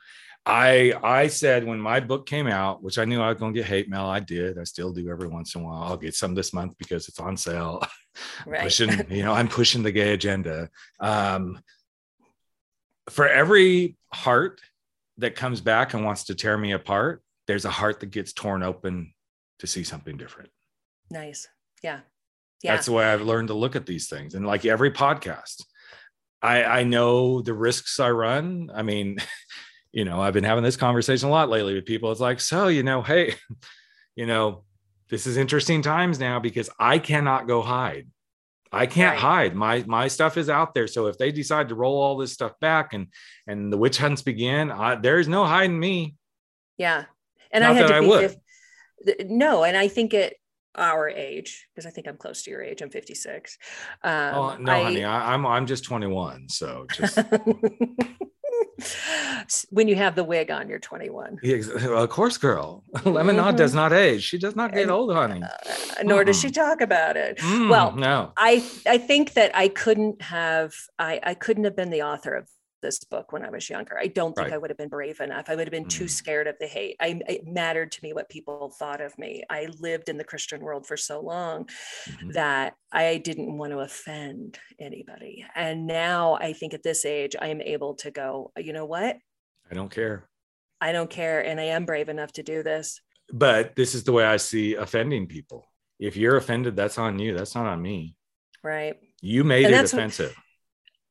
I 0.46 0.94
I 1.04 1.28
said 1.28 1.66
when 1.66 1.80
my 1.80 2.00
book 2.00 2.26
came 2.28 2.48
out, 2.48 2.84
which 2.84 3.00
I 3.00 3.06
knew 3.06 3.22
I 3.22 3.30
was 3.30 3.40
going 3.40 3.54
to 3.54 3.60
get 3.60 3.68
hate 3.68 3.90
mail, 3.90 4.06
I 4.06 4.20
did. 4.20 4.60
I 4.60 4.64
still 4.64 4.94
do 4.94 5.10
every 5.10 5.28
once 5.28 5.56
in 5.56 5.62
a 5.62 5.64
while. 5.64 5.84
I'll 5.84 5.98
get 5.98 6.16
some 6.16 6.36
this 6.36 6.54
month 6.54 6.78
because 6.78 7.08
it's 7.08 7.20
on 7.20 7.38
sale. 7.38 7.86
Right. 8.46 8.62
pushing, 8.62 8.90
you 9.12 9.24
know, 9.24 9.34
I'm 9.34 9.50
pushing 9.50 9.84
the 9.84 9.92
gay 9.92 10.14
agenda. 10.14 10.70
Um, 11.02 11.60
for 13.10 13.28
every 13.28 13.98
heart 14.14 14.62
that 15.18 15.36
comes 15.36 15.60
back 15.60 15.94
and 15.94 16.06
wants 16.06 16.24
to 16.26 16.36
tear 16.36 16.58
me 16.58 16.72
apart, 16.72 17.22
there's 17.48 17.66
a 17.66 17.70
heart 17.70 18.00
that 18.00 18.12
gets 18.12 18.32
torn 18.32 18.64
open 18.64 19.14
to 19.60 19.68
see 19.68 19.84
something 19.84 20.16
different. 20.16 20.50
Nice. 21.12 21.50
Yeah. 21.84 22.00
Yeah. 22.64 22.76
That's 22.76 22.88
the 22.88 22.94
way 22.94 23.06
I've 23.06 23.22
learned 23.22 23.50
to 23.50 23.54
look 23.54 23.76
at 23.76 23.86
these 23.86 24.08
things. 24.08 24.34
And 24.34 24.48
like 24.48 24.66
every 24.66 24.92
podcast, 24.92 25.64
I, 26.42 26.64
I 26.64 26.84
know 26.84 27.42
the 27.42 27.54
risks 27.54 28.00
I 28.00 28.12
run. 28.12 28.72
I 28.74 28.82
mean, 28.82 29.18
you 29.96 30.04
know, 30.04 30.22
I've 30.22 30.34
been 30.34 30.44
having 30.44 30.64
this 30.64 30.76
conversation 30.76 31.30
a 31.30 31.32
lot 31.32 31.48
lately 31.48 31.74
with 31.74 31.86
people. 31.86 32.12
It's 32.12 32.20
like, 32.20 32.42
so, 32.42 32.68
you 32.68 32.84
know, 32.84 33.02
hey, 33.02 33.34
you 34.16 34.26
know, 34.26 34.66
this 35.10 35.26
is 35.26 35.38
interesting 35.38 35.82
times 35.82 36.20
now 36.20 36.38
because 36.38 36.70
I 36.78 37.00
cannot 37.00 37.48
go 37.48 37.62
hide. 37.62 38.08
I 38.74 38.88
can't 38.88 39.14
right. 39.14 39.22
hide. 39.22 39.56
My 39.56 39.86
my 39.88 40.10
stuff 40.10 40.36
is 40.36 40.50
out 40.50 40.74
there. 40.74 40.88
So 40.88 41.08
if 41.08 41.18
they 41.18 41.32
decide 41.32 41.70
to 41.70 41.76
roll 41.76 42.02
all 42.02 42.18
this 42.18 42.34
stuff 42.34 42.60
back 42.60 42.94
and 42.94 43.08
and 43.48 43.72
the 43.72 43.78
witch 43.78 43.98
hunts 43.98 44.22
begin, 44.22 44.70
I, 44.70 44.96
there's 44.96 45.30
no 45.30 45.46
hiding 45.46 45.80
me. 45.80 46.16
Yeah, 46.78 47.06
and 47.52 47.64
Not 47.64 47.72
I 47.72 47.74
had 47.76 47.88
to 47.88 47.96
I 47.96 48.00
be. 48.02 48.08
Would. 48.08 48.38
If, 49.06 49.30
no, 49.30 49.64
and 49.64 49.78
I 49.78 49.88
think 49.88 50.14
at 50.14 50.34
our 50.74 51.08
age, 51.08 51.70
because 51.74 51.86
I 51.86 51.92
think 51.92 52.08
I'm 52.08 52.18
close 52.18 52.44
to 52.44 52.52
your 52.52 52.62
age. 52.62 52.82
I'm 52.82 52.90
56. 52.90 53.58
Um, 54.04 54.36
oh 54.36 54.58
no, 54.58 54.74
I, 54.74 54.84
honey, 54.84 55.04
I, 55.06 55.34
I'm 55.34 55.46
I'm 55.46 55.68
just 55.68 55.86
21. 55.86 56.50
So 56.50 56.86
just. 56.92 57.18
when 59.70 59.88
you 59.88 59.96
have 59.96 60.16
the 60.16 60.24
wig 60.24 60.52
on, 60.52 60.70
you're 60.70 60.80
21. 60.80 61.40
Yeah, 61.44 61.58
of 61.90 62.10
course, 62.10 62.38
girl. 62.38 62.84
Lemonade 63.06 63.44
mm-hmm. 63.44 63.58
does 63.58 63.74
not 63.74 63.94
age. 63.94 64.24
She 64.24 64.38
does 64.38 64.56
not 64.56 64.74
get 64.74 64.84
and, 64.84 64.92
old, 64.92 65.14
honey. 65.14 65.42
Uh, 65.44 66.04
nor 66.04 66.24
mm. 66.24 66.28
does 66.28 66.40
she 66.40 66.52
talk 66.52 66.82
about 66.82 67.18
it. 67.18 67.38
Mm, 67.38 67.70
well, 67.70 67.96
no. 67.96 68.32
I 68.38 68.64
I 68.88 68.98
think 68.98 69.34
that 69.34 69.52
I 69.56 69.68
couldn't 69.68 70.22
have 70.22 70.74
I 71.00 71.20
I 71.24 71.34
couldn't 71.34 71.64
have 71.64 71.76
been 71.76 71.90
the 71.90 72.02
author 72.02 72.34
of 72.34 72.48
this 72.86 73.04
book 73.04 73.32
when 73.32 73.44
I 73.44 73.50
was 73.50 73.70
younger. 73.70 73.98
I 73.98 74.08
don't 74.08 74.36
think 74.36 74.48
right. 74.48 74.54
I 74.54 74.58
would 74.58 74.70
have 74.70 74.78
been 74.78 74.90
brave 74.90 75.20
enough. 75.20 75.50
I 75.50 75.56
would 75.56 75.68
have 75.68 75.72
been 75.72 75.86
mm. 75.86 75.90
too 75.90 76.08
scared 76.08 76.46
of 76.46 76.56
the 76.60 76.68
hate. 76.68 76.96
I, 77.02 77.20
it 77.28 77.48
mattered 77.48 77.92
to 77.94 78.04
me 78.04 78.14
what 78.14 78.30
people 78.30 78.72
thought 78.78 79.02
of 79.02 79.18
me. 79.18 79.44
I 79.50 79.68
lived 79.80 80.08
in 80.08 80.18
the 80.18 80.24
Christian 80.24 80.62
world 80.62 80.86
for 80.86 80.96
so 80.96 81.20
long 81.20 81.66
mm-hmm. 82.08 82.32
that 82.32 82.76
I 82.92 83.18
didn't 83.18 83.58
want 83.58 83.72
to 83.72 83.80
offend 83.80 84.60
anybody. 84.80 85.46
And 85.56 85.88
now 85.88 86.36
I 86.36 86.54
think 86.54 86.74
at 86.74 86.84
this 86.84 87.06
age, 87.06 87.36
I 87.40 87.48
am 87.48 87.62
able 87.62 87.96
to 87.96 88.12
go, 88.12 88.52
you 88.58 88.72
know 88.72 88.86
what? 88.86 89.18
I 89.70 89.74
don't 89.74 89.92
care. 89.92 90.30
I 90.80 90.92
don't 90.92 91.10
care. 91.10 91.44
And 91.44 91.60
I 91.60 91.66
am 91.66 91.86
brave 91.86 92.10
enough 92.10 92.34
to 92.34 92.44
do 92.44 92.62
this. 92.62 93.02
But 93.34 93.76
this 93.76 93.96
is 93.96 94.04
the 94.04 94.12
way 94.12 94.24
I 94.24 94.38
see 94.38 94.76
offending 94.76 95.26
people. 95.26 95.66
If 96.00 96.16
you're 96.16 96.38
offended, 96.38 96.76
that's 96.76 97.00
on 97.00 97.18
you. 97.18 97.36
That's 97.36 97.56
not 97.56 97.66
on 97.66 97.82
me. 97.82 98.16
Right. 98.64 98.96
You 99.22 99.44
made 99.44 99.66
and 99.66 99.74
it 99.74 99.86
offensive. 99.86 100.36
What, 100.36 100.45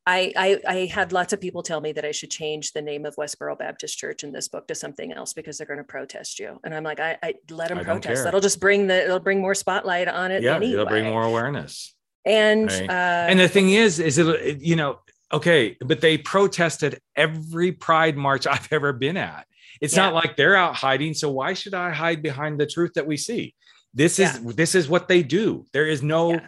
I, 0.07 0.33
I, 0.37 0.61
I 0.69 0.77
had 0.87 1.13
lots 1.13 1.33
of 1.33 1.41
people 1.41 1.63
tell 1.63 1.81
me 1.81 1.93
that 1.93 2.05
I 2.05 2.11
should 2.11 2.31
change 2.31 2.73
the 2.73 2.83
name 2.83 3.07
of 3.07 3.17
Westboro 3.17 3.59
Baptist 3.59 3.99
Church 3.99 4.23
in 4.23 4.33
this 4.33 4.49
book 4.49 4.69
to 4.69 4.75
something 4.75 5.13
else 5.13 5.33
because 5.33 5.57
they're 5.57 5.67
going 5.67 5.79
to 5.79 5.85
protest 5.85 6.39
you. 6.39 6.61
And 6.63 6.75
I'm 6.75 6.85
like, 6.85 7.01
I, 7.01 7.17
I 7.23 7.35
let 7.51 7.69
them 7.69 7.79
I 7.79 7.85
protest. 7.85 8.25
That'll 8.25 8.41
just 8.41 8.61
bring 8.61 8.87
the 8.87 9.05
it'll 9.05 9.19
bring 9.19 9.41
more 9.41 9.55
spotlight 9.55 10.09
on 10.09 10.31
it. 10.31 10.43
Yeah, 10.43 10.57
anyway. 10.57 10.75
it'll 10.75 10.87
bring 10.87 11.05
more 11.07 11.23
awareness. 11.23 11.95
And 12.27 12.71
right. 12.71 12.89
uh, 12.89 13.27
and 13.29 13.41
the 13.41 13.49
thing 13.49 13.71
is, 13.71 13.99
is 13.99 14.19
it 14.19 14.61
you 14.61 14.77
know 14.77 14.99
okay, 15.33 15.77
but 15.81 16.03
they 16.03 16.19
protested 16.19 17.01
every 17.17 17.73
Pride 17.73 18.17
march 18.17 18.47
I've 18.51 18.69
ever 18.71 18.93
been 18.93 19.17
at. 19.17 19.47
It's 19.81 19.97
yeah. 19.97 20.05
not 20.05 20.15
like 20.15 20.37
they're 20.37 20.57
out 20.57 20.75
hiding. 20.75 21.15
So 21.15 21.31
why 21.31 21.55
should 21.55 21.75
I 21.75 21.91
hide 21.91 22.23
behind 22.23 22.61
the 22.61 22.67
truth 22.67 22.93
that 22.95 23.07
we 23.07 23.17
see? 23.17 23.55
This 23.95 24.19
is 24.19 24.39
yeah. 24.43 24.53
this 24.55 24.75
is 24.75 24.87
what 24.87 25.09
they 25.09 25.23
do. 25.23 25.65
There 25.73 25.87
is 25.87 26.03
no. 26.03 26.33
Yeah 26.33 26.47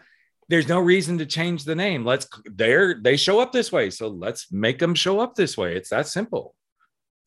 there's 0.49 0.69
no 0.69 0.79
reason 0.79 1.19
to 1.19 1.27
change 1.27 1.65
the 1.65 1.75
name. 1.75 2.05
Let's 2.05 2.27
they're 2.45 3.01
they 3.01 3.17
show 3.17 3.41
up 3.41 3.53
this 3.53 3.73
way, 3.73 3.91
so 3.91 4.09
let's 4.09 4.53
make 4.53 4.79
them 4.79 4.95
show 4.95 5.21
up 5.21 5.35
this 5.35 5.57
way. 5.57 5.77
It's 5.77 5.91
that 5.91 6.07
simple. 6.07 6.55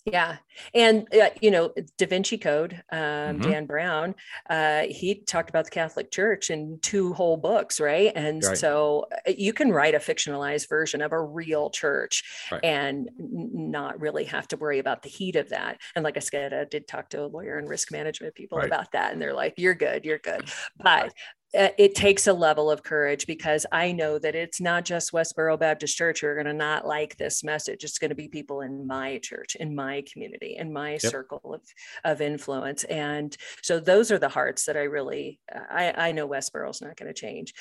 Yeah, 0.06 0.38
and 0.74 1.08
uh, 1.14 1.30
you 1.42 1.52
know 1.52 1.74
Da 1.98 2.08
Vinci 2.08 2.38
Code, 2.38 2.82
um, 2.92 3.00
mm-hmm. 3.00 3.42
Dan 3.42 3.66
Brown, 3.66 4.16
uh, 4.50 4.84
he 4.90 5.24
talked 5.26 5.50
about 5.50 5.66
the 5.66 5.72
Catholic 5.72 6.10
Church 6.10 6.50
in 6.50 6.80
two 6.82 7.14
whole 7.14 7.36
books, 7.36 7.80
right? 7.80 8.12
And 8.16 8.44
right. 8.44 8.58
so 8.58 9.06
uh, 9.28 9.34
you 9.38 9.52
can 9.52 9.72
write 9.72 9.96
a 9.96 10.00
fictionalized 10.00 10.70
version 10.70 11.02
of 11.02 11.12
a 11.12 11.22
real 11.22 11.70
church 11.70 12.24
right. 12.52 12.64
and 12.64 13.10
not 13.18 14.00
really 14.00 14.24
have 14.26 14.48
to 14.50 14.58
worry 14.58 14.80
about 14.80 15.04
the 15.04 15.10
heat 15.10 15.36
of 15.36 15.50
that. 15.50 15.80
And 15.96 16.04
like 16.04 16.16
I 16.16 16.22
said, 16.22 16.54
I 16.54 16.64
did 16.64 16.88
talk 16.88 17.10
to 17.10 17.26
a 17.26 17.28
lawyer 17.28 17.58
and 17.58 17.68
risk 17.68 17.92
management 17.92 18.36
people 18.36 18.58
right. 18.58 18.68
about 18.68 18.94
that, 18.94 19.12
and 19.12 19.22
they're 19.22 19.34
like, 19.34 19.56
"You're 19.58 19.76
good, 19.76 20.06
you're 20.06 20.20
good." 20.20 20.50
But 20.82 21.14
Uh, 21.58 21.70
it 21.80 21.96
takes 21.96 22.28
a 22.28 22.34
level 22.34 22.70
of 22.70 22.84
courage 22.84 23.26
because 23.26 23.66
I 23.72 23.92
know 23.92 24.20
that 24.20 24.36
it's 24.36 24.62
not 24.62 24.86
just 24.86 25.12
Westboro 25.12 25.60
Baptist 25.60 25.98
Church 25.98 26.22
who 26.22 26.28
are 26.28 26.36
going 26.36 26.46
to 26.46 26.54
not 26.54 26.86
like 26.86 27.18
this 27.18 27.44
message. 27.44 27.84
It's 27.84 27.98
going 27.98 28.10
to 28.10 28.16
be 28.16 28.28
people 28.28 28.62
in 28.62 28.86
my 28.86 29.18
church, 29.18 29.56
in 29.56 29.74
my 29.74 30.04
community, 30.12 30.58
in 30.60 30.72
my 30.72 30.92
yep. 30.92 31.02
circle 31.02 31.56
of, 31.56 31.62
of 32.04 32.22
influence. 32.22 32.84
And 32.84 33.36
so 33.64 33.80
those 33.80 34.12
are 34.12 34.20
the 34.20 34.30
hearts 34.30 34.66
that 34.66 34.78
I 34.78 34.84
really, 34.84 35.40
I, 35.52 36.10
I 36.10 36.12
know 36.12 36.28
Westboro's 36.28 36.82
not 36.82 36.96
going 36.98 37.12
to 37.12 37.20
change. 37.20 37.56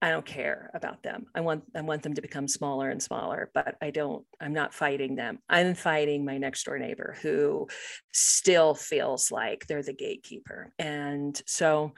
I 0.00 0.10
don't 0.10 0.26
care 0.26 0.68
about 0.74 1.04
them. 1.04 1.26
I 1.32 1.42
want 1.42 1.62
I 1.76 1.80
want 1.82 2.02
them 2.02 2.14
to 2.14 2.22
become 2.22 2.48
smaller 2.48 2.90
and 2.90 3.00
smaller, 3.00 3.52
but 3.54 3.76
I 3.80 3.90
don't 3.90 4.26
I'm 4.40 4.52
not 4.52 4.74
fighting 4.74 5.14
them. 5.14 5.38
I'm 5.48 5.76
fighting 5.76 6.24
my 6.24 6.38
next 6.38 6.64
door 6.64 6.76
neighbor 6.76 7.16
who 7.22 7.68
still 8.12 8.74
feels 8.74 9.30
like 9.30 9.68
they're 9.68 9.84
the 9.84 9.92
gatekeeper. 9.92 10.72
And 10.76 11.40
so 11.46 11.92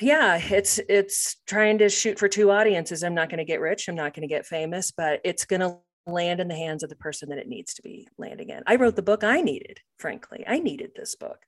yeah 0.00 0.36
it's 0.36 0.80
it's 0.88 1.36
trying 1.46 1.78
to 1.78 1.88
shoot 1.88 2.18
for 2.18 2.28
two 2.28 2.50
audiences 2.50 3.02
i'm 3.02 3.14
not 3.14 3.28
going 3.28 3.38
to 3.38 3.44
get 3.44 3.60
rich 3.60 3.88
i'm 3.88 3.94
not 3.94 4.14
going 4.14 4.26
to 4.26 4.32
get 4.32 4.46
famous 4.46 4.90
but 4.90 5.20
it's 5.24 5.44
going 5.44 5.60
to 5.60 5.76
land 6.06 6.40
in 6.40 6.48
the 6.48 6.54
hands 6.54 6.82
of 6.82 6.88
the 6.88 6.96
person 6.96 7.28
that 7.28 7.38
it 7.38 7.48
needs 7.48 7.74
to 7.74 7.82
be 7.82 8.08
landing 8.18 8.50
in. 8.50 8.62
I 8.66 8.76
wrote 8.76 8.96
the 8.96 9.02
book 9.02 9.22
i 9.22 9.40
needed 9.40 9.78
frankly 9.98 10.44
i 10.46 10.58
needed 10.58 10.90
this 10.96 11.14
book 11.14 11.38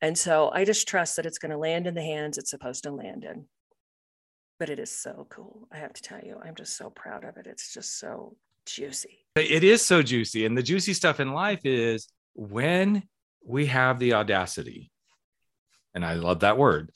and 0.00 0.16
so 0.16 0.50
i 0.54 0.64
just 0.64 0.88
trust 0.88 1.16
that 1.16 1.26
it's 1.26 1.38
going 1.38 1.50
to 1.50 1.58
land 1.58 1.86
in 1.86 1.94
the 1.94 2.02
hands 2.02 2.38
it's 2.38 2.50
supposed 2.50 2.84
to 2.84 2.90
land 2.90 3.24
in. 3.24 3.46
But 4.58 4.70
it 4.70 4.78
is 4.78 4.90
so 4.90 5.26
cool 5.28 5.68
i 5.72 5.76
have 5.76 5.92
to 5.92 6.02
tell 6.02 6.20
you 6.20 6.38
i'm 6.42 6.54
just 6.54 6.76
so 6.76 6.90
proud 6.90 7.24
of 7.24 7.36
it 7.36 7.46
it's 7.46 7.74
just 7.74 7.98
so 7.98 8.36
juicy. 8.66 9.24
It 9.36 9.64
is 9.64 9.84
so 9.84 10.02
juicy 10.02 10.46
and 10.46 10.56
the 10.56 10.62
juicy 10.62 10.94
stuff 10.94 11.20
in 11.20 11.32
life 11.32 11.60
is 11.64 12.08
when 12.34 13.02
we 13.44 13.66
have 13.66 13.98
the 13.98 14.14
audacity 14.14 14.90
and 15.94 16.04
i 16.04 16.14
love 16.14 16.40
that 16.40 16.56
word 16.58 16.90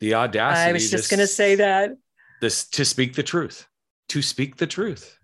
the 0.00 0.14
audacity. 0.14 0.70
I 0.70 0.72
was 0.72 0.90
just 0.90 1.10
going 1.10 1.20
to 1.20 1.26
say 1.26 1.56
that. 1.56 1.90
This 2.40 2.68
to 2.70 2.84
speak 2.84 3.14
the 3.14 3.22
truth, 3.22 3.66
to 4.10 4.22
speak 4.22 4.56
the 4.56 4.66
truth. 4.66 5.18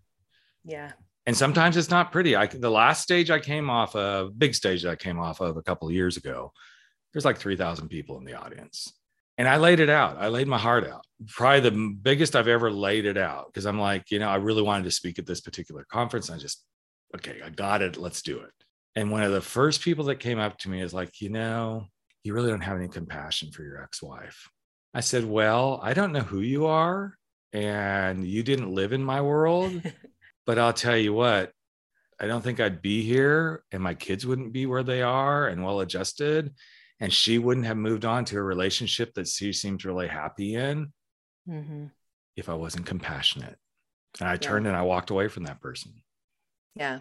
Yeah. 0.65 0.93
And 1.27 1.37
sometimes 1.37 1.77
it's 1.77 1.91
not 1.91 2.11
pretty. 2.11 2.35
I 2.35 2.47
the 2.47 2.71
last 2.71 3.03
stage 3.03 3.31
I 3.31 3.39
came 3.39 3.71
off 3.71 3.95
a 3.95 4.31
big 4.37 4.55
stage 4.55 4.83
that 4.83 4.91
I 4.91 4.97
came 4.97 5.19
off 5.21 5.41
of 5.41 5.57
a 5.57 5.63
couple 5.63 5.89
of 5.89 5.95
years 5.95 6.17
ago. 6.17 6.53
There's 7.13 7.25
like 7.25 7.39
3,000 7.39 7.89
people 7.89 8.19
in 8.19 8.25
the 8.25 8.35
audience. 8.35 8.93
And 9.39 9.49
I 9.49 9.57
laid 9.57 9.81
it 9.81 9.89
out. 9.89 10.19
I 10.19 10.29
laid 10.29 10.47
my 10.47 10.59
heart 10.59 10.87
out. 10.87 11.05
Probably 11.29 11.61
the 11.61 11.95
biggest 12.03 12.37
I've 12.37 12.49
ever 12.49 12.71
laid 12.71 13.07
it 13.07 13.17
out 13.17 13.47
because 13.47 13.67
I'm 13.67 13.79
like, 13.79 14.11
you 14.11 14.19
know, 14.19 14.29
I 14.29 14.37
really 14.37 14.63
wanted 14.63 14.85
to 14.85 14.91
speak 14.91 15.19
at 15.19 15.27
this 15.27 15.41
particular 15.41 15.87
conference. 15.91 16.31
I 16.31 16.39
just, 16.39 16.65
okay, 17.15 17.41
I 17.45 17.51
got 17.51 17.83
it. 17.83 17.97
Let's 17.97 18.23
do 18.23 18.41
it. 18.41 18.51
And 18.95 19.11
one 19.11 19.23
of 19.23 19.33
the 19.33 19.41
first 19.41 19.81
people 19.81 20.05
that 20.07 20.17
came 20.17 20.39
up 20.39 20.59
to 20.59 20.71
me 20.71 20.83
is 20.83 20.93
like, 20.93 21.21
you 21.21 21.31
know, 21.31 21.87
you 22.25 22.35
really 22.35 22.51
don't 22.51 22.61
have 22.61 22.77
any 22.77 22.89
compassion 22.89 23.51
for 23.53 23.63
your 23.63 23.83
ex 23.83 24.03
wife. 24.03 24.49
I 24.95 25.01
said, 25.01 25.25
Well, 25.25 25.81
I 25.83 25.95
don't 25.95 26.13
know 26.13 26.21
who 26.21 26.41
you 26.41 26.67
are, 26.67 27.17
and 27.53 28.27
you 28.27 28.43
didn't 28.43 28.75
live 28.75 28.93
in 28.93 29.05
my 29.05 29.21
world, 29.21 29.81
but 30.47 30.59
I'll 30.59 30.73
tell 30.73 30.97
you 30.97 31.13
what, 31.13 31.53
I 32.21 32.27
don't 32.27 32.43
think 32.43 32.61
I'd 32.61 32.83
be 32.83 33.03
here, 33.03 33.65
and 33.73 33.83
my 33.83 33.95
kids 33.95 34.27
wouldn't 34.27 34.53
be 34.53 34.67
where 34.67 34.83
they 34.83 35.03
are 35.03 35.49
and 35.49 35.65
well 35.65 35.81
adjusted. 35.81 36.55
And 37.01 37.13
she 37.13 37.39
wouldn't 37.39 37.67
have 37.67 37.77
moved 37.77 38.05
on 38.05 38.25
to 38.27 38.39
a 38.39 38.43
relationship 38.43 39.15
that 39.15 39.27
she 39.27 39.53
seems 39.53 39.85
really 39.85 40.07
happy 40.07 40.55
in 40.55 40.93
mm-hmm. 41.49 41.87
if 42.37 42.49
I 42.49 42.55
wasn't 42.55 42.87
compassionate. 42.87 43.57
And 44.21 44.29
I 44.29 44.35
yeah. 44.35 44.39
turned 44.39 44.69
and 44.69 44.77
I 44.77 44.83
walked 44.83 45.11
away 45.11 45.27
from 45.27 45.45
that 45.45 45.61
person. 45.61 45.95
Yeah. 46.77 47.01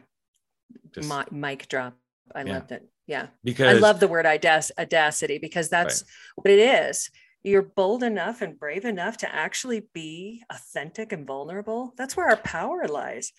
Just, 0.95 1.07
My, 1.07 1.25
mic 1.29 1.67
drop. 1.67 1.93
I 2.33 2.43
yeah. 2.43 2.53
loved 2.53 2.71
it. 2.71 2.89
Yeah. 3.05 3.27
Because 3.43 3.75
I 3.75 3.79
love 3.79 3.99
the 3.99 4.07
word 4.07 4.25
audacity 4.25 5.37
because 5.37 5.69
that's 5.69 6.01
right. 6.01 6.09
what 6.35 6.49
it 6.49 6.59
is 6.59 7.11
you're 7.43 7.61
bold 7.61 8.03
enough 8.03 8.41
and 8.41 8.59
brave 8.59 8.85
enough 8.85 9.17
to 9.17 9.33
actually 9.33 9.87
be 9.93 10.43
authentic 10.49 11.11
and 11.11 11.25
vulnerable 11.25 11.93
that's 11.97 12.15
where 12.15 12.29
our 12.29 12.37
power 12.37 12.87
lies. 12.87 13.33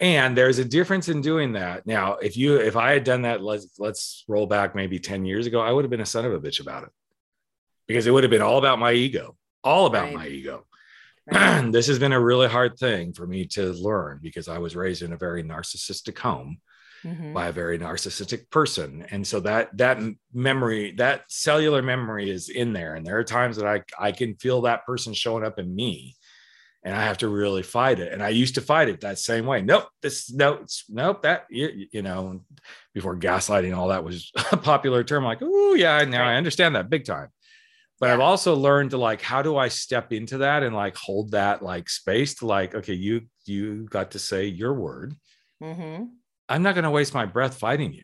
And 0.00 0.36
there's 0.36 0.58
a 0.58 0.64
difference 0.64 1.08
in 1.08 1.20
doing 1.20 1.52
that. 1.52 1.86
Now 1.86 2.14
if 2.14 2.36
you 2.36 2.56
if 2.56 2.76
i 2.76 2.92
had 2.92 3.04
done 3.04 3.22
that 3.22 3.42
let's 3.42 3.78
let's 3.78 4.24
roll 4.28 4.46
back 4.46 4.74
maybe 4.74 4.98
10 4.98 5.24
years 5.24 5.46
ago 5.46 5.60
i 5.60 5.70
would 5.70 5.84
have 5.84 5.90
been 5.90 6.00
a 6.00 6.06
son 6.06 6.24
of 6.24 6.32
a 6.32 6.40
bitch 6.40 6.60
about 6.60 6.84
it. 6.84 6.90
Because 7.86 8.06
it 8.06 8.10
would 8.10 8.24
have 8.24 8.30
been 8.30 8.42
all 8.42 8.58
about 8.58 8.78
my 8.78 8.92
ego 8.92 9.36
all 9.64 9.86
about 9.86 10.04
right. 10.04 10.14
my 10.14 10.26
ego. 10.28 10.66
Right. 11.30 11.62
this 11.72 11.86
has 11.86 11.98
been 11.98 12.12
a 12.12 12.20
really 12.20 12.48
hard 12.48 12.78
thing 12.78 13.14
for 13.14 13.26
me 13.26 13.46
to 13.46 13.72
learn 13.72 14.20
because 14.22 14.46
i 14.46 14.58
was 14.58 14.76
raised 14.76 15.00
in 15.02 15.14
a 15.14 15.16
very 15.16 15.42
narcissistic 15.42 16.18
home 16.18 16.58
Mhm. 17.04 17.34
by 17.34 17.48
a 17.48 17.52
very 17.52 17.78
narcissistic 17.78 18.50
person. 18.50 19.06
And 19.10 19.26
so 19.26 19.40
that 19.40 19.76
that 19.76 19.98
memory 20.32 20.92
that 20.92 21.24
cellular 21.28 21.82
memory 21.82 22.30
is 22.30 22.48
in 22.48 22.72
there. 22.72 22.94
And 22.94 23.04
there 23.06 23.18
are 23.18 23.24
times 23.24 23.56
that 23.58 23.66
i 23.66 23.82
i 23.98 24.10
can 24.12 24.36
feel 24.36 24.62
that 24.62 24.86
person 24.86 25.12
showing 25.14 25.44
up 25.44 25.58
in 25.58 25.74
me 25.74 26.16
and 26.82 26.94
i 26.96 27.02
have 27.02 27.18
to 27.18 27.28
really 27.28 27.62
fight 27.62 27.98
it. 28.00 28.12
And 28.12 28.22
i 28.22 28.30
used 28.30 28.54
to 28.56 28.60
fight 28.62 28.88
it 28.88 29.00
that 29.02 29.18
same 29.18 29.44
way. 29.46 29.60
Nope 29.62 29.88
this 30.02 30.32
no 30.32 30.54
it's, 30.54 30.84
nope 30.88 31.22
that 31.22 31.44
you, 31.50 31.86
you 31.92 32.02
know 32.02 32.40
before 32.94 33.16
gaslighting 33.16 33.76
all 33.76 33.88
that 33.88 34.04
was 34.04 34.30
a 34.52 34.56
popular 34.56 35.04
term 35.04 35.24
like 35.24 35.38
oh 35.42 35.74
yeah 35.74 36.02
now 36.04 36.24
i 36.24 36.34
understand 36.36 36.74
that 36.74 36.88
big 36.90 37.04
time. 37.04 37.28
But 38.00 38.10
i've 38.10 38.20
also 38.20 38.54
learned 38.54 38.90
to 38.90 38.98
like 38.98 39.20
how 39.22 39.42
do 39.42 39.56
i 39.56 39.68
step 39.68 40.12
into 40.12 40.38
that 40.38 40.62
and 40.62 40.74
like 40.74 40.96
hold 40.96 41.32
that 41.32 41.62
like 41.62 41.88
space 41.90 42.34
to 42.36 42.46
like 42.46 42.74
okay 42.74 42.94
you 42.94 43.22
you 43.46 43.84
got 43.90 44.12
to 44.12 44.18
say 44.18 44.46
your 44.46 44.72
word. 44.74 45.14
Mhm. 45.62 46.08
I'm 46.48 46.62
not 46.62 46.74
going 46.74 46.84
to 46.84 46.90
waste 46.90 47.14
my 47.14 47.26
breath 47.26 47.56
fighting 47.56 47.92
you 47.92 48.02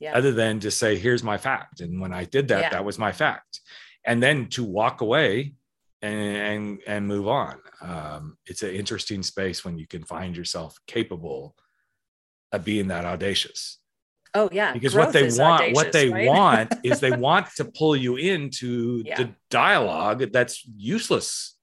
Yeah. 0.00 0.14
other 0.16 0.32
than 0.32 0.60
just 0.60 0.78
say 0.78 0.96
here's 0.96 1.22
my 1.22 1.38
fact 1.38 1.80
and 1.80 2.00
when 2.00 2.12
i 2.12 2.24
did 2.24 2.48
that 2.48 2.60
Yeah. 2.62 2.70
that 2.70 2.84
was 2.84 2.98
my 2.98 3.12
fact 3.12 3.60
and 4.04 4.22
then 4.22 4.46
to 4.50 4.64
walk 4.64 5.00
away 5.00 5.54
and 6.02 6.36
and, 6.36 6.78
and 6.86 7.06
move 7.06 7.26
on 7.28 7.58
um, 7.80 8.36
it's 8.46 8.62
an 8.62 8.70
interesting 8.70 9.22
space 9.22 9.64
when 9.64 9.78
you 9.78 9.86
can 9.86 10.02
find 10.04 10.36
yourself 10.36 10.76
capable 10.86 11.54
of 12.52 12.64
being 12.64 12.88
that 12.88 13.04
audacious 13.04 13.78
Oh 14.34 14.48
yeah. 14.52 14.72
because 14.74 14.94
what 14.94 15.12
they 15.12 15.28
want 15.30 15.72
what 15.74 15.90
they 15.92 16.10
right? 16.10 16.26
want 16.28 16.74
is 16.84 17.00
they 17.00 17.10
want 17.28 17.46
to 17.56 17.64
pull 17.64 17.96
you 17.96 18.16
into 18.16 19.02
Yeah. 19.06 19.16
the 19.16 19.34
dialogue 19.50 20.30
that's 20.32 20.64
useless 20.76 21.56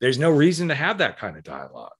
there's 0.00 0.18
no 0.18 0.30
reason 0.30 0.68
to 0.68 0.74
have 0.74 0.98
that 0.98 1.18
kind 1.18 1.36
of 1.36 1.42
dialogue 1.44 1.92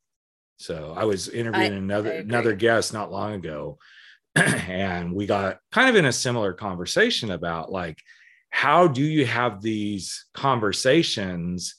so 0.64 0.94
i 0.96 1.04
was 1.04 1.28
interviewing 1.28 1.72
I 1.72 1.76
another 1.76 2.10
agree. 2.12 2.28
another 2.28 2.54
guest 2.54 2.92
not 2.92 3.12
long 3.12 3.34
ago 3.34 3.78
and 4.36 5.14
we 5.14 5.26
got 5.26 5.58
kind 5.70 5.88
of 5.90 5.96
in 5.96 6.06
a 6.06 6.12
similar 6.12 6.52
conversation 6.52 7.30
about 7.30 7.70
like 7.70 7.98
how 8.50 8.86
do 8.88 9.02
you 9.02 9.26
have 9.26 9.60
these 9.60 10.24
conversations 10.34 11.74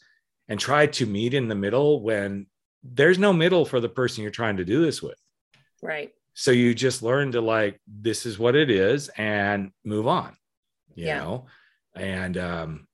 and 0.48 0.60
try 0.60 0.86
to 0.88 1.06
meet 1.06 1.34
in 1.34 1.48
the 1.48 1.56
middle 1.56 2.02
when 2.04 2.46
there's 2.84 3.18
no 3.18 3.34
middle 3.34 3.66
for 3.66 3.80
the 3.80 3.90
person 3.90 4.22
you're 4.22 4.32
trying 4.32 4.58
to 4.58 4.66
do 4.66 4.86
this 4.86 5.02
with 5.02 5.18
right. 5.82 6.12
so 6.34 6.52
you 6.52 6.74
just 6.76 7.02
learn 7.02 7.32
to 7.32 7.42
like 7.42 7.80
this 7.88 8.26
is 8.26 8.38
what 8.38 8.56
it 8.56 8.70
is 8.70 9.10
and 9.18 9.72
move 9.84 10.08
on 10.08 10.36
you 10.94 11.06
Yeah. 11.08 11.20
know 11.20 11.46
and 11.96 12.38
um 12.38 12.88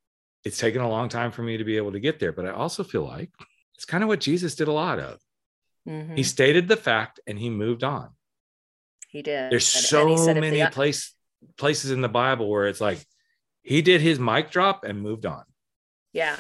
it's 0.46 0.58
taken 0.58 0.82
a 0.82 0.90
long 0.90 1.10
time 1.10 1.32
for 1.32 1.44
me 1.44 1.58
to 1.58 1.64
be 1.66 1.78
able 1.78 1.92
to 1.92 2.00
get 2.00 2.20
there 2.20 2.32
but 2.32 2.46
i 2.46 2.52
also 2.52 2.84
feel 2.84 3.06
like 3.06 3.30
it's 3.76 3.86
kind 3.86 4.04
of 4.04 4.08
what 4.08 4.22
jesus 4.22 4.56
did 4.56 4.68
a 4.70 4.72
lot 4.86 5.00
of 5.00 5.20
Mhm. 5.88 6.16
he 6.18 6.24
stated 6.24 6.68
the 6.68 6.78
fact 6.78 7.20
and 7.28 7.38
he 7.40 7.50
moved 7.50 7.84
on 7.84 8.16
He 9.08 9.22
did. 9.22 9.52
there's 9.52 9.74
And- 9.76 9.84
so 9.86 10.02
and 10.02 10.10
he 10.12 10.18
said 10.18 10.38
if 10.38 10.42
many 10.42 10.62
the- 10.62 10.70
place 10.70 11.14
places 11.58 11.90
in 11.92 12.02
the 12.02 12.10
bible 12.10 12.50
where 12.50 12.68
it's 12.68 12.80
like 12.82 13.00
he 13.64 13.82
did 13.82 14.00
his 14.02 14.20
mic 14.20 14.52
drop 14.52 14.84
and 14.84 15.02
moved 15.02 15.26
on 15.26 15.44
Yeah. 16.14 16.38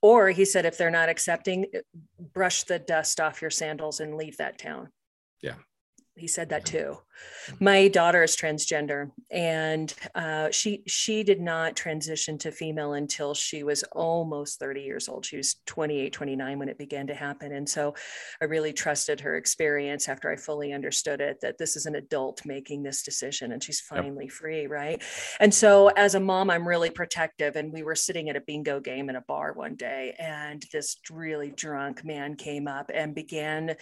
Or 0.00 0.30
he 0.30 0.44
said, 0.44 0.66
if 0.66 0.76
they're 0.76 0.90
not 0.90 1.08
accepting, 1.08 1.66
brush 2.18 2.64
the 2.64 2.80
dust 2.80 3.20
off 3.20 3.40
your 3.40 3.52
sandals 3.52 4.00
and 4.00 4.16
leave 4.16 4.36
that 4.38 4.58
town. 4.58 4.92
Yeah. 5.40 5.54
He 6.14 6.28
said 6.28 6.50
that 6.50 6.66
too. 6.66 6.98
My 7.58 7.88
daughter 7.88 8.22
is 8.22 8.36
transgender, 8.36 9.10
and 9.30 9.92
uh, 10.14 10.50
she 10.50 10.82
she 10.86 11.22
did 11.22 11.40
not 11.40 11.74
transition 11.74 12.36
to 12.38 12.50
female 12.52 12.92
until 12.92 13.32
she 13.32 13.62
was 13.62 13.82
almost 13.92 14.58
30 14.58 14.82
years 14.82 15.08
old. 15.08 15.24
She 15.24 15.38
was 15.38 15.56
28, 15.66 16.12
29 16.12 16.58
when 16.58 16.68
it 16.68 16.76
began 16.78 17.06
to 17.06 17.14
happen. 17.14 17.52
And 17.52 17.66
so 17.68 17.94
I 18.40 18.44
really 18.44 18.72
trusted 18.74 19.20
her 19.20 19.36
experience 19.36 20.08
after 20.08 20.30
I 20.30 20.36
fully 20.36 20.72
understood 20.72 21.20
it 21.20 21.40
that 21.40 21.56
this 21.58 21.76
is 21.76 21.86
an 21.86 21.94
adult 21.94 22.44
making 22.44 22.82
this 22.82 23.02
decision 23.02 23.52
and 23.52 23.62
she's 23.62 23.82
Yep. 23.90 24.02
finally 24.02 24.28
free, 24.28 24.66
right? 24.66 25.02
And 25.40 25.52
so 25.52 25.88
as 25.88 26.14
a 26.14 26.20
mom, 26.20 26.50
I'm 26.50 26.68
really 26.68 26.90
protective. 26.90 27.56
And 27.56 27.72
we 27.72 27.82
were 27.82 27.94
sitting 27.94 28.28
at 28.28 28.36
a 28.36 28.40
bingo 28.40 28.80
game 28.80 29.08
in 29.08 29.16
a 29.16 29.22
bar 29.22 29.52
one 29.54 29.76
day, 29.76 30.14
and 30.18 30.64
this 30.72 30.98
really 31.10 31.50
drunk 31.50 32.04
man 32.04 32.36
came 32.36 32.68
up 32.68 32.90
and 32.92 33.14
began 33.14 33.76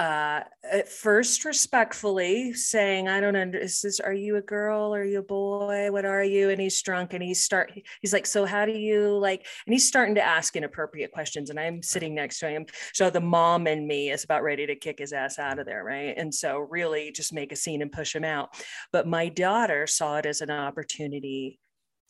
uh, 0.00 0.42
at 0.64 0.88
first 0.88 1.44
respectfully 1.44 2.54
saying, 2.54 3.06
I 3.06 3.20
don't 3.20 3.36
understand, 3.36 3.62
is 3.62 3.82
this, 3.82 4.00
are 4.00 4.14
you 4.14 4.36
a 4.36 4.40
girl? 4.40 4.94
Are 4.94 5.04
you 5.04 5.18
a 5.18 5.22
boy? 5.22 5.92
What 5.92 6.06
are 6.06 6.24
you? 6.24 6.48
And 6.48 6.58
he's 6.58 6.80
drunk 6.80 7.12
and 7.12 7.22
he's 7.22 7.44
start, 7.44 7.70
he's 8.00 8.14
like, 8.14 8.24
so 8.24 8.46
how 8.46 8.64
do 8.64 8.72
you 8.72 9.18
like, 9.18 9.46
and 9.66 9.74
he's 9.74 9.86
starting 9.86 10.14
to 10.14 10.22
ask 10.22 10.56
inappropriate 10.56 11.12
questions 11.12 11.50
and 11.50 11.60
I'm 11.60 11.82
sitting 11.82 12.14
next 12.14 12.38
to 12.38 12.48
him. 12.48 12.64
So 12.94 13.10
the 13.10 13.20
mom 13.20 13.66
and 13.66 13.86
me 13.86 14.10
is 14.10 14.24
about 14.24 14.42
ready 14.42 14.66
to 14.68 14.74
kick 14.74 15.00
his 15.00 15.12
ass 15.12 15.38
out 15.38 15.58
of 15.58 15.66
there. 15.66 15.84
Right. 15.84 16.14
And 16.16 16.34
so 16.34 16.60
really 16.60 17.12
just 17.12 17.34
make 17.34 17.52
a 17.52 17.56
scene 17.56 17.82
and 17.82 17.92
push 17.92 18.16
him 18.16 18.24
out. 18.24 18.54
But 18.92 19.06
my 19.06 19.28
daughter 19.28 19.86
saw 19.86 20.16
it 20.16 20.24
as 20.24 20.40
an 20.40 20.50
opportunity 20.50 21.60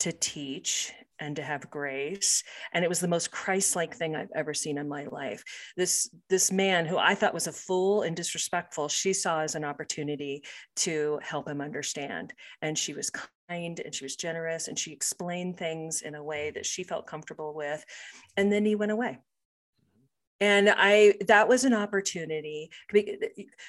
to 0.01 0.11
teach 0.11 0.91
and 1.19 1.35
to 1.35 1.43
have 1.43 1.69
grace 1.69 2.43
and 2.73 2.83
it 2.83 2.89
was 2.89 2.99
the 2.99 3.07
most 3.07 3.29
christ-like 3.29 3.95
thing 3.95 4.15
i've 4.15 4.31
ever 4.35 4.53
seen 4.53 4.79
in 4.79 4.89
my 4.89 5.05
life. 5.11 5.43
This 5.77 6.09
this 6.29 6.51
man 6.51 6.87
who 6.87 6.97
i 6.97 7.13
thought 7.13 7.35
was 7.35 7.45
a 7.45 7.51
fool 7.51 8.01
and 8.01 8.15
disrespectful 8.15 8.87
she 8.87 9.13
saw 9.13 9.41
as 9.41 9.53
an 9.53 9.63
opportunity 9.63 10.43
to 10.77 11.19
help 11.21 11.47
him 11.47 11.61
understand. 11.61 12.33
And 12.63 12.75
she 12.75 12.93
was 12.93 13.11
kind 13.47 13.79
and 13.79 13.93
she 13.93 14.03
was 14.03 14.15
generous 14.15 14.67
and 14.67 14.77
she 14.77 14.91
explained 14.91 15.57
things 15.57 16.01
in 16.01 16.15
a 16.15 16.23
way 16.23 16.49
that 16.51 16.65
she 16.65 16.83
felt 16.83 17.05
comfortable 17.05 17.53
with 17.53 17.85
and 18.35 18.51
then 18.51 18.65
he 18.65 18.75
went 18.75 18.91
away 18.91 19.19
and 20.41 20.69
i 20.77 21.13
that 21.27 21.47
was 21.47 21.63
an 21.63 21.73
opportunity 21.73 22.69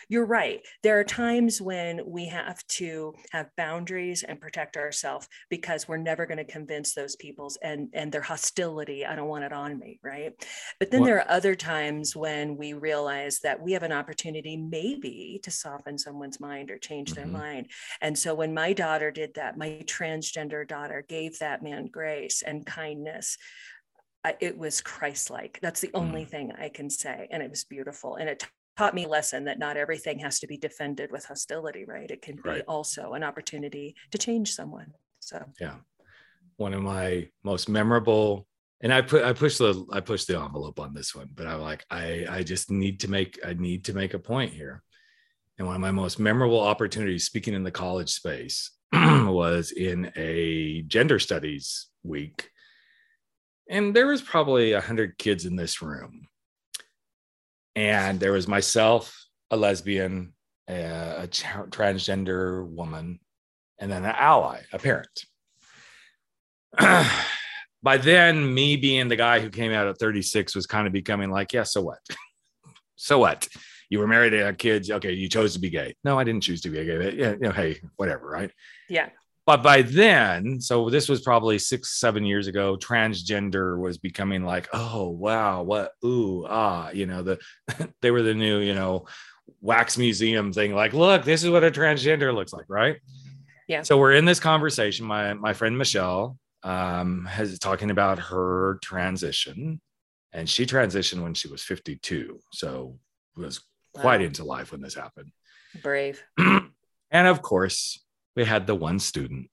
you're 0.08 0.26
right. 0.26 0.66
There 0.82 0.98
are 0.98 1.04
times 1.04 1.60
when 1.60 2.00
we 2.06 2.26
have 2.26 2.66
to 2.68 3.14
have 3.30 3.50
boundaries 3.56 4.22
and 4.22 4.40
protect 4.40 4.76
ourselves 4.76 5.28
because 5.50 5.86
we're 5.86 5.96
never 5.98 6.26
going 6.26 6.38
to 6.38 6.44
convince 6.44 6.94
those 6.94 7.16
people's 7.16 7.56
and 7.62 7.88
and 7.92 8.10
their 8.12 8.22
hostility 8.22 9.06
i 9.06 9.14
don't 9.14 9.28
want 9.28 9.44
it 9.44 9.52
on 9.52 9.78
me 9.78 10.00
right? 10.02 10.32
But 10.78 10.90
then 10.90 11.02
What- 11.02 11.06
there 11.06 11.18
are 11.18 11.30
other 11.30 11.54
times 11.54 12.16
when 12.16 12.56
we 12.56 12.72
realize 12.72 13.40
that 13.40 13.60
we 13.62 13.72
have 13.72 13.82
an 13.82 13.92
opportunity 13.92 14.56
maybe 14.56 15.40
to 15.44 15.50
soften 15.50 15.98
someone's 15.98 16.40
mind 16.40 16.70
or 16.70 16.78
change 16.78 17.14
their 17.14 17.26
Mhm. 17.26 17.32
mind. 17.32 17.70
And 18.00 18.18
so 18.18 18.34
when 18.34 18.54
my 18.54 18.72
daughter 18.72 19.10
did 19.10 19.34
that 19.34 19.56
my 19.56 19.82
transgender 19.84 20.66
daughter 20.66 21.04
gave 21.06 21.38
that 21.38 21.62
man 21.62 21.86
grace 21.86 22.42
and 22.42 22.66
kindness 22.66 23.36
I, 24.24 24.36
it 24.40 24.56
was 24.56 24.80
Christ-like. 24.80 25.58
That's 25.62 25.80
the 25.80 25.90
only 25.94 26.24
mm. 26.24 26.28
thing 26.28 26.52
I 26.58 26.68
can 26.68 26.90
say, 26.90 27.28
and 27.30 27.42
it 27.42 27.50
was 27.50 27.64
beautiful. 27.64 28.16
And 28.16 28.28
it 28.28 28.40
t- 28.40 28.46
taught 28.76 28.94
me 28.94 29.04
a 29.04 29.08
lesson 29.08 29.44
that 29.44 29.58
not 29.58 29.76
everything 29.76 30.18
has 30.20 30.38
to 30.40 30.46
be 30.46 30.56
defended 30.56 31.10
with 31.10 31.24
hostility, 31.24 31.84
right? 31.84 32.10
It 32.10 32.22
can 32.22 32.36
be 32.36 32.60
also 32.62 33.14
an 33.14 33.24
opportunity 33.24 33.96
to 34.12 34.18
change 34.18 34.52
someone. 34.52 34.92
So 35.20 35.44
yeah 35.60 35.74
one 36.62 36.74
of 36.74 36.82
my 36.82 37.28
most 37.42 37.68
memorable 37.68 38.46
and 38.82 38.94
i 38.94 39.00
put 39.00 39.24
i 39.24 39.32
pushed 39.32 39.58
the 39.58 39.84
i 39.92 40.00
pushed 40.00 40.28
the 40.28 40.38
envelope 40.38 40.78
on 40.78 40.94
this 40.94 41.12
one 41.14 41.28
but 41.34 41.46
i'm 41.46 41.60
like 41.60 41.84
i 41.90 42.24
i 42.30 42.42
just 42.42 42.70
need 42.70 43.00
to 43.00 43.10
make 43.10 43.38
i 43.44 43.52
need 43.54 43.84
to 43.84 43.92
make 43.92 44.14
a 44.14 44.18
point 44.18 44.52
here 44.52 44.82
and 45.58 45.66
one 45.66 45.76
of 45.76 45.82
my 45.82 45.90
most 45.90 46.20
memorable 46.20 46.60
opportunities 46.60 47.24
speaking 47.24 47.54
in 47.54 47.64
the 47.64 47.70
college 47.70 48.10
space 48.10 48.70
was 48.92 49.72
in 49.72 50.12
a 50.16 50.82
gender 50.82 51.18
studies 51.18 51.88
week 52.04 52.48
and 53.72 53.92
there 53.92 54.06
was 54.06 54.22
probably 54.22 54.72
a 54.72 54.80
hundred 54.80 55.18
kids 55.18 55.44
in 55.44 55.56
this 55.56 55.82
room 55.82 56.28
and 57.74 58.20
there 58.20 58.32
was 58.32 58.46
myself 58.46 59.26
a 59.50 59.56
lesbian 59.56 60.32
a, 60.68 61.22
a 61.22 61.26
tra- 61.26 61.66
transgender 61.68 62.64
woman 62.68 63.18
and 63.80 63.90
then 63.90 64.04
an 64.04 64.14
ally 64.16 64.60
a 64.72 64.78
parent 64.78 65.24
by 67.82 67.96
then, 67.96 68.52
me 68.52 68.76
being 68.76 69.08
the 69.08 69.16
guy 69.16 69.40
who 69.40 69.50
came 69.50 69.72
out 69.72 69.88
at 69.88 69.98
36 69.98 70.54
was 70.54 70.66
kind 70.66 70.86
of 70.86 70.92
becoming 70.92 71.30
like, 71.30 71.52
yeah, 71.52 71.64
so 71.64 71.82
what? 71.82 71.98
so 72.96 73.18
what? 73.18 73.48
You 73.90 73.98
were 73.98 74.06
married 74.06 74.32
and 74.32 74.42
had 74.42 74.58
kids. 74.58 74.90
Okay, 74.90 75.12
you 75.12 75.28
chose 75.28 75.52
to 75.54 75.58
be 75.58 75.68
gay. 75.68 75.94
No, 76.02 76.18
I 76.18 76.24
didn't 76.24 76.42
choose 76.42 76.62
to 76.62 76.70
be 76.70 76.82
gay. 76.84 76.96
But 76.96 77.14
yeah, 77.14 77.32
you 77.32 77.38
know, 77.40 77.50
hey, 77.50 77.80
whatever, 77.96 78.28
right? 78.28 78.50
yeah, 78.88 79.10
But 79.44 79.62
by 79.62 79.82
then, 79.82 80.60
so 80.60 80.88
this 80.88 81.08
was 81.08 81.20
probably 81.22 81.58
six, 81.58 81.98
seven 81.98 82.24
years 82.24 82.46
ago, 82.46 82.76
transgender 82.76 83.76
was 83.78 83.98
becoming 83.98 84.44
like, 84.44 84.68
oh 84.72 85.08
wow, 85.08 85.62
what 85.62 85.92
ooh, 86.04 86.46
ah, 86.48 86.90
you 86.90 87.06
know, 87.06 87.22
the 87.22 87.38
they 88.02 88.10
were 88.12 88.22
the 88.22 88.34
new, 88.34 88.60
you 88.60 88.74
know, 88.74 89.06
wax 89.60 89.98
museum 89.98 90.52
thing. 90.52 90.74
Like, 90.74 90.92
look, 90.92 91.24
this 91.24 91.42
is 91.42 91.50
what 91.50 91.64
a 91.64 91.70
transgender 91.72 92.32
looks 92.32 92.52
like, 92.52 92.66
right? 92.68 92.98
Yeah. 93.66 93.82
So 93.82 93.98
we're 93.98 94.12
in 94.14 94.24
this 94.24 94.40
conversation. 94.40 95.06
My 95.06 95.34
my 95.34 95.52
friend 95.54 95.76
Michelle 95.76 96.38
um 96.62 97.24
has 97.24 97.58
talking 97.58 97.90
about 97.90 98.18
her 98.20 98.78
transition. 98.82 99.80
And 100.34 100.48
she 100.48 100.64
transitioned 100.64 101.22
when 101.22 101.34
she 101.34 101.48
was 101.48 101.62
52. 101.62 102.40
So 102.52 102.98
was 103.36 103.60
quite 103.92 104.20
Wow. 104.20 104.26
into 104.26 104.44
life 104.44 104.72
when 104.72 104.80
this 104.80 104.94
happened. 104.94 105.30
brave. 105.82 106.22
and 106.38 107.26
of 107.26 107.42
course, 107.42 108.02
we 108.36 108.44
had 108.44 108.66
the 108.66 108.74
one 108.74 108.98
student 108.98 109.50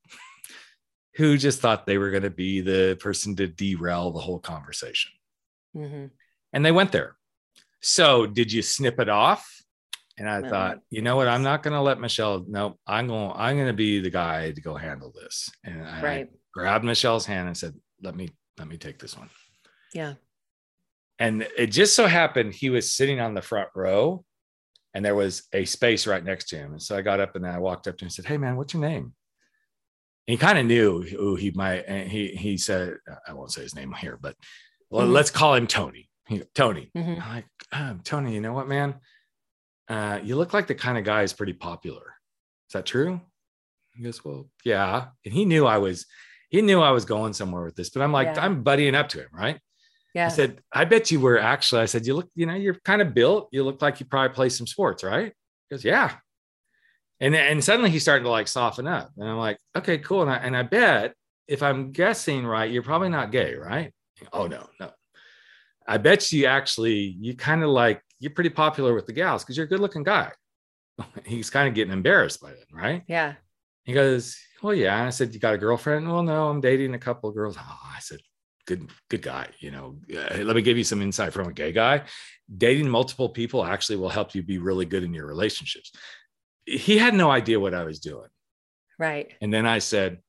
who 1.15 1.37
just 1.37 1.59
thought 1.59 1.85
they 1.85 1.97
were 1.97 2.11
going 2.11 2.23
to 2.23 2.29
be 2.29 2.61
the 2.61 2.97
person 3.01 3.35
to 3.35 3.47
derail 3.47 4.11
the 4.11 4.19
whole 4.21 4.39
conversation. 4.39 5.11
Mhm. 5.75 6.11
And 6.53 6.65
they 6.65 6.71
went 6.71 6.91
there. 6.91 7.17
So, 7.81 8.25
did 8.25 8.51
you 8.51 8.61
snip 8.61 8.99
it 8.99 9.09
off 9.09 9.55
And 10.17 10.29
I 10.29 10.41
No. 10.41 10.49
thought, 10.49 10.79
you 10.89 11.01
know 11.01 11.15
what? 11.15 11.29
I'm 11.29 11.43
not 11.43 11.63
going 11.63 11.73
to 11.73 11.79
let 11.81 11.97
Michelle. 11.97 12.43
Nope. 12.45 12.77
I'm 12.85 13.07
going. 13.07 13.31
I'm 13.35 13.55
going 13.55 13.67
to 13.69 13.73
be 13.73 14.01
the 14.01 14.09
guy 14.09 14.51
to 14.51 14.59
go 14.61 14.75
handle 14.75 15.13
this. 15.13 15.49
And 15.63 15.81
I, 15.87 15.99
I 15.99 16.03
Right. 16.03 16.29
grabbed 16.53 16.83
Michelle's 16.83 17.25
hand 17.25 17.47
and 17.47 17.55
said, 17.55 17.73
"Let 18.01 18.15
me 18.17 18.29
let 18.57 18.67
me 18.67 18.77
take 18.77 18.99
this 18.99 19.17
one." 19.17 19.29
Yeah. 19.93 20.15
And 21.19 21.43
it 21.57 21.67
just 21.67 21.95
so 21.95 22.05
happened 22.07 22.53
he 22.53 22.69
was 22.69 22.91
sitting 22.91 23.21
on 23.21 23.33
the 23.33 23.41
front 23.41 23.69
row, 23.73 24.25
and 24.93 25.03
there 25.05 25.15
was 25.15 25.43
a 25.53 25.65
space 25.65 26.07
right 26.07 26.23
next 26.23 26.49
to 26.49 26.57
him. 26.57 26.71
And 26.71 26.81
so 26.81 26.97
I 26.97 27.01
got 27.01 27.19
up 27.19 27.35
and 27.35 27.45
I 27.45 27.59
walked 27.59 27.87
up 27.87 27.97
to 27.97 28.03
him 28.03 28.07
and 28.07 28.13
said, 28.13 28.25
"Hey, 28.25 28.37
man, 28.37 28.55
what's 28.55 28.73
your 28.73 28.81
name?" 28.81 29.13
And 30.27 30.33
he 30.33 30.37
kind 30.37 30.57
of 30.59 30.65
knew 30.65 31.01
who 31.01 31.35
he 31.35 31.51
might. 31.51 31.83
And 31.87 32.09
he 32.09 32.29
he 32.35 32.57
said, 32.57 32.95
"I 33.27 33.33
won't 33.33 33.51
say 33.51 33.61
his 33.61 33.75
name 33.75 33.91
here, 33.93 34.17
but 34.21 34.35
well, 34.89 35.07
Mhm. 35.07 35.11
let's 35.13 35.31
call 35.31 35.55
him 35.55 35.67
Tony." 35.67 36.09
He, 36.27 36.43
Tony. 36.53 36.91
Mhm. 36.95 37.21
I'm 37.21 37.29
like, 37.35 37.45
um, 37.71 38.01
Tony, 38.03 38.33
you 38.35 38.41
know 38.41 38.53
what, 38.53 38.67
man? 38.67 38.99
Uh, 39.87 40.19
you 40.23 40.35
look 40.35 40.53
like 40.53 40.67
the 40.67 40.75
kind 40.75 40.97
of 40.97 41.03
guy 41.03 41.21
who's 41.21 41.33
pretty 41.33 41.53
popular. 41.53 42.13
Is 42.69 42.73
that 42.73 42.85
true? 42.85 43.19
He 43.95 44.03
goes, 44.03 44.23
Well, 44.23 44.47
yeah. 44.63 45.07
And 45.25 45.33
he 45.33 45.45
knew 45.45 45.65
I 45.65 45.79
was, 45.79 46.05
he 46.49 46.61
knew 46.61 46.79
I 46.81 46.91
was 46.91 47.05
going 47.05 47.33
somewhere 47.33 47.63
with 47.63 47.75
this, 47.75 47.89
but 47.89 48.03
I'm 48.03 48.11
like, 48.11 48.27
Yeah. 48.35 48.45
I'm 48.45 48.63
buddying 48.63 48.93
up 48.93 49.09
to 49.09 49.21
him, 49.21 49.29
right? 49.33 49.59
Yeah. 50.19 50.25
I 50.27 50.29
said, 50.29 50.61
I 50.73 50.85
bet 50.85 51.11
you 51.11 51.19
were 51.19 51.39
actually, 51.39 51.81
I 51.81 51.85
said, 51.85 52.05
you 52.05 52.13
look, 52.13 52.29
you 52.35 52.45
know, 52.45 52.55
you're 52.55 52.79
kind 52.85 53.01
of 53.01 53.13
built. 53.13 53.49
You 53.51 53.63
look 53.63 53.81
like 53.81 53.99
you 53.99 54.05
probably 54.05 54.35
play 54.35 54.49
some 54.49 54.67
sports, 54.67 55.03
right? 55.03 55.31
He 55.69 55.75
goes, 55.75 55.85
Yeah. 55.85 56.13
And, 57.21 57.33
then, 57.33 57.51
and 57.51 57.63
suddenly 57.63 57.89
he 57.89 57.99
started 57.99 58.23
to 58.23 58.29
like 58.29 58.47
soften 58.47 58.87
up. 58.87 59.11
And 59.17 59.27
I'm 59.27 59.37
like, 59.37 59.57
okay, 59.75 59.97
cool. 59.97 60.21
And 60.21 60.31
I, 60.31 60.37
and 60.37 60.55
I 60.55 60.63
bet 60.63 61.13
if 61.47 61.61
I'm 61.63 61.91
guessing 61.91 62.45
right, 62.45 62.71
you're 62.71 62.83
probably 62.83 63.09
not 63.09 63.31
gay, 63.31 63.55
right? 63.55 63.91
Oh, 64.31 64.47
no, 64.47 64.67
no. 64.79 64.91
I 65.87 65.97
bet 65.97 66.31
you 66.31 66.45
actually, 66.45 67.17
you 67.19 67.35
kind 67.35 67.63
of 67.63 67.69
like, 67.69 68.01
you're 68.19 68.31
pretty 68.31 68.51
popular 68.51 68.93
with 68.93 69.05
the 69.05 69.13
gals 69.13 69.43
because 69.43 69.57
you're 69.57 69.65
a 69.65 69.69
good 69.69 69.79
looking 69.79 70.03
guy. 70.03 70.31
He's 71.25 71.49
kind 71.49 71.67
of 71.67 71.73
getting 71.73 71.93
embarrassed 71.93 72.41
by 72.41 72.51
it, 72.51 72.67
right? 72.71 73.03
yeah. 73.07 73.33
He 73.85 73.93
goes, 73.93 74.37
Well, 74.61 74.75
yeah. 74.75 75.03
I 75.03 75.09
said, 75.09 75.33
You 75.33 75.39
got 75.39 75.55
a 75.55 75.57
girlfriend? 75.57 76.07
Well, 76.07 76.21
no, 76.21 76.47
I'm 76.49 76.61
dating 76.61 76.93
a 76.93 76.99
couple 76.99 77.29
of 77.29 77.35
girls. 77.35 77.57
Oh, 77.59 77.79
I 77.95 77.99
said, 77.99 78.19
Good, 78.69 78.87
good 79.09 79.23
guy. 79.23 79.47
You 79.59 79.71
know, 79.71 79.95
uh, 80.15 80.43
let 80.43 80.55
me 80.55 80.61
give 80.61 80.77
you 80.77 80.83
some 80.83 81.01
insight 81.01 81.33
from 81.33 81.47
a 81.47 81.53
gay 81.53 81.71
guy. 81.71 82.03
Dating 82.55 82.87
multiple 82.87 83.29
people 83.29 83.65
actually 83.65 83.95
will 83.95 84.09
help 84.09 84.35
you 84.35 84.43
be 84.43 84.59
really 84.59 84.85
good 84.85 85.03
in 85.03 85.11
your 85.11 85.25
relationships. 85.25 85.91
He 86.67 86.99
had 86.99 87.15
no 87.15 87.31
idea 87.31 87.59
what 87.59 87.73
I 87.73 87.83
was 87.83 87.99
doing. 87.99 88.29
Right. 88.99 89.33
And 89.41 89.51
then 89.51 89.65
I 89.65 89.79
said, 89.79 90.19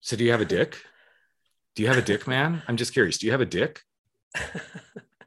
So 0.00 0.16
do 0.16 0.24
you 0.24 0.30
have 0.30 0.40
a 0.40 0.46
dick? 0.46 0.78
Do 1.76 1.82
you 1.82 1.88
have 1.88 1.98
a 1.98 2.02
dick, 2.02 2.26
man? 2.26 2.62
I'm 2.66 2.78
just 2.78 2.94
curious. 2.94 3.18
Do 3.18 3.26
you 3.26 3.32
have 3.32 3.42
a 3.42 3.46
dick? 3.46 3.82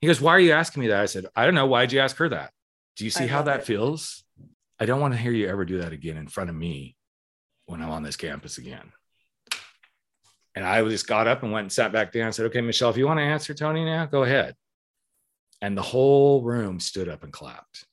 He 0.02 0.08
goes, 0.08 0.22
Why 0.22 0.32
are 0.32 0.40
you 0.40 0.52
asking 0.52 0.82
me 0.82 0.88
that? 0.90 1.02
I 1.02 1.06
said, 1.06 1.26
I 1.36 1.46
don't 1.46 1.56
know. 1.56 1.66
Why'd 1.66 1.92
you 1.92 2.00
ask 2.00 2.18
her 2.18 2.30
that? 2.30 2.52
Do 2.96 3.06
you 3.06 3.10
see 3.10 3.26
I 3.26 3.28
how 3.28 3.42
that 3.44 3.62
it. 3.62 3.66
feels? 3.66 4.24
I 4.80 4.86
don't 4.86 5.00
want 5.00 5.14
to 5.14 5.20
hear 5.20 5.32
you 5.32 5.48
ever 5.48 5.66
do 5.66 5.80
that 5.80 5.94
again 5.94 6.18
in 6.18 6.28
front 6.28 6.50
of 6.50 6.56
me 6.56 6.96
when 7.66 7.82
I'm 7.82 7.90
on 7.90 8.04
this 8.04 8.18
campus 8.18 8.58
again. 8.58 8.92
And 10.56 10.64
I 10.66 10.82
just 10.88 11.08
got 11.08 11.28
up 11.28 11.44
and 11.44 11.52
went 11.52 11.66
and 11.66 11.72
sat 11.72 11.92
back 11.92 12.12
down 12.12 12.28
and 12.28 12.36
said, 12.36 12.46
Okay, 12.48 12.62
Michelle, 12.62 12.90
if 12.90 12.98
you 12.98 13.06
want 13.06 13.20
to 13.20 13.24
answer 13.24 13.54
Tony 13.54 13.84
now, 13.84 14.06
go 14.06 14.24
ahead. 14.24 14.56
And 15.62 15.78
the 15.78 15.82
whole 15.82 16.42
room 16.44 16.80
stood 16.80 17.10
up 17.10 17.24
and 17.24 17.32
clapped 17.34 17.86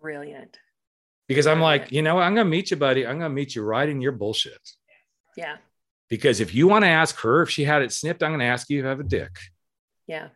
Brilliant. 0.00 0.58
because 1.28 1.46
I'm 1.46 1.60
like, 1.60 1.92
you 1.92 2.02
know, 2.02 2.16
what? 2.16 2.22
I'm 2.24 2.34
going 2.34 2.46
to 2.46 2.50
meet 2.50 2.70
you, 2.70 2.76
buddy. 2.76 3.06
I'm 3.06 3.18
going 3.18 3.30
to 3.30 3.34
meet 3.34 3.54
you 3.54 3.62
right 3.62 3.88
in 3.88 4.00
your 4.00 4.12
bullshit. 4.12 4.58
Yeah. 5.36 5.56
Because 6.08 6.40
if 6.40 6.54
you 6.54 6.66
want 6.68 6.84
to 6.84 6.88
ask 6.88 7.16
her 7.20 7.42
if 7.42 7.50
she 7.50 7.64
had 7.64 7.82
it 7.82 7.92
snipped, 7.92 8.22
I'm 8.22 8.30
going 8.30 8.40
to 8.40 8.46
ask 8.46 8.68
you 8.68 8.78
if 8.78 8.82
you 8.84 8.88
have 8.88 9.00
a 9.00 9.04
dick 9.04 9.30
Yeah. 10.06 10.28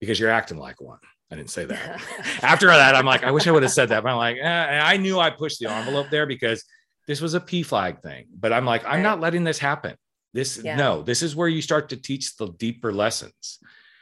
because 0.00 0.18
you're 0.18 0.30
acting 0.30 0.56
like 0.58 0.80
one. 0.80 0.98
I 1.30 1.36
didn't 1.36 1.50
say 1.50 1.64
that. 1.66 2.00
After 2.42 2.66
that, 2.66 2.94
I'm 2.94 3.06
like, 3.06 3.24
I 3.24 3.30
wish 3.30 3.46
I 3.46 3.50
would 3.52 3.62
have 3.62 3.72
said 3.72 3.88
that. 3.90 4.02
But 4.02 4.10
I'm 4.10 4.16
like, 4.18 4.36
eh, 4.36 4.40
and 4.42 4.80
I 4.86 4.96
knew 4.98 5.18
I 5.18 5.30
pushed 5.30 5.60
the 5.60 5.70
envelope 5.70 6.08
there 6.10 6.26
because 6.26 6.64
this 7.08 7.20
was 7.20 7.34
a 7.34 7.40
PFLAG 7.40 8.02
thing. 8.02 8.26
But 8.38 8.52
I'm 8.52 8.64
like, 8.64 8.84
I'm 8.84 8.94
Right. 8.96 9.02
not 9.02 9.20
letting 9.20 9.42
this 9.44 9.58
happen. 9.58 9.96
This, 10.32 10.60
Yeah. 10.62 10.76
no, 10.76 11.02
this 11.02 11.22
is 11.22 11.36
where 11.36 11.48
you 11.48 11.62
start 11.62 11.90
to 11.90 11.96
teach 11.96 12.36
the 12.36 12.48
deeper 12.48 12.92
lessons. 12.92 13.58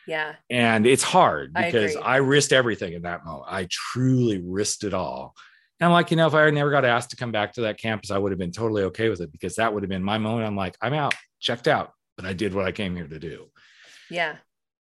yeah. 0.07 0.35
And 0.49 0.87
it's 0.87 1.03
hard 1.03 1.53
because 1.53 1.93
agree. 1.95 2.03
I, 2.05 2.17
risked 2.17 2.53
everything 2.53 2.95
in 2.95 3.03
that 3.03 3.25
moment. 3.25 3.47
I 3.49 3.67
truly 3.71 4.41
risked 4.45 4.85
it 4.85 4.95
all. 4.95 5.35
And 5.79 5.87
I'm 5.87 5.93
like, 5.93 6.11
you 6.11 6.17
know, 6.17 6.27
if 6.27 6.35
I 6.35 6.51
never 6.51 6.71
got 6.71 6.85
asked 6.85 7.11
to 7.11 7.17
come 7.17 7.33
back 7.33 7.55
to 7.55 7.63
that 7.63 7.79
campus, 7.79 8.11
I 8.11 8.19
would 8.19 8.33
have 8.33 8.39
been 8.39 8.53
totally 8.53 8.83
okay 8.85 9.09
with 9.09 9.21
it 9.21 9.33
because 9.33 9.57
that 9.57 9.73
would 9.73 9.83
have 9.83 9.91
been 9.91 10.03
my 10.03 10.19
moment. 10.19 10.47
I'm 10.47 10.57
like, 10.57 10.77
I'm 10.83 10.95
out, 10.95 11.15
checked 11.41 11.69
out, 11.69 11.93
but 12.17 12.27
I 12.27 12.33
did 12.33 12.55
what 12.55 12.67
I 12.67 12.73
came 12.73 12.95
here 12.97 13.07
to 13.09 13.19
do. 13.19 13.51
Yeah. 14.11 14.37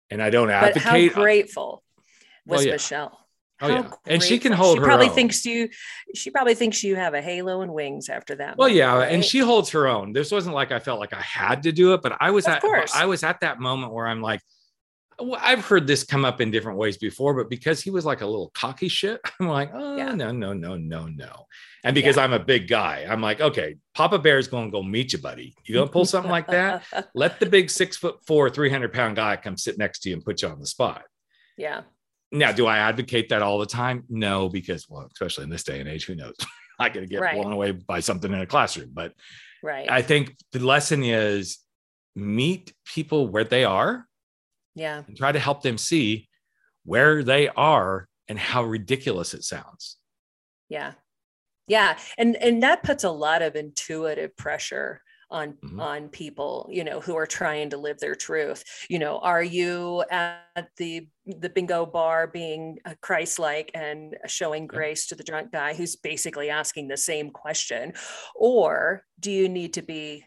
And 0.10 0.22
I 0.22 0.30
don't 0.30 0.50
advocate. 0.50 0.84
But 0.84 1.16
how 1.16 1.22
grateful 1.22 1.84
was 2.46 2.58
Well, 2.60 2.66
yeah. 2.66 2.72
Michelle? 2.74 3.20
Oh, 3.62 3.68
How 3.68 3.74
yeah. 3.74 3.90
And 4.08 4.24
she 4.24 4.40
can 4.40 4.52
hold 4.54 4.78
she 4.78 4.80
her 4.82 4.86
probably 4.86 5.10
own. 5.10 5.16
thinks 5.16 5.46
you 5.46 5.70
she 6.16 6.30
probably 6.32 6.56
thinks 6.56 6.84
you 6.84 6.96
have 6.96 7.14
a 7.14 7.22
halo 7.22 7.62
and 7.62 7.74
wings 7.74 8.08
after 8.10 8.36
that. 8.36 8.58
Well, 8.58 8.70
moment, 8.70 8.78
yeah, 8.78 9.02
and 9.02 9.24
she 9.24 9.40
holds 9.40 9.70
her 9.72 9.88
own. 9.88 10.14
This 10.14 10.32
wasn't 10.32 10.56
like 10.56 10.72
I 10.72 10.80
felt 10.80 11.00
like 11.00 11.14
I 11.14 11.22
had 11.22 11.64
to 11.64 11.72
do 11.72 11.94
it, 11.94 12.02
but 12.02 12.18
I 12.20 12.32
was 12.32 12.46
Of 12.46 12.54
at 12.54 12.62
course. 12.62 12.96
I 12.96 13.06
was 13.06 13.24
at 13.24 13.42
that 13.42 13.60
moment 13.60 13.92
where 13.94 14.08
I'm 14.08 14.22
like, 14.22 14.42
well, 15.22 15.38
I've 15.42 15.66
heard 15.66 15.86
this 15.86 16.06
come 16.06 16.24
up 16.24 16.40
in 16.40 16.50
different 16.50 16.78
ways 16.78 16.96
before, 16.98 17.34
but 17.34 17.50
because 17.50 17.82
he 17.82 17.90
was 17.90 18.06
like 18.06 18.22
a 18.22 18.26
little 18.26 18.52
cocky 18.54 18.88
shit, 18.88 19.20
I'm 19.42 19.50
like, 19.50 19.72
oh 19.74 19.98
Yeah. 19.98 20.14
no, 20.14 20.32
no, 20.32 20.54
no, 20.54 20.78
no, 20.78 21.08
no. 21.08 21.46
And 21.84 21.94
because 21.94 22.18
I'm 22.18 22.32
a 22.32 22.40
big 22.40 22.70
guy, 22.70 23.06
I'm 23.10 23.22
like, 23.22 23.42
okay, 23.42 23.76
Papa 23.94 24.20
Bear's 24.20 24.48
gonna 24.48 24.72
go 24.72 24.82
meet 24.82 25.12
you, 25.12 25.20
buddy. 25.20 25.54
You 25.66 25.76
gonna 25.76 25.90
pull 25.92 26.06
something 26.06 26.32
like 26.32 26.48
that? 26.48 26.84
Let 27.14 27.42
the 27.42 27.46
big 27.46 27.70
six 27.70 27.98
foot 27.98 28.20
four, 28.26 28.50
300 28.50 28.94
pound 28.94 29.18
guy 29.18 29.36
come 29.36 29.58
sit 29.58 29.78
next 29.78 30.00
to 30.04 30.10
you 30.10 30.16
and 30.16 30.24
put 30.24 30.42
you 30.42 30.48
on 30.48 30.60
the 30.62 30.66
spot. 30.66 31.04
yeah. 31.58 31.82
Now, 32.32 32.52
do 32.52 32.68
I 32.68 32.78
advocate 32.78 33.30
that 33.30 33.42
all 33.42 33.58
the 33.60 33.66
time? 33.66 34.04
No, 34.10 34.50
because 34.50 34.88
well, 34.90 35.08
especially 35.12 35.46
in 35.46 35.50
this 35.50 35.64
day 35.64 35.80
and 35.80 35.90
age, 35.90 36.06
who 36.06 36.16
knows? 36.16 36.36
I 36.80 36.90
could 36.90 37.10
get 37.10 37.22
Right. 37.22 37.36
blown 37.36 37.52
away 37.52 37.72
by 37.72 38.00
something 38.00 38.32
in 38.32 38.40
a 38.40 38.46
classroom, 38.46 38.92
but 38.94 39.14
Right. 39.62 39.90
I 39.92 40.02
think 40.02 40.38
the 40.54 40.60
lesson 40.60 41.04
is 41.04 41.58
meet 42.16 42.74
people 42.86 43.28
where 43.28 43.44
they 43.44 43.66
are 43.66 44.06
yeah. 44.76 45.04
and 45.08 45.18
try 45.18 45.32
to 45.32 45.40
help 45.40 45.64
them 45.64 45.78
see 45.78 46.30
where 46.86 47.24
they 47.24 47.50
are 47.50 48.08
and 48.30 48.40
how 48.40 48.64
ridiculous 48.64 49.34
it 49.34 49.44
sounds. 49.44 49.98
Yeah. 50.70 50.94
Yeah. 51.68 51.98
And 52.18 52.36
and 52.38 52.64
that 52.64 52.84
puts 52.84 53.04
a 53.04 53.12
lot 53.12 53.42
of 53.42 53.56
intuitive 53.56 54.36
pressure 54.38 55.02
on 55.32 55.58
Mhm. 55.64 55.80
on 55.80 56.10
people, 56.10 56.68
you 56.72 56.84
know, 56.84 57.00
who 57.00 57.16
are 57.16 57.26
trying 57.28 57.70
to 57.70 57.78
live 57.78 58.00
their 58.00 58.16
truth. 58.16 58.64
You 58.90 59.00
know, 59.00 59.20
are 59.20 59.44
you 59.44 60.04
at 60.12 60.70
the 60.78 61.10
the 61.26 61.50
bingo 61.50 61.86
bar 61.86 62.28
being 62.28 62.80
uh, 62.86 62.96
Christ-like 63.02 63.72
and 63.74 64.18
showing 64.28 64.68
grace 64.68 65.08
to 65.08 65.16
the 65.16 65.24
drunk 65.24 65.52
guy 65.52 65.74
who's 65.74 65.96
basically 65.96 66.50
asking 66.50 66.88
the 66.90 66.98
same 66.98 67.30
question? 67.32 67.94
Or 68.36 69.06
do 69.20 69.32
you 69.32 69.48
need 69.50 69.74
to 69.76 69.82
be 69.82 70.26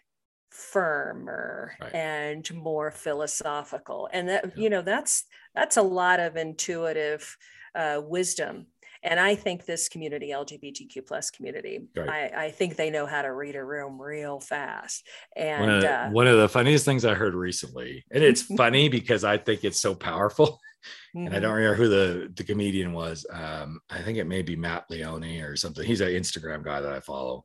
firmer 0.50 1.74
Right. 1.80 1.94
and 1.94 2.52
more 2.54 2.90
philosophical? 2.90 4.08
And 4.12 4.28
that, 4.28 4.52
Yeah. 4.54 4.56
you 4.56 4.70
know, 4.70 4.82
that's 4.82 5.24
that's 5.54 5.76
a 5.76 5.82
lot 5.82 6.20
of 6.20 6.36
intuitive 6.36 7.36
uh, 7.74 8.00
wisdom 8.04 8.68
and 9.02 9.18
I 9.18 9.34
think 9.34 9.64
this 9.64 9.88
community, 9.88 10.30
LGBTQ 10.30 11.06
plus 11.06 11.30
community, 11.30 11.80
Right. 11.96 12.32
I, 12.34 12.44
I 12.46 12.50
think 12.50 12.76
they 12.76 12.90
know 12.90 13.06
how 13.06 13.22
to 13.22 13.32
read 13.32 13.56
a 13.56 13.64
room 13.64 14.00
real 14.00 14.40
fast. 14.40 15.06
And 15.36 15.60
One 15.60 15.70
of, 15.70 15.82
the, 15.82 15.92
uh, 15.92 16.10
one 16.10 16.26
of 16.26 16.38
the 16.38 16.48
funniest 16.48 16.84
things 16.84 17.04
I 17.04 17.14
heard 17.14 17.34
recently, 17.34 18.04
and 18.10 18.22
it's 18.22 18.42
funny 18.56 18.88
because 18.88 19.24
I 19.24 19.38
think 19.38 19.64
it's 19.64 19.80
so 19.80 19.94
powerful. 19.94 20.58
And 21.14 21.32
I 21.32 21.38
don't 21.38 21.54
remember 21.54 21.76
who 21.76 21.88
the, 21.88 22.32
the 22.34 22.42
comedian 22.42 22.92
was. 22.92 23.24
Um, 23.30 23.78
I 23.88 24.00
think 24.02 24.18
it 24.18 24.24
may 24.24 24.42
be 24.42 24.56
Matt 24.56 24.86
Leone 24.90 25.42
or 25.42 25.54
something. 25.54 25.86
He's 25.86 26.00
an 26.00 26.08
Instagram 26.08 26.64
guy 26.64 26.80
that 26.80 26.92
I 26.92 26.98
follow. 26.98 27.44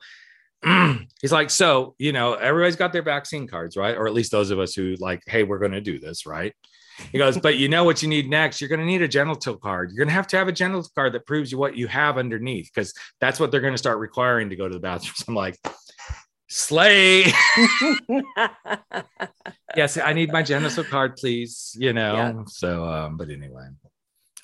He's 1.21 1.31
like, 1.31 1.51
so, 1.51 1.93
you 1.99 2.13
know, 2.13 2.33
everybody's 2.33 2.75
got 2.75 2.93
their 2.93 3.03
vaccine 3.03 3.45
cards, 3.47 3.77
right? 3.77 3.95
Or 3.95 4.07
at 4.07 4.13
least 4.13 4.31
those 4.31 4.49
of 4.49 4.57
us 4.57 4.73
who 4.73 4.95
like, 4.99 5.21
hey, 5.27 5.43
we're 5.43 5.59
going 5.59 5.73
to 5.73 5.81
do 5.81 5.99
this, 5.99 6.25
right? 6.25 6.53
He 7.11 7.17
goes, 7.17 7.37
but 7.37 7.57
you 7.57 7.69
know 7.69 7.83
what 7.83 8.01
you 8.01 8.07
need 8.09 8.29
next? 8.29 8.59
You're 8.59 8.69
going 8.69 8.79
to 8.79 8.85
need 8.85 9.01
a 9.01 9.07
genital 9.07 9.57
card. 9.57 9.91
You're 9.91 9.97
going 9.99 10.07
to 10.09 10.13
have 10.13 10.27
to 10.27 10.37
have 10.37 10.47
a 10.47 10.51
genital 10.51 10.85
card 10.95 11.13
that 11.13 11.25
proves 11.25 11.51
you 11.51 11.57
what 11.57 11.75
you 11.77 11.87
have 11.87 12.17
underneath 12.17 12.69
because 12.73 12.93
that's 13.21 13.39
what 13.39 13.51
they're 13.51 13.61
going 13.61 13.73
to 13.73 13.77
start 13.77 13.99
requiring 13.99 14.49
to 14.49 14.55
go 14.55 14.67
to 14.67 14.73
the 14.73 14.79
bathrooms. 14.79 15.23
I'm 15.27 15.35
like, 15.35 15.57
slay. 16.49 17.25
yes, 19.75 19.97
I 19.97 20.13
need 20.13 20.31
my 20.31 20.43
genital 20.43 20.83
card, 20.83 21.15
please. 21.17 21.75
You 21.79 21.93
know, 21.93 22.15
Yeah. 22.15 22.33
so, 22.47 22.83
um, 22.85 23.17
but 23.17 23.29
anyway. 23.29 23.67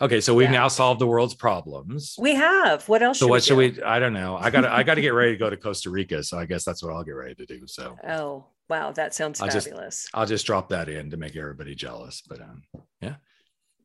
Okay, 0.01 0.21
so 0.21 0.33
we've 0.33 0.47
Yeah. 0.51 0.59
now 0.63 0.67
solved 0.67 0.99
the 0.99 1.07
world's 1.07 1.35
problems. 1.35 2.15
we 2.19 2.33
have. 2.35 2.87
What 2.89 3.03
else? 3.03 3.19
So 3.19 3.25
should 3.25 3.29
what 3.29 3.35
we 3.57 3.65
should 3.65 3.75
do? 3.75 3.81
we? 3.81 3.83
I 3.87 3.99
don't 3.99 4.13
know. 4.13 4.35
I 4.35 4.49
got 4.49 4.65
I 4.65 4.83
got 4.83 4.95
to 4.95 5.01
get 5.01 5.13
ready 5.13 5.33
to 5.33 5.37
go 5.37 5.49
to 5.49 5.55
Costa 5.57 5.89
Rica. 5.91 6.23
So 6.23 6.37
I 6.37 6.45
guess 6.45 6.63
that's 6.65 6.83
what 6.83 6.93
I'll 6.93 7.03
get 7.03 7.11
ready 7.11 7.35
to 7.35 7.45
do. 7.45 7.61
So 7.67 7.95
Oh, 8.07 8.45
wow. 8.69 8.91
That 8.91 9.13
sounds 9.13 9.41
I'll 9.41 9.49
just- 9.49 9.67
fabulous. 9.67 10.07
I'll 10.13 10.25
just 10.25 10.45
drop 10.45 10.69
that 10.69 10.89
in 10.89 11.11
to 11.11 11.17
make 11.17 11.35
everybody 11.35 11.75
jealous. 11.75 12.21
But 12.27 12.41
um, 12.41 12.63
you, 13.01 13.15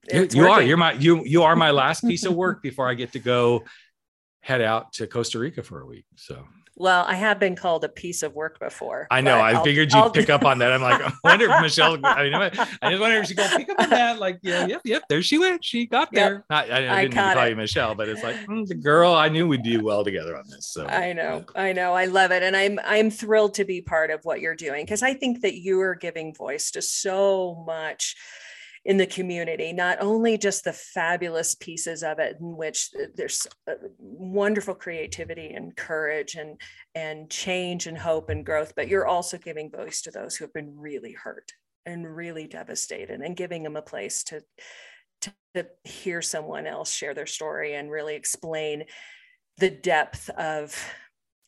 It's 0.08 0.34
you 0.34 0.46
are 0.48 0.62
you're 0.62 0.76
my 0.76 0.92
you 0.92 1.24
you 1.24 1.42
are 1.42 1.56
my 1.56 1.70
last 1.70 2.02
piece 2.02 2.24
of 2.24 2.34
work 2.44 2.62
before 2.62 2.88
I 2.88 2.94
get 2.94 3.12
to 3.12 3.18
go 3.18 3.64
head 4.40 4.60
out 4.60 4.92
to 4.94 5.06
Costa 5.06 5.38
Rica 5.38 5.62
for 5.62 5.80
a 5.80 5.86
week. 5.86 6.06
So 6.16 6.44
Well, 6.78 7.04
I 7.06 7.14
have 7.14 7.38
been 7.38 7.56
called 7.56 7.84
a 7.84 7.88
piece 7.88 8.22
of 8.22 8.34
work 8.34 8.60
before. 8.60 9.08
I 9.10 9.20
know. 9.20 9.38
I 9.38 9.52
I'll, 9.52 9.64
figured 9.64 9.88
you'd 9.92 9.98
I'll, 9.98 10.10
pick 10.10 10.30
up 10.30 10.44
on 10.44 10.58
that. 10.58 10.72
I'm 10.72 10.82
like, 10.82 11.00
I 11.02 11.12
wonder 11.24 11.46
if 11.50 11.60
Michelle. 11.60 11.98
I 12.04 12.22
mean, 12.22 12.34
I 12.34 12.50
just 12.50 13.00
wonder 13.00 13.16
if 13.18 13.26
she 13.26 13.34
go 13.34 13.48
pick 13.56 13.68
up 13.68 13.80
on 13.80 13.90
that. 13.90 14.18
Like, 14.18 14.38
yeah, 14.42 14.66
yep, 14.66 14.82
yep. 14.84 15.02
There 15.08 15.22
she 15.22 15.38
went. 15.38 15.64
She 15.64 15.86
got 15.86 16.12
there. 16.12 16.34
Yep. 16.34 16.44
Not, 16.50 16.70
I, 16.70 16.98
I, 16.98 17.02
didn't 17.02 17.14
call 17.14 17.38
it. 17.38 17.50
you 17.50 17.56
Michelle, 17.56 17.94
but 17.94 18.08
it's 18.08 18.22
like 18.22 18.36
mm, 18.46 18.66
the 18.66 18.74
girl. 18.74 19.12
I 19.12 19.28
knew 19.28 19.48
we'd 19.48 19.62
do 19.62 19.82
well 19.82 20.04
together 20.04 20.36
on 20.36 20.44
this. 20.48 20.66
So 20.66 20.86
I 20.86 21.12
know, 21.12 21.44
yeah. 21.54 21.62
I 21.62 21.72
know, 21.72 21.94
I 21.94 22.06
love 22.06 22.30
it, 22.30 22.42
and 22.42 22.56
I'm 22.56 22.78
I'm 22.84 23.10
thrilled 23.10 23.54
to 23.54 23.64
be 23.64 23.80
part 23.80 24.10
of 24.10 24.24
what 24.24 24.40
you're 24.40 24.56
doing 24.56 24.84
because 24.84 25.02
I 25.02 25.14
think 25.14 25.42
that 25.42 25.56
you 25.56 25.80
are 25.80 25.94
giving 25.94 26.34
voice 26.34 26.70
to 26.72 26.82
so 26.82 27.64
much 27.66 28.16
in 28.88 28.96
the 28.96 29.06
community, 29.06 29.70
not 29.70 29.98
only 30.00 30.38
just 30.38 30.64
the 30.64 30.72
fabulous 30.72 31.54
pieces 31.54 32.02
of 32.02 32.18
it 32.18 32.38
in 32.40 32.56
which 32.56 32.88
uh, 32.98 33.04
there's 33.14 33.46
uh, 33.70 33.74
wonderful 33.98 34.74
creativity 34.74 35.50
and 35.50 35.76
courage 35.76 36.36
and, 36.36 36.58
and 36.94 37.28
change 37.28 37.86
and 37.86 37.98
hope 37.98 38.30
and 38.30 38.46
growth, 38.46 38.72
but 38.74 38.88
you're 38.88 39.06
also 39.06 39.36
giving 39.36 39.70
voice 39.70 40.00
to 40.00 40.10
those 40.10 40.36
who 40.36 40.44
have 40.44 40.54
been 40.54 40.74
really 40.74 41.12
hurt 41.12 41.52
and 41.84 42.16
really 42.16 42.46
devastated 42.46 43.20
and 43.20 43.36
giving 43.36 43.62
them 43.62 43.76
a 43.76 43.82
place 43.82 44.24
to, 44.24 44.40
to, 45.20 45.34
to 45.52 45.66
hear 45.84 46.22
someone 46.22 46.66
else 46.66 46.90
share 46.90 47.12
their 47.12 47.26
story 47.26 47.74
and 47.74 47.90
really 47.90 48.14
explain 48.14 48.84
the 49.58 49.70
depth 49.70 50.30
of 50.30 50.74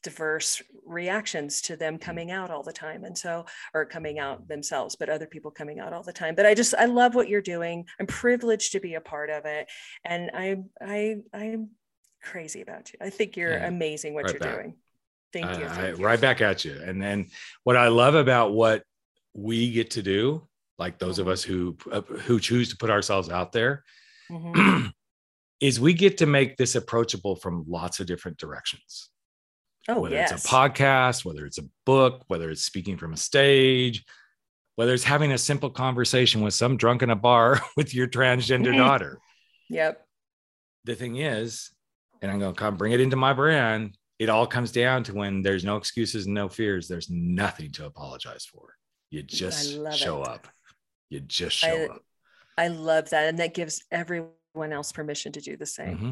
diverse 0.02 0.62
reactions 0.86 1.60
to 1.60 1.76
them 1.76 1.98
coming 1.98 2.30
out 2.30 2.50
all 2.50 2.62
the 2.62 2.72
time 2.72 3.04
and 3.04 3.16
so 3.16 3.44
or 3.74 3.84
coming 3.84 4.18
out 4.18 4.48
themselves 4.48 4.96
but 4.96 5.08
other 5.08 5.26
people 5.26 5.50
coming 5.50 5.78
out 5.78 5.92
all 5.92 6.02
the 6.02 6.12
time 6.12 6.34
but 6.34 6.46
i 6.46 6.54
just 6.54 6.74
i 6.76 6.84
love 6.84 7.14
what 7.14 7.28
you're 7.28 7.42
doing 7.42 7.84
i'm 7.98 8.06
privileged 8.06 8.72
to 8.72 8.80
be 8.80 8.94
a 8.94 9.00
part 9.00 9.30
of 9.30 9.44
it 9.44 9.68
and 10.04 10.30
i 10.34 10.56
i 10.80 11.16
i'm 11.34 11.70
crazy 12.22 12.60
about 12.60 12.92
you 12.92 12.98
i 13.02 13.10
think 13.10 13.36
you're 13.36 13.52
yeah, 13.52 13.66
amazing 13.66 14.14
what 14.14 14.24
right 14.24 14.32
you're 14.32 14.40
back. 14.40 14.56
doing 14.56 14.74
thank 15.32 15.58
you, 15.58 15.68
thank 15.68 15.78
I, 15.78 15.88
you, 15.90 15.96
right 15.96 16.20
back 16.20 16.40
at 16.40 16.64
you 16.64 16.80
and 16.84 17.00
then 17.00 17.28
what 17.64 17.76
i 17.76 17.88
love 17.88 18.14
about 18.14 18.52
what 18.52 18.82
we 19.34 19.70
get 19.70 19.92
to 19.92 20.02
do 20.02 20.46
like 20.78 20.98
those 20.98 21.18
of 21.18 21.26
mm-hmm. 21.26 21.32
us 21.32 21.42
who 21.42 21.76
uh, 21.92 22.00
who 22.00 22.40
choose 22.40 22.70
to 22.70 22.76
put 22.76 22.90
ourselves 22.90 23.28
out 23.28 23.52
there 23.52 23.84
mm-hmm. 24.30 24.86
is 25.60 25.78
we 25.78 25.92
get 25.92 26.18
to 26.18 26.26
make 26.26 26.56
this 26.56 26.74
approachable 26.74 27.36
from 27.36 27.64
lots 27.68 28.00
of 28.00 28.06
different 28.06 28.38
directions 28.38 29.10
Oh, 29.88 30.00
whether 30.00 30.14
yes. 30.14 30.32
it's 30.32 30.44
a 30.44 30.48
podcast, 30.48 31.24
whether 31.24 31.46
it's 31.46 31.58
a 31.58 31.64
book, 31.86 32.24
whether 32.28 32.50
it's 32.50 32.62
speaking 32.62 32.96
from 32.96 33.12
a 33.12 33.16
stage, 33.16 34.04
whether 34.76 34.94
it's 34.94 35.04
having 35.04 35.32
a 35.32 35.38
simple 35.38 35.70
conversation 35.70 36.42
with 36.42 36.54
some 36.54 36.76
drunk 36.76 37.02
in 37.02 37.10
a 37.10 37.16
bar 37.16 37.60
with 37.76 37.94
your 37.94 38.06
transgender 38.06 38.68
mm-hmm. 38.68 38.78
daughter. 38.78 39.18
Yep. 39.68 40.06
The 40.84 40.94
thing 40.94 41.16
is, 41.16 41.70
and 42.22 42.30
I'm 42.30 42.38
going 42.38 42.54
to 42.54 42.58
come 42.58 42.76
bring 42.76 42.92
it 42.92 43.00
into 43.00 43.16
my 43.16 43.32
brand, 43.32 43.96
it 44.18 44.28
all 44.28 44.46
comes 44.46 44.72
down 44.72 45.02
to 45.04 45.14
when 45.14 45.42
there's 45.42 45.64
no 45.64 45.76
excuses 45.76 46.26
and 46.26 46.34
no 46.34 46.48
fears, 46.48 46.88
there's 46.88 47.08
nothing 47.10 47.72
to 47.72 47.86
apologize 47.86 48.44
for. 48.44 48.74
You 49.10 49.22
just 49.22 49.78
show 49.94 50.22
it. 50.22 50.28
up. 50.28 50.46
You 51.08 51.20
just 51.20 51.56
show 51.56 51.68
I, 51.68 51.94
up. 51.94 52.02
I 52.56 52.68
love 52.68 53.10
that. 53.10 53.28
And 53.28 53.38
that 53.38 53.54
gives 53.54 53.82
everyone 53.90 54.34
else 54.72 54.92
permission 54.92 55.32
to 55.32 55.40
do 55.40 55.56
the 55.56 55.66
same. 55.66 55.96
Mm-hmm. 55.96 56.10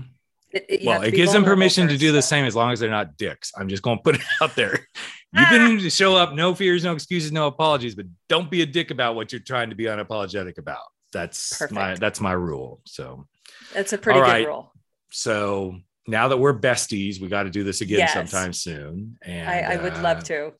It, 0.50 0.84
well, 0.84 1.02
it 1.02 1.12
gives 1.12 1.32
them 1.32 1.44
permission 1.44 1.88
to 1.88 1.98
do 1.98 2.10
the 2.10 2.22
same 2.22 2.44
as 2.44 2.56
long 2.56 2.72
as 2.72 2.80
they're 2.80 2.90
not 2.90 3.16
dicks. 3.16 3.52
I'm 3.56 3.68
just 3.68 3.82
going 3.82 3.98
to 3.98 4.02
put 4.02 4.14
it 4.16 4.22
out 4.42 4.54
there. 4.56 4.86
You 5.30 5.44
can 5.44 5.90
show 5.90 6.16
up, 6.16 6.32
no 6.32 6.54
fears, 6.54 6.84
no 6.84 6.94
excuses, 6.94 7.32
no 7.32 7.48
apologies, 7.48 7.94
but 7.94 8.06
don't 8.30 8.50
be 8.50 8.62
a 8.62 8.66
dick 8.66 8.90
about 8.90 9.14
what 9.14 9.30
you're 9.30 9.42
trying 9.42 9.68
to 9.68 9.76
be 9.76 9.84
unapologetic 9.84 10.56
about. 10.56 10.78
That's 11.12 11.50
Perfect. 11.50 11.72
my 11.72 11.94
that's 11.96 12.18
my 12.18 12.32
rule. 12.32 12.80
So 12.86 13.26
that's 13.74 13.92
a 13.92 13.98
pretty 13.98 14.20
good 14.20 14.46
rule. 14.46 14.72
So 15.10 15.76
now 16.06 16.28
that 16.28 16.38
we're 16.38 16.58
besties, 16.58 17.20
we 17.20 17.28
got 17.28 17.42
to 17.42 17.50
do 17.50 17.62
this 17.62 17.82
again 17.82 17.98
yes. 17.98 18.14
sometime 18.14 18.54
soon. 18.54 19.18
And 19.22 19.48
I, 19.48 19.74
I 19.74 19.76
would 19.76 19.92
uh, 19.92 20.00
love 20.02 20.24
to. 20.24 20.54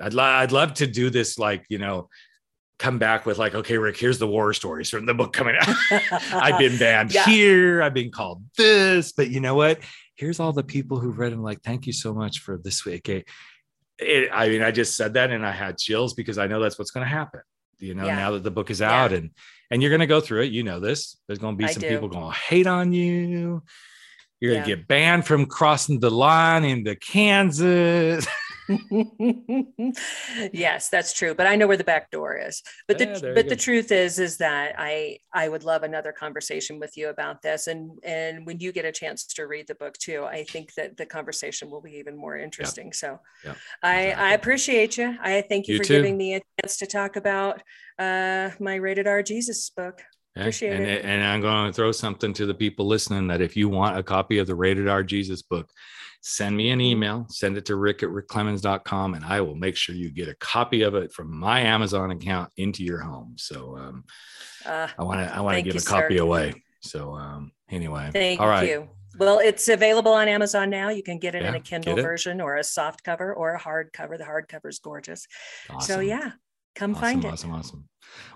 I'd, 0.00 0.14
lo- 0.14 0.24
I'd 0.24 0.50
love 0.50 0.74
to 0.74 0.88
do 0.88 1.10
this 1.10 1.38
like 1.38 1.64
you 1.68 1.78
know 1.78 2.08
come 2.80 2.98
back 2.98 3.26
with 3.26 3.38
like, 3.38 3.54
okay, 3.54 3.76
Rick, 3.76 3.98
here's 3.98 4.18
the 4.18 4.26
war 4.26 4.52
stories 4.54 4.88
from 4.88 5.06
the 5.06 5.14
book 5.14 5.32
coming 5.32 5.54
out. 5.60 5.76
I've 6.32 6.58
been 6.58 6.78
banned 6.78 7.14
yeah. 7.14 7.24
here. 7.26 7.82
I've 7.82 7.94
been 7.94 8.10
called 8.10 8.42
this, 8.56 9.12
but 9.12 9.30
you 9.30 9.38
know 9.38 9.54
what? 9.54 9.80
Here's 10.16 10.40
all 10.40 10.52
the 10.52 10.64
people 10.64 10.98
who've 10.98 11.18
read 11.18 11.32
and 11.32 11.42
like, 11.42 11.62
thank 11.62 11.86
you 11.86 11.92
so 11.92 12.14
much 12.14 12.40
for 12.40 12.58
this 12.58 12.84
week. 12.84 13.08
Okay. 13.08 13.24
It, 13.98 14.30
I 14.32 14.48
mean, 14.48 14.62
I 14.62 14.70
just 14.70 14.96
said 14.96 15.14
that 15.14 15.30
and 15.30 15.46
I 15.46 15.52
had 15.52 15.76
chills 15.76 16.14
because 16.14 16.38
I 16.38 16.46
know 16.46 16.58
that's 16.58 16.78
what's 16.78 16.90
going 16.90 17.04
to 17.04 17.10
happen. 17.10 17.42
You 17.78 17.94
know, 17.94 18.06
yeah. 18.06 18.16
now 18.16 18.30
that 18.32 18.42
the 18.42 18.50
book 18.50 18.70
is 18.70 18.82
out 18.82 19.10
yeah. 19.10 19.18
and 19.18 19.30
and 19.70 19.82
you're 19.82 19.90
going 19.90 20.00
to 20.00 20.06
go 20.06 20.20
through 20.20 20.42
it. 20.42 20.52
You 20.52 20.62
know 20.62 20.80
this. 20.80 21.16
There's 21.26 21.38
going 21.38 21.54
to 21.54 21.58
be 21.58 21.64
I 21.64 21.72
some 21.72 21.82
do. 21.82 21.88
people 21.88 22.08
going 22.08 22.32
to 22.32 22.38
hate 22.38 22.66
on 22.66 22.92
you. 22.92 23.62
You're 24.40 24.54
going 24.54 24.64
to 24.64 24.76
get 24.76 24.88
banned 24.88 25.26
from 25.26 25.46
crossing 25.46 26.00
the 26.00 26.10
line 26.10 26.64
into 26.64 26.96
Kansas. 26.96 28.26
yes, 30.52 30.88
that's 30.88 31.12
true. 31.12 31.34
But 31.34 31.46
I 31.46 31.56
know 31.56 31.66
where 31.66 31.76
the 31.76 31.84
back 31.84 32.10
door 32.10 32.36
is. 32.36 32.62
But 32.86 32.98
the 32.98 33.06
yeah, 33.06 33.32
but 33.34 33.48
the 33.48 33.56
truth 33.56 33.90
is 33.90 34.18
is 34.18 34.36
that 34.38 34.74
I 34.78 35.18
I 35.32 35.48
would 35.48 35.64
love 35.64 35.82
another 35.82 36.12
conversation 36.12 36.78
with 36.78 36.96
you 36.96 37.08
about 37.08 37.42
this. 37.42 37.66
And 37.66 37.98
and 38.04 38.46
when 38.46 38.60
you 38.60 38.72
get 38.72 38.84
a 38.84 38.92
chance 38.92 39.26
to 39.26 39.46
read 39.46 39.66
the 39.66 39.74
book 39.74 39.94
too, 39.98 40.24
I 40.24 40.44
think 40.44 40.74
that 40.74 40.96
the 40.96 41.06
conversation 41.06 41.70
will 41.70 41.80
be 41.80 41.92
even 41.92 42.16
more 42.16 42.36
interesting. 42.36 42.86
Yep. 42.86 42.94
So 42.94 43.18
yep, 43.44 43.56
I 43.82 44.00
exactly. 44.00 44.24
I 44.24 44.32
appreciate 44.34 44.98
you. 44.98 45.16
I 45.20 45.42
thank 45.42 45.66
you, 45.66 45.74
you 45.74 45.78
for 45.78 45.84
too. 45.84 45.96
giving 45.96 46.16
me 46.16 46.34
a 46.36 46.42
chance 46.60 46.76
to 46.78 46.86
talk 46.86 47.16
about 47.16 47.62
uh, 47.98 48.50
my 48.60 48.76
rated 48.76 49.06
R 49.06 49.22
Jesus 49.22 49.70
book. 49.70 50.00
Appreciate 50.36 50.76
and, 50.76 50.84
it. 50.84 51.04
And 51.04 51.24
I'm 51.24 51.40
going 51.40 51.66
to 51.66 51.72
throw 51.72 51.90
something 51.90 52.32
to 52.34 52.46
the 52.46 52.54
people 52.54 52.86
listening 52.86 53.26
that 53.28 53.40
if 53.40 53.56
you 53.56 53.68
want 53.68 53.98
a 53.98 54.02
copy 54.02 54.38
of 54.38 54.46
the 54.46 54.54
Rated 54.54 54.86
R 54.86 55.02
Jesus 55.02 55.42
book, 55.42 55.68
send 56.20 56.56
me 56.56 56.70
an 56.70 56.80
email, 56.80 57.26
send 57.28 57.56
it 57.56 57.64
to 57.66 57.76
rick 57.76 58.02
at 58.02 58.10
rickclemons.com, 58.10 59.14
and 59.14 59.24
I 59.24 59.40
will 59.40 59.54
make 59.54 59.76
sure 59.76 59.94
you 59.94 60.10
get 60.10 60.28
a 60.28 60.34
copy 60.36 60.82
of 60.82 60.94
it 60.94 61.12
from 61.12 61.34
my 61.34 61.60
Amazon 61.60 62.10
account 62.10 62.52
into 62.56 62.84
your 62.84 63.00
home. 63.00 63.34
So 63.38 63.76
um, 63.76 64.04
uh, 64.66 64.88
I 64.98 65.02
want 65.02 65.26
to 65.26 65.34
I 65.34 65.40
want 65.40 65.56
to 65.56 65.62
give 65.62 65.74
you, 65.74 65.80
a 65.80 65.84
copy 65.84 66.18
sir. 66.18 66.22
away. 66.22 66.62
So 66.82 67.14
um, 67.14 67.52
anyway, 67.70 68.10
thank 68.12 68.40
all 68.40 68.48
right. 68.48 68.68
you. 68.68 68.88
Well, 69.18 69.40
it's 69.40 69.68
available 69.68 70.12
on 70.12 70.28
Amazon 70.28 70.70
now. 70.70 70.90
You 70.90 71.02
can 71.02 71.18
get 71.18 71.34
it 71.34 71.42
yeah, 71.42 71.48
in 71.48 71.54
a 71.56 71.60
Kindle 71.60 71.96
version 71.96 72.40
or 72.40 72.56
a 72.56 72.64
soft 72.64 73.02
cover 73.02 73.34
or 73.34 73.54
a 73.54 73.58
hard 73.58 73.92
cover. 73.92 74.16
The 74.16 74.24
hard 74.24 74.46
cover 74.48 74.68
is 74.68 74.78
gorgeous. 74.78 75.26
Awesome. 75.68 75.94
So 75.94 76.00
yeah, 76.00 76.32
come 76.74 76.92
awesome, 76.92 77.02
find 77.02 77.24
it. 77.24 77.32
Awesome, 77.32 77.52
awesome. 77.52 77.84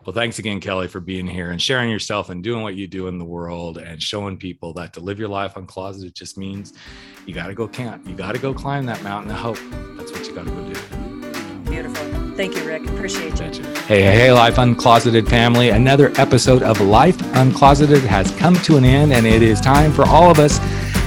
Well, 0.06 0.14
thanks 0.14 0.38
again, 0.38 0.60
Kelly, 0.60 0.88
for 0.88 1.00
being 1.00 1.26
here 1.26 1.50
and 1.50 1.60
sharing 1.60 1.90
yourself 1.90 2.28
and 2.30 2.42
doing 2.42 2.62
what 2.62 2.74
you 2.74 2.86
do 2.86 3.08
in 3.08 3.18
the 3.18 3.24
world 3.24 3.78
and 3.78 4.02
showing 4.02 4.36
people 4.36 4.72
that 4.74 4.92
to 4.94 5.00
live 5.00 5.18
your 5.18 5.28
life 5.28 5.54
uncloseted 5.54 6.14
just 6.14 6.36
means 6.36 6.74
you 7.26 7.34
got 7.34 7.46
to 7.46 7.54
go 7.54 7.66
camp. 7.66 8.06
You 8.06 8.14
got 8.14 8.32
to 8.32 8.38
go 8.38 8.52
climb 8.52 8.86
that 8.86 9.02
mountain 9.02 9.30
of 9.30 9.38
hope. 9.38 9.58
That's 9.96 10.12
what 10.12 10.26
you 10.26 10.34
got 10.34 10.46
to 10.46 10.50
go 10.50 10.72
do. 10.72 11.70
Beautiful. 11.70 12.14
Thank 12.36 12.56
you, 12.56 12.64
Rick. 12.64 12.86
Appreciate 12.88 13.40
you. 13.40 13.64
Hey, 13.86 14.02
hey, 14.02 14.16
hey, 14.16 14.32
Life 14.32 14.56
Uncloseted 14.56 15.28
family. 15.28 15.70
Another 15.70 16.12
episode 16.16 16.62
of 16.62 16.80
Life 16.80 17.16
Uncloseted 17.18 18.00
has 18.00 18.30
come 18.36 18.54
to 18.56 18.76
an 18.76 18.84
end, 18.84 19.12
and 19.12 19.26
it 19.26 19.42
is 19.42 19.60
time 19.60 19.92
for 19.92 20.04
all 20.04 20.30
of 20.30 20.38
us 20.38 20.58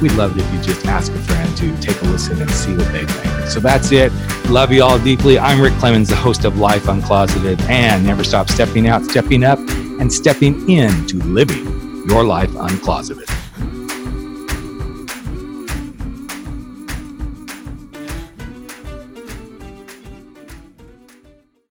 We'd 0.00 0.12
love 0.12 0.36
it 0.36 0.44
if 0.44 0.54
you 0.54 0.62
just 0.62 0.86
ask 0.86 1.12
a 1.12 1.18
friend 1.18 1.56
to 1.56 1.76
take 1.80 2.00
a 2.02 2.04
listen 2.04 2.40
and 2.40 2.50
see 2.50 2.74
what 2.76 2.92
they 2.92 3.04
think. 3.04 3.50
So 3.50 3.58
that's 3.58 3.90
it. 3.90 4.12
Love 4.48 4.72
you 4.72 4.82
all 4.84 4.98
deeply. 4.98 5.38
I'm 5.38 5.60
Rick 5.60 5.72
Clemons, 5.74 6.08
the 6.08 6.16
host 6.16 6.44
of 6.44 6.58
Life 6.58 6.84
Uncloseted, 6.84 7.60
and 7.62 8.06
never 8.06 8.22
stop 8.22 8.48
stepping 8.48 8.86
out, 8.86 9.04
stepping 9.04 9.42
up, 9.42 9.58
and 9.58 10.12
stepping 10.12 10.70
into 10.70 11.18
living 11.24 12.06
your 12.08 12.22
life 12.24 12.50
uncloseted. 12.50 13.37